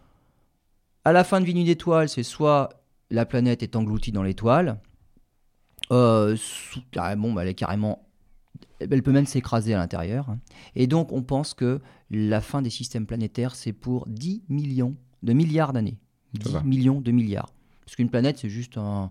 à 1.04 1.12
la 1.12 1.24
fin 1.24 1.40
de 1.40 1.44
vie 1.44 1.52
d'une 1.54 1.66
étoile, 1.66 2.08
c'est 2.08 2.22
soit 2.22 2.70
la 3.10 3.26
planète 3.26 3.62
est 3.64 3.74
engloutie 3.76 4.12
dans 4.12 4.22
l'étoile, 4.22 4.78
euh, 5.90 6.36
sous- 6.36 6.82
carrément, 6.90 7.32
bah, 7.32 7.42
elle 7.42 7.48
est 7.48 7.54
carrément, 7.54 8.06
elle 8.80 9.02
peut 9.02 9.12
même 9.12 9.26
s'écraser 9.26 9.74
à 9.74 9.78
l'intérieur. 9.78 10.36
Et 10.74 10.86
donc, 10.86 11.12
on 11.12 11.22
pense 11.22 11.54
que 11.54 11.80
la 12.10 12.40
fin 12.40 12.62
des 12.62 12.70
systèmes 12.70 13.06
planétaires, 13.06 13.54
c'est 13.54 13.72
pour 13.72 14.06
10 14.08 14.42
millions 14.48 14.96
de 15.22 15.32
milliards 15.32 15.72
d'années. 15.72 15.98
Ça 16.42 16.48
10 16.48 16.52
va. 16.54 16.62
millions 16.62 17.00
de 17.00 17.10
milliards. 17.10 17.50
Parce 17.84 17.96
qu'une 17.96 18.10
planète, 18.10 18.38
c'est 18.38 18.48
juste 18.48 18.78
un, 18.78 19.10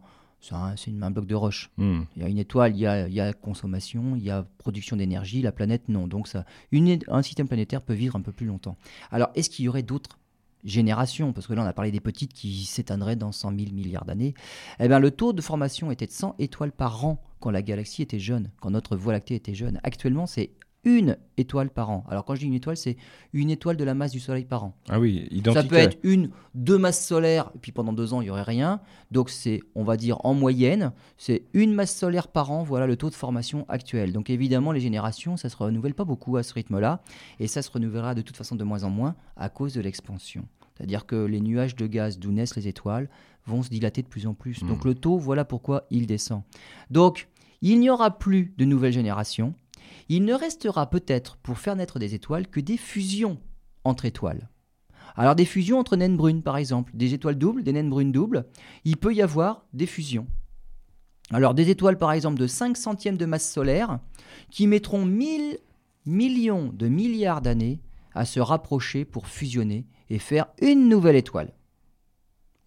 bloc 1.12 1.26
de 1.26 1.36
roche. 1.36 1.70
Hmm. 1.78 2.02
Il 2.16 2.22
y 2.24 2.26
a 2.26 2.30
une 2.30 2.38
étoile, 2.40 2.76
il 2.76 2.80
y 2.80 2.88
a, 2.88 3.08
il 3.08 3.14
y 3.14 3.22
a 3.22 3.34
consommation, 3.34 4.16
il 4.16 4.24
y 4.24 4.30
a 4.32 4.46
production 4.58 4.98
d'énergie, 4.98 5.42
la 5.42 5.52
planète 5.52 5.88
non. 5.90 6.08
Donc 6.08 6.28
ça, 6.28 6.46
une 6.72 6.88
é- 6.88 7.00
un 7.08 7.22
système 7.22 7.48
planétaire 7.48 7.82
peut 7.82 7.94
vivre 7.94 8.16
un 8.16 8.22
peu 8.22 8.32
plus 8.32 8.46
longtemps. 8.48 8.76
Alors 9.12 9.30
est-ce 9.36 9.50
qu'il 9.50 9.66
y 9.66 9.70
aurait 9.70 9.84
d'autres 9.84 10.18
générations 10.64 11.34
Parce 11.34 11.48
que 11.48 11.54
là 11.54 11.64
on 11.64 11.66
a 11.66 11.74
parlé 11.74 11.92
des 11.92 12.00
petites 12.00 12.34
qui 12.34 12.66
s'éteindraient 12.66 13.16
dans 13.16 13.32
100 13.32 13.50
000 13.58 13.72
milliards 13.74 14.06
d'années. 14.06 14.34
Eh 14.80 14.88
bien 14.88 15.00
le 15.00 15.12
taux 15.12 15.34
de 15.34 15.42
formation 15.42 15.92
était 15.92 16.08
de 16.08 16.12
100 16.12 16.36
étoiles 16.40 16.72
par 16.72 17.06
an 17.06 17.22
quand 17.40 17.52
la 17.52 17.62
galaxie 17.62 18.02
était 18.02 18.20
jeune, 18.20 18.52
quand 18.62 18.72
notre 18.72 18.96
Voie 18.96 19.14
lactée 19.14 19.36
était 19.36 19.56
jeune. 19.56 19.80
Actuellement 19.84 20.26
c'est 20.26 20.52
une 20.86 21.18
étoile 21.38 21.70
par 21.70 21.90
an. 21.90 22.04
Alors 22.10 22.26
quand 22.26 22.36
je 22.36 22.42
dis 22.42 22.46
une 22.48 22.54
étoile, 22.54 22.78
c'est 22.78 22.98
une 23.32 23.50
étoile 23.50 23.78
de 23.78 23.84
la 23.84 23.94
masse 23.94 24.12
du 24.12 24.20
Soleil 24.20 24.46
par 24.46 24.64
an. 24.66 24.76
Ah 24.90 25.00
oui, 25.00 25.28
Ça 25.30 25.36
identique. 25.36 25.70
peut 25.70 25.76
être 25.78 25.98
une, 26.04 26.30
deux 26.56 26.78
masses 26.78 27.06
solaires, 27.06 27.52
et 27.56 27.60
puis 27.60 27.72
pendant 27.72 27.94
deux 27.94 28.14
ans, 28.14 28.22
il 28.22 28.26
n'y 28.26 28.30
aurait 28.30 28.44
rien. 28.44 28.82
Donc, 29.12 29.30
c'est, 29.30 29.62
on 29.76 29.84
va 29.84 29.98
dire, 29.98 30.18
en 30.26 30.34
moyenne, 30.34 30.92
c'est 31.18 31.44
une 31.54 31.74
masse 31.74 31.96
solaire 31.96 32.28
par 32.28 32.52
an, 32.52 32.64
voilà 32.64 32.86
le 32.88 32.98
taux 32.98 33.10
de 33.10 33.16
formation 33.16 33.66
actuel. 33.70 34.12
Donc, 34.12 34.30
évidemment, 34.30 34.72
les 34.72 34.82
générations, 34.82 35.38
ça 35.38 35.48
ne 35.48 35.52
se 35.52 35.58
renouvelle 35.58 35.94
pas 35.94 36.06
beaucoup 36.06 36.38
à 36.38 36.44
ce 36.44 36.54
rythme-là, 36.54 37.02
et 37.40 37.48
ça 37.48 37.62
se 37.62 37.72
renouvellera 37.72 38.14
de 38.16 38.22
toute 38.22 38.36
façon 38.38 38.56
de 38.56 38.64
moins 38.64 38.84
en 38.84 38.90
moins 38.90 39.16
à 39.38 39.50
cause 39.50 39.74
de 39.74 39.82
l'expansion. 39.82 40.46
C'est-à-dire 40.78 41.06
que 41.06 41.16
les 41.16 41.40
nuages 41.40 41.76
de 41.76 41.88
gaz 41.88 42.18
d'où 42.20 42.32
naissent 42.32 42.56
les 42.56 42.68
étoiles 42.68 43.10
vont 43.46 43.62
se 43.62 43.70
dilater 43.70 44.02
de 44.02 44.08
plus 44.08 44.26
en 44.28 44.34
plus. 44.34 44.64
Donc, 44.64 44.86
le 44.86 44.96
taux, 44.96 45.18
voilà 45.18 45.46
pourquoi 45.46 45.86
il 45.92 46.08
descend. 46.08 46.42
Donc, 46.90 47.28
il 47.62 47.80
n'y 47.80 47.90
aura 47.90 48.18
plus 48.18 48.54
de 48.58 48.66
nouvelles 48.66 48.92
générations. 48.94 49.54
Il 50.10 50.26
ne 50.26 50.34
restera 50.34 50.90
peut-être 50.90 51.38
pour 51.38 51.58
faire 51.58 51.76
naître 51.76 52.00
des 52.00 52.16
étoiles 52.16 52.48
que 52.48 52.60
des 52.60 52.78
fusions 52.78 53.40
entre 53.84 54.06
étoiles. 54.06 54.50
Alors 55.16 55.36
des 55.36 55.46
fusions 55.46 55.80
entre 55.80 55.96
naines 55.96 56.18
brunes 56.18 56.42
par 56.42 56.58
exemple, 56.58 56.92
des 56.96 57.14
étoiles 57.14 57.38
doubles, 57.38 57.64
des 57.64 57.74
naines 57.74 57.90
brunes 57.90 58.12
doubles, 58.12 58.46
il 58.84 58.98
peut 58.98 59.14
y 59.14 59.22
avoir 59.22 59.66
des 59.74 59.86
fusions. 59.86 60.28
Alors 61.32 61.54
des 61.54 61.70
étoiles 61.70 61.98
par 61.98 62.12
exemple 62.12 62.40
de 62.40 62.48
5 62.48 62.76
centièmes 62.76 63.18
de 63.18 63.26
masse 63.26 63.50
solaire 63.50 64.00
qui 64.50 64.68
mettront 64.68 65.06
1000 65.06 65.60
millions 66.06 66.72
de 66.74 66.88
milliards 66.88 67.42
d'années 67.42 67.82
à 68.14 68.26
se 68.26 68.40
rapprocher 68.40 69.06
pour 69.06 69.28
fusionner 69.28 69.88
et 70.10 70.20
faire 70.20 70.48
une 70.62 70.90
nouvelle 70.90 71.16
étoile. 71.16 71.54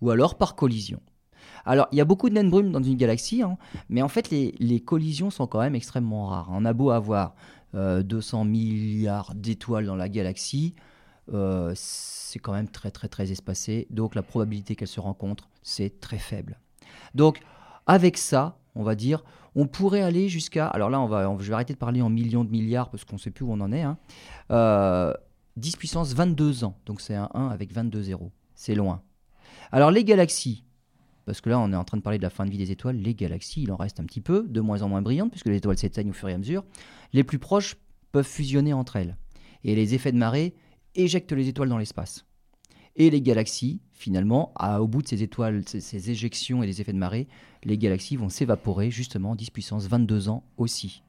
Ou 0.01 0.11
alors 0.11 0.37
par 0.37 0.57
collision. 0.57 1.01
Alors, 1.67 1.89
il 1.93 1.99
y 1.99 2.01
a 2.01 2.05
beaucoup 2.05 2.29
de 2.29 2.35
naines 2.35 2.51
brunes 2.51 2.71
dans 2.73 2.83
une 2.83 2.97
galaxie, 2.97 3.43
hein, 3.43 3.59
mais 3.89 4.03
en 4.03 4.09
fait, 4.09 4.31
les, 4.31 4.81
collisions 4.81 5.31
sont 5.31 5.47
quand 5.47 5.61
même 5.61 5.75
extrêmement 5.75 6.27
rares. 6.27 6.49
On 6.53 6.65
a 6.65 6.73
beau 6.73 6.91
avoir 6.91 7.35
euh, 7.75 8.03
200 8.03 8.45
milliards 8.45 9.35
d'étoiles 9.35 9.87
dans 9.87 9.97
la 9.97 10.09
galaxie, 10.09 10.75
euh, 11.35 11.73
c'est 11.75 12.39
quand 12.39 12.53
même 12.53 12.69
très 12.69 12.93
très 12.93 13.09
très 13.09 13.33
espacé, 13.33 13.89
donc 13.91 14.15
la 14.15 14.23
probabilité 14.23 14.77
qu'elles 14.77 14.87
se 14.87 15.01
rencontrent, 15.01 15.49
c'est 15.63 16.01
très 16.01 16.19
faible. 16.19 16.61
Donc, 17.15 17.41
avec 17.87 18.17
ça, 18.17 18.59
on 18.77 18.85
va 18.85 18.95
dire, 18.95 19.25
on 19.57 19.67
pourrait 19.67 20.03
aller 20.03 20.29
jusqu'à... 20.29 20.69
Alors 20.69 20.91
là, 20.91 21.01
on 21.01 21.07
va, 21.07 21.35
je 21.41 21.49
vais 21.49 21.55
arrêter 21.55 21.73
de 21.73 21.79
parler 21.79 22.03
en 22.03 22.11
millions 22.11 22.45
de 22.45 22.51
milliards, 22.51 22.91
parce 22.91 23.05
qu'on 23.05 23.17
ne 23.17 23.21
sait 23.21 23.31
plus 23.31 23.45
où 23.45 23.53
on 23.53 23.61
en 23.61 23.73
est. 23.73 23.83
hein. 23.83 23.99
Euh, 24.51 25.13
10 25.57 25.77
puissance 25.77 26.13
22 26.13 26.65
ans, 26.65 26.77
donc 26.85 27.01
c'est 27.01 27.15
un 27.15 27.31
1 27.33 27.49
avec 27.49 27.73
22 27.73 28.03
zéros. 28.03 28.31
C'est 28.55 28.75
loin. 28.75 29.03
Alors 29.73 29.91
les 29.91 30.05
galaxies, 30.05 30.66
parce 31.27 31.41
que 31.41 31.51
là 31.51 31.59
on 31.59 31.73
est 31.73 31.77
en 31.77 31.85
train 31.85 31.99
de 31.99 32.03
parler 32.03 32.19
de 32.19 32.23
la 32.23 32.31
fin 32.31 32.47
de 32.47 32.51
vie 32.51 32.57
des 32.59 32.71
étoiles, 32.71 32.97
les 32.97 33.15
galaxies, 33.15 33.63
il 33.65 33.73
en 33.73 33.77
reste 33.77 34.01
un 34.01 34.05
petit 34.05 34.21
peu, 34.21 34.47
de 34.49 34.61
moins 34.61 34.81
en 34.83 34.89
moins 34.89 35.03
brillantes, 35.03 35.31
puisque 35.31 35.47
les 35.49 35.57
étoiles 35.57 35.77
s'éteignent 35.77 36.11
au 36.11 36.15
fur 36.15 36.29
et 36.29 36.33
à 36.33 36.39
mesure. 36.39 36.65
Les 37.13 37.25
plus 37.25 37.39
proches 37.39 37.77
peuvent 38.13 38.27
fusionner 38.27 38.73
entre 38.73 38.97
elles. 38.97 39.17
Et 39.65 39.75
les 39.75 39.95
effets 39.95 40.13
de 40.13 40.17
marée 40.17 40.55
éjectent 40.95 41.33
les 41.33 41.49
étoiles 41.49 41.69
dans 41.69 41.79
l'espace. 41.79 42.25
Et 42.95 43.11
les 43.11 43.21
galaxies, 43.21 43.83
finalement, 43.93 44.53
à- 44.55 44.81
au 44.81 44.87
bout 44.89 45.03
de 45.03 45.09
ces 45.09 45.23
étoiles, 45.23 45.63
ces, 45.67 45.81
ces 45.81 46.11
éjections 46.11 46.63
et 46.63 46.67
des 46.67 46.81
effets 46.81 46.95
de 46.95 46.99
marée, 46.99 47.29
les 47.65 47.77
galaxies 47.77 48.17
vont 48.17 48.31
s'évaporer 48.31 48.91
justement 48.91 49.35
10 49.35 49.51
puissance 49.51 49.87
22 49.87 50.29
ans 50.31 50.45
aussi. 50.57 51.03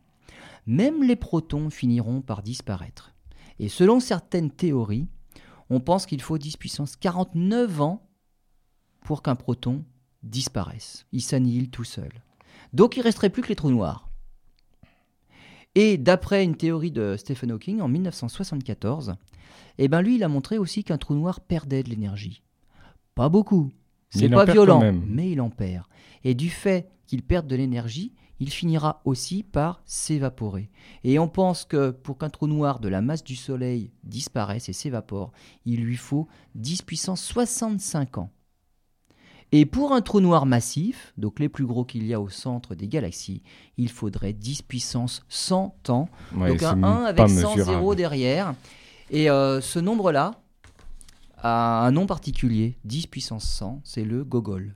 Même 0.65 1.03
les 1.03 1.15
protons 1.15 1.69
finiront 1.69 2.21
par 2.21 2.43
disparaître. 2.43 3.13
Et 3.59 3.69
selon 3.69 3.99
certaines 4.01 4.51
théories, 4.51 5.07
on 5.69 5.79
pense 5.79 6.05
qu'il 6.05 6.21
faut 6.21 6.37
10 6.37 6.57
puissance 6.57 6.95
49 6.97 7.81
ans 7.81 8.09
pour 9.01 9.21
qu'un 9.21 9.35
proton 9.35 9.85
disparaisse. 10.23 11.05
Il 11.11 11.21
s'annihile 11.21 11.69
tout 11.69 11.83
seul. 11.83 12.11
Donc 12.73 12.97
il 12.97 13.01
resterait 13.01 13.29
plus 13.29 13.41
que 13.41 13.49
les 13.49 13.55
trous 13.55 13.71
noirs. 13.71 14.09
Et 15.75 15.97
d'après 15.97 16.43
une 16.43 16.55
théorie 16.55 16.91
de 16.91 17.15
Stephen 17.17 17.51
Hawking 17.51 17.81
en 17.81 17.87
1974, 17.87 19.15
eh 19.77 19.87
ben 19.87 20.01
lui 20.01 20.15
il 20.15 20.23
a 20.23 20.27
montré 20.27 20.57
aussi 20.57 20.83
qu'un 20.83 20.97
trou 20.97 21.13
noir 21.13 21.39
perdait 21.39 21.83
de 21.83 21.89
l'énergie. 21.89 22.41
Pas 23.13 23.29
beaucoup. 23.29 23.71
C'est 24.09 24.29
pas 24.29 24.45
violent, 24.45 24.93
mais 25.05 25.31
il 25.31 25.41
en 25.41 25.49
perd. 25.49 25.85
Et 26.23 26.33
du 26.33 26.49
fait 26.49 26.89
qu'il 27.05 27.23
perde 27.23 27.47
de 27.47 27.55
l'énergie, 27.55 28.13
il 28.39 28.51
finira 28.51 29.01
aussi 29.05 29.43
par 29.43 29.81
s'évaporer. 29.85 30.69
Et 31.03 31.19
on 31.19 31.27
pense 31.27 31.65
que 31.65 31.91
pour 31.91 32.17
qu'un 32.17 32.29
trou 32.29 32.47
noir 32.47 32.79
de 32.79 32.87
la 32.87 33.01
masse 33.01 33.23
du 33.23 33.35
Soleil 33.35 33.91
disparaisse 34.03 34.69
et 34.69 34.73
s'évapore, 34.73 35.31
il 35.65 35.81
lui 35.81 35.97
faut 35.97 36.27
10 36.55 36.83
puissance 36.83 37.23
65 37.23 38.19
ans. 38.19 38.31
Et 39.53 39.65
pour 39.65 39.93
un 39.93 40.01
trou 40.01 40.19
noir 40.19 40.45
massif, 40.45 41.13
donc 41.17 41.39
les 41.39 41.47
plus 41.47 41.65
gros 41.65 41.85
qu'il 41.85 42.05
y 42.05 42.13
a 42.13 42.19
au 42.19 42.27
centre 42.29 42.75
des 42.75 42.87
galaxies, 42.87 43.41
il 43.77 43.89
faudrait 43.89 44.33
10 44.33 44.61
puissance 44.63 45.23
100 45.29 45.89
ans. 45.89 46.09
Ouais, 46.35 46.49
donc 46.49 46.63
un 46.63 46.75
même 46.75 46.83
1 46.83 47.03
avec 47.05 47.15
pas 47.17 47.27
100 47.29 47.33
mesurable. 47.35 47.63
zéros 47.63 47.95
derrière. 47.95 48.53
Et 49.09 49.29
euh, 49.29 49.61
ce 49.61 49.79
nombre-là 49.79 50.31
a 51.41 51.85
un 51.85 51.91
nom 51.91 52.05
particulier, 52.07 52.77
10 52.83 53.07
puissance 53.07 53.45
100, 53.45 53.79
c'est 53.85 54.03
le 54.03 54.23
gogol. 54.25 54.75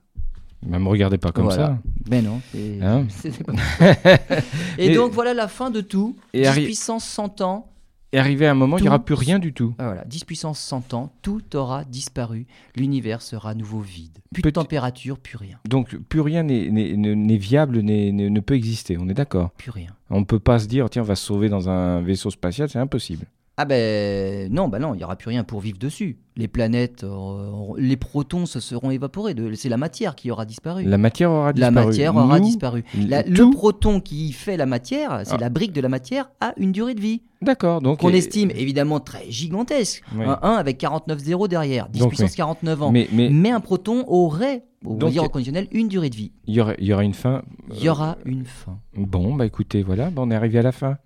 Ne 0.66 0.78
me 0.78 0.88
regardez 0.88 1.18
pas 1.18 1.32
comme 1.32 1.46
Voilà. 1.46 1.68
ça. 1.68 1.78
Ben 2.08 2.24
non. 2.24 2.40
Hein 2.82 3.06
pas- 3.46 3.54
et 4.78 4.90
Mais- 4.90 4.96
donc 4.96 5.12
voilà 5.12 5.34
la 5.34 5.48
fin 5.48 5.70
de 5.72 5.82
tout. 5.82 6.16
Et 6.34 6.44
10 6.44 6.48
arri- 6.48 6.66
puissance 6.66 7.04
100 7.04 7.42
ans. 7.42 7.71
Et 8.14 8.20
arrivé 8.20 8.46
à 8.46 8.52
un 8.52 8.56
moment, 8.56 8.78
il 8.78 8.82
n'y 8.82 8.88
aura 8.90 9.00
plus 9.04 9.16
rien 9.16 9.40
du 9.40 9.54
tout. 9.54 9.74
Ah, 9.80 9.86
voilà, 9.86 10.04
10 10.06 10.26
puissance 10.26 10.60
100 10.60 10.94
ans, 10.94 11.14
tout 11.22 11.56
aura 11.56 11.86
disparu. 11.86 12.46
L'univers 12.76 13.22
sera 13.22 13.52
à 13.52 13.54
nouveau 13.54 13.80
vide. 13.80 14.18
Plus 14.34 14.42
de 14.42 14.50
température, 14.50 15.18
plus 15.18 15.38
rien. 15.38 15.60
Donc 15.68 15.96
plus 15.96 16.20
rien 16.22 16.44
n'est- 16.44 17.38
viable, 17.38 17.82
ne 17.82 18.40
peut 18.42 18.56
exister. 18.56 18.98
On 19.00 19.08
est 19.08 19.14
d'accord. 19.14 19.52
Plus 19.52 19.72
rien. 19.72 19.96
On 20.10 20.20
ne 20.20 20.26
peut 20.26 20.40
pas 20.40 20.60
se 20.60 20.68
dire, 20.68 20.90
tiens, 20.90 21.04
on 21.04 21.06
va 21.06 21.16
se 21.16 21.26
sauver 21.26 21.48
dans 21.48 21.70
un 21.70 22.02
vaisseau 22.02 22.30
spatial, 22.32 22.70
c'est 22.70 22.80
impossible. 22.80 23.28
Ah 23.62 23.66
ben 23.66 24.52
non, 24.52 24.70
bah 24.70 24.80
non, 24.80 24.96
il 24.96 24.98
n'y 24.98 25.04
aura 25.04 25.16
plus 25.16 25.30
rien 25.30 25.44
pour 25.44 25.60
vivre 25.60 25.78
dessus. 25.78 26.18
Les 26.36 26.48
planètes, 26.48 27.04
euh, 27.04 27.52
les 27.78 27.96
protons 27.96 28.48
se 28.48 28.60
seront 28.60 28.90
évaporés. 28.90 29.36
C'est 29.54 29.70
la 29.70 29.78
matière 29.78 30.16
qui 30.16 30.32
aura 30.32 30.46
disparu. 30.46 30.84
La 30.84 30.98
matière 30.98 31.30
aura 31.30 31.52
La 31.56 31.68
disparu. 31.70 31.86
matière 31.86 32.16
aura 32.16 32.40
Nous, 32.40 32.46
disparu. 32.46 32.84
La- 33.08 33.22
le 33.22 33.52
proton 33.52 34.00
qui 34.00 34.32
fait 34.32 34.58
la 34.58 34.66
matière, 34.66 35.22
c'est 35.26 35.36
Ah. 35.36 35.38
la 35.38 35.50
brique 35.50 35.74
de 35.74 35.82
la 35.82 35.90
matière, 35.90 36.32
a 36.40 36.54
une 36.58 36.72
durée 36.72 36.96
de 36.96 37.02
vie 37.02 37.22
D'accord. 37.44 37.82
Donc 37.82 38.00
qu'on 38.00 38.10
et- 38.10 38.18
estime 38.18 38.50
évidemment 38.56 39.00
très 39.00 39.30
gigantesque. 39.30 40.02
Un 40.20 40.40
1 40.42 40.54
avec 40.56 40.80
49 40.80 41.20
zéros 41.20 41.48
derrière, 41.48 41.88
10 41.90 42.00
Donc, 42.00 42.10
puissance 42.10 42.32
oui. 42.32 42.38
49 42.38 42.82
ans. 42.82 42.92
Mais 42.92 43.08
mais 43.14 43.30
Mais 43.30 43.52
un 43.52 43.60
proton 43.60 44.06
aurait, 44.08 44.64
on 44.86 44.96
va 44.96 45.10
dire 45.12 45.24
au 45.24 45.30
conditionnel, 45.30 45.68
une 45.72 45.88
durée 45.88 46.10
de 46.10 46.16
vie. 46.16 46.32
il 46.48 46.56
y 46.56 46.62
aura, 46.62 46.74
il 46.80 46.86
y 46.88 46.94
aura 46.94 47.04
une 47.04 47.14
fin. 47.14 47.44
Il 47.76 47.84
y 47.84 47.90
aura 47.90 48.18
une 48.26 48.46
fin. 48.46 48.80
Bon, 48.98 49.36
bah 49.36 49.46
écoutez, 49.46 49.84
voilà, 49.84 50.10
bah, 50.10 50.24
on 50.26 50.32
est 50.32 50.36
arrivé 50.36 50.58
à 50.58 50.64
la 50.64 50.72
fin. 50.72 50.98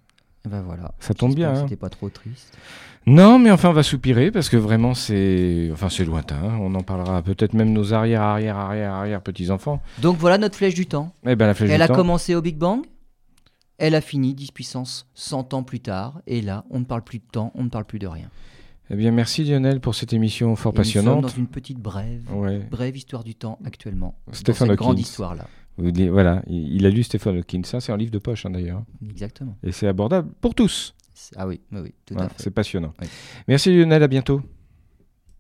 Ben 0.45 0.61
voilà. 0.61 0.93
Ça 0.99 1.13
tombe 1.13 1.33
bien. 1.35 1.51
hein. 1.51 1.61
C'était 1.63 1.75
pas 1.75 1.89
trop 1.89 2.09
triste. 2.09 2.57
Non, 3.07 3.37
mais 3.37 3.51
enfin, 3.51 3.69
on 3.69 3.73
va 3.73 3.83
soupirer 3.83 4.31
parce 4.31 4.49
que 4.49 4.57
vraiment, 4.57 4.95
c'est, 4.95 5.69
enfin, 5.71 5.89
c'est 5.89 6.05
lointain. 6.05 6.41
On 6.59 6.73
en 6.73 6.81
parlera 6.81 7.21
peut-être 7.21 7.53
même 7.53 7.71
nos 7.71 7.93
arrière, 7.93 8.21
arrière, 8.23 8.57
arrière, 8.57 8.93
arrière 8.93 9.21
petits 9.21 9.51
enfants. 9.51 9.79
Donc 10.01 10.17
voilà 10.17 10.37
notre 10.39 10.55
flèche 10.57 10.73
du 10.73 10.87
temps. 10.87 11.11
Eh 11.25 11.35
ben, 11.35 11.45
la 11.47 11.53
flèche 11.53 11.69
Elle 11.69 11.77
du 11.77 11.83
a 11.83 11.87
temps. 11.87 11.93
commencé 11.95 12.33
au 12.33 12.41
Big 12.41 12.57
Bang. 12.57 12.81
Elle 13.77 13.93
a 13.93 14.01
fini 14.01 14.33
10 14.33 14.51
puissance 14.51 15.07
100 15.13 15.53
ans 15.53 15.61
plus 15.63 15.81
tard. 15.81 16.21
Et 16.27 16.41
là, 16.41 16.63
on 16.71 16.79
ne 16.79 16.85
parle 16.85 17.03
plus 17.03 17.19
de 17.19 17.25
temps, 17.31 17.51
on 17.55 17.63
ne 17.65 17.69
parle 17.69 17.85
plus 17.85 17.99
de 17.99 18.07
rien. 18.07 18.29
Eh 18.89 18.95
bien, 18.95 19.11
merci 19.11 19.43
Lionel 19.43 19.81
pour 19.81 19.93
cette 19.95 20.13
émission 20.13 20.55
fort 20.55 20.73
Et 20.75 20.77
nous 20.79 20.83
sommes 20.83 20.93
passionnante. 21.03 21.21
dans 21.23 21.27
une 21.27 21.47
petite 21.47 21.79
brève, 21.79 22.23
Ouais. 22.33 22.59
brève 22.71 22.95
histoire 22.95 23.23
du 23.23 23.35
temps 23.35 23.59
actuellement. 23.65 24.15
Stéphane 24.31 24.67
dans 24.67 24.73
cette 24.73 24.77
grande 24.79 24.91
Hawkins. 24.93 25.01
histoire-là. 25.01 25.47
Voilà, 25.78 26.41
il 26.47 26.86
a 26.86 26.89
lu 26.89 27.03
Stephen 27.03 27.38
Hawking. 27.38 27.65
Ça, 27.65 27.82
c'est 27.82 27.91
un 27.91 27.97
livre 27.97 28.11
de 28.11 28.17
poche 28.19 28.45
hein, 28.45 28.49
d'ailleurs, 28.51 28.84
Exactement. 29.09 29.57
et 29.63 29.71
c'est 29.71 29.88
abordable 29.88 30.30
pour 30.41 30.55
tous. 30.55 30.93
Ah 31.36 31.47
oui, 31.47 31.61
oui, 31.71 31.80
oui, 31.84 31.93
tout 32.05 32.13
Voilà, 32.13 32.28
à 32.28 32.30
fait. 32.30 32.43
c'est 32.43 32.51
passionnant. 32.51 32.93
Oui. 33.01 33.07
Merci 33.47 33.76
Lionel, 33.76 34.03
à 34.03 34.07
bientôt. 34.07 34.41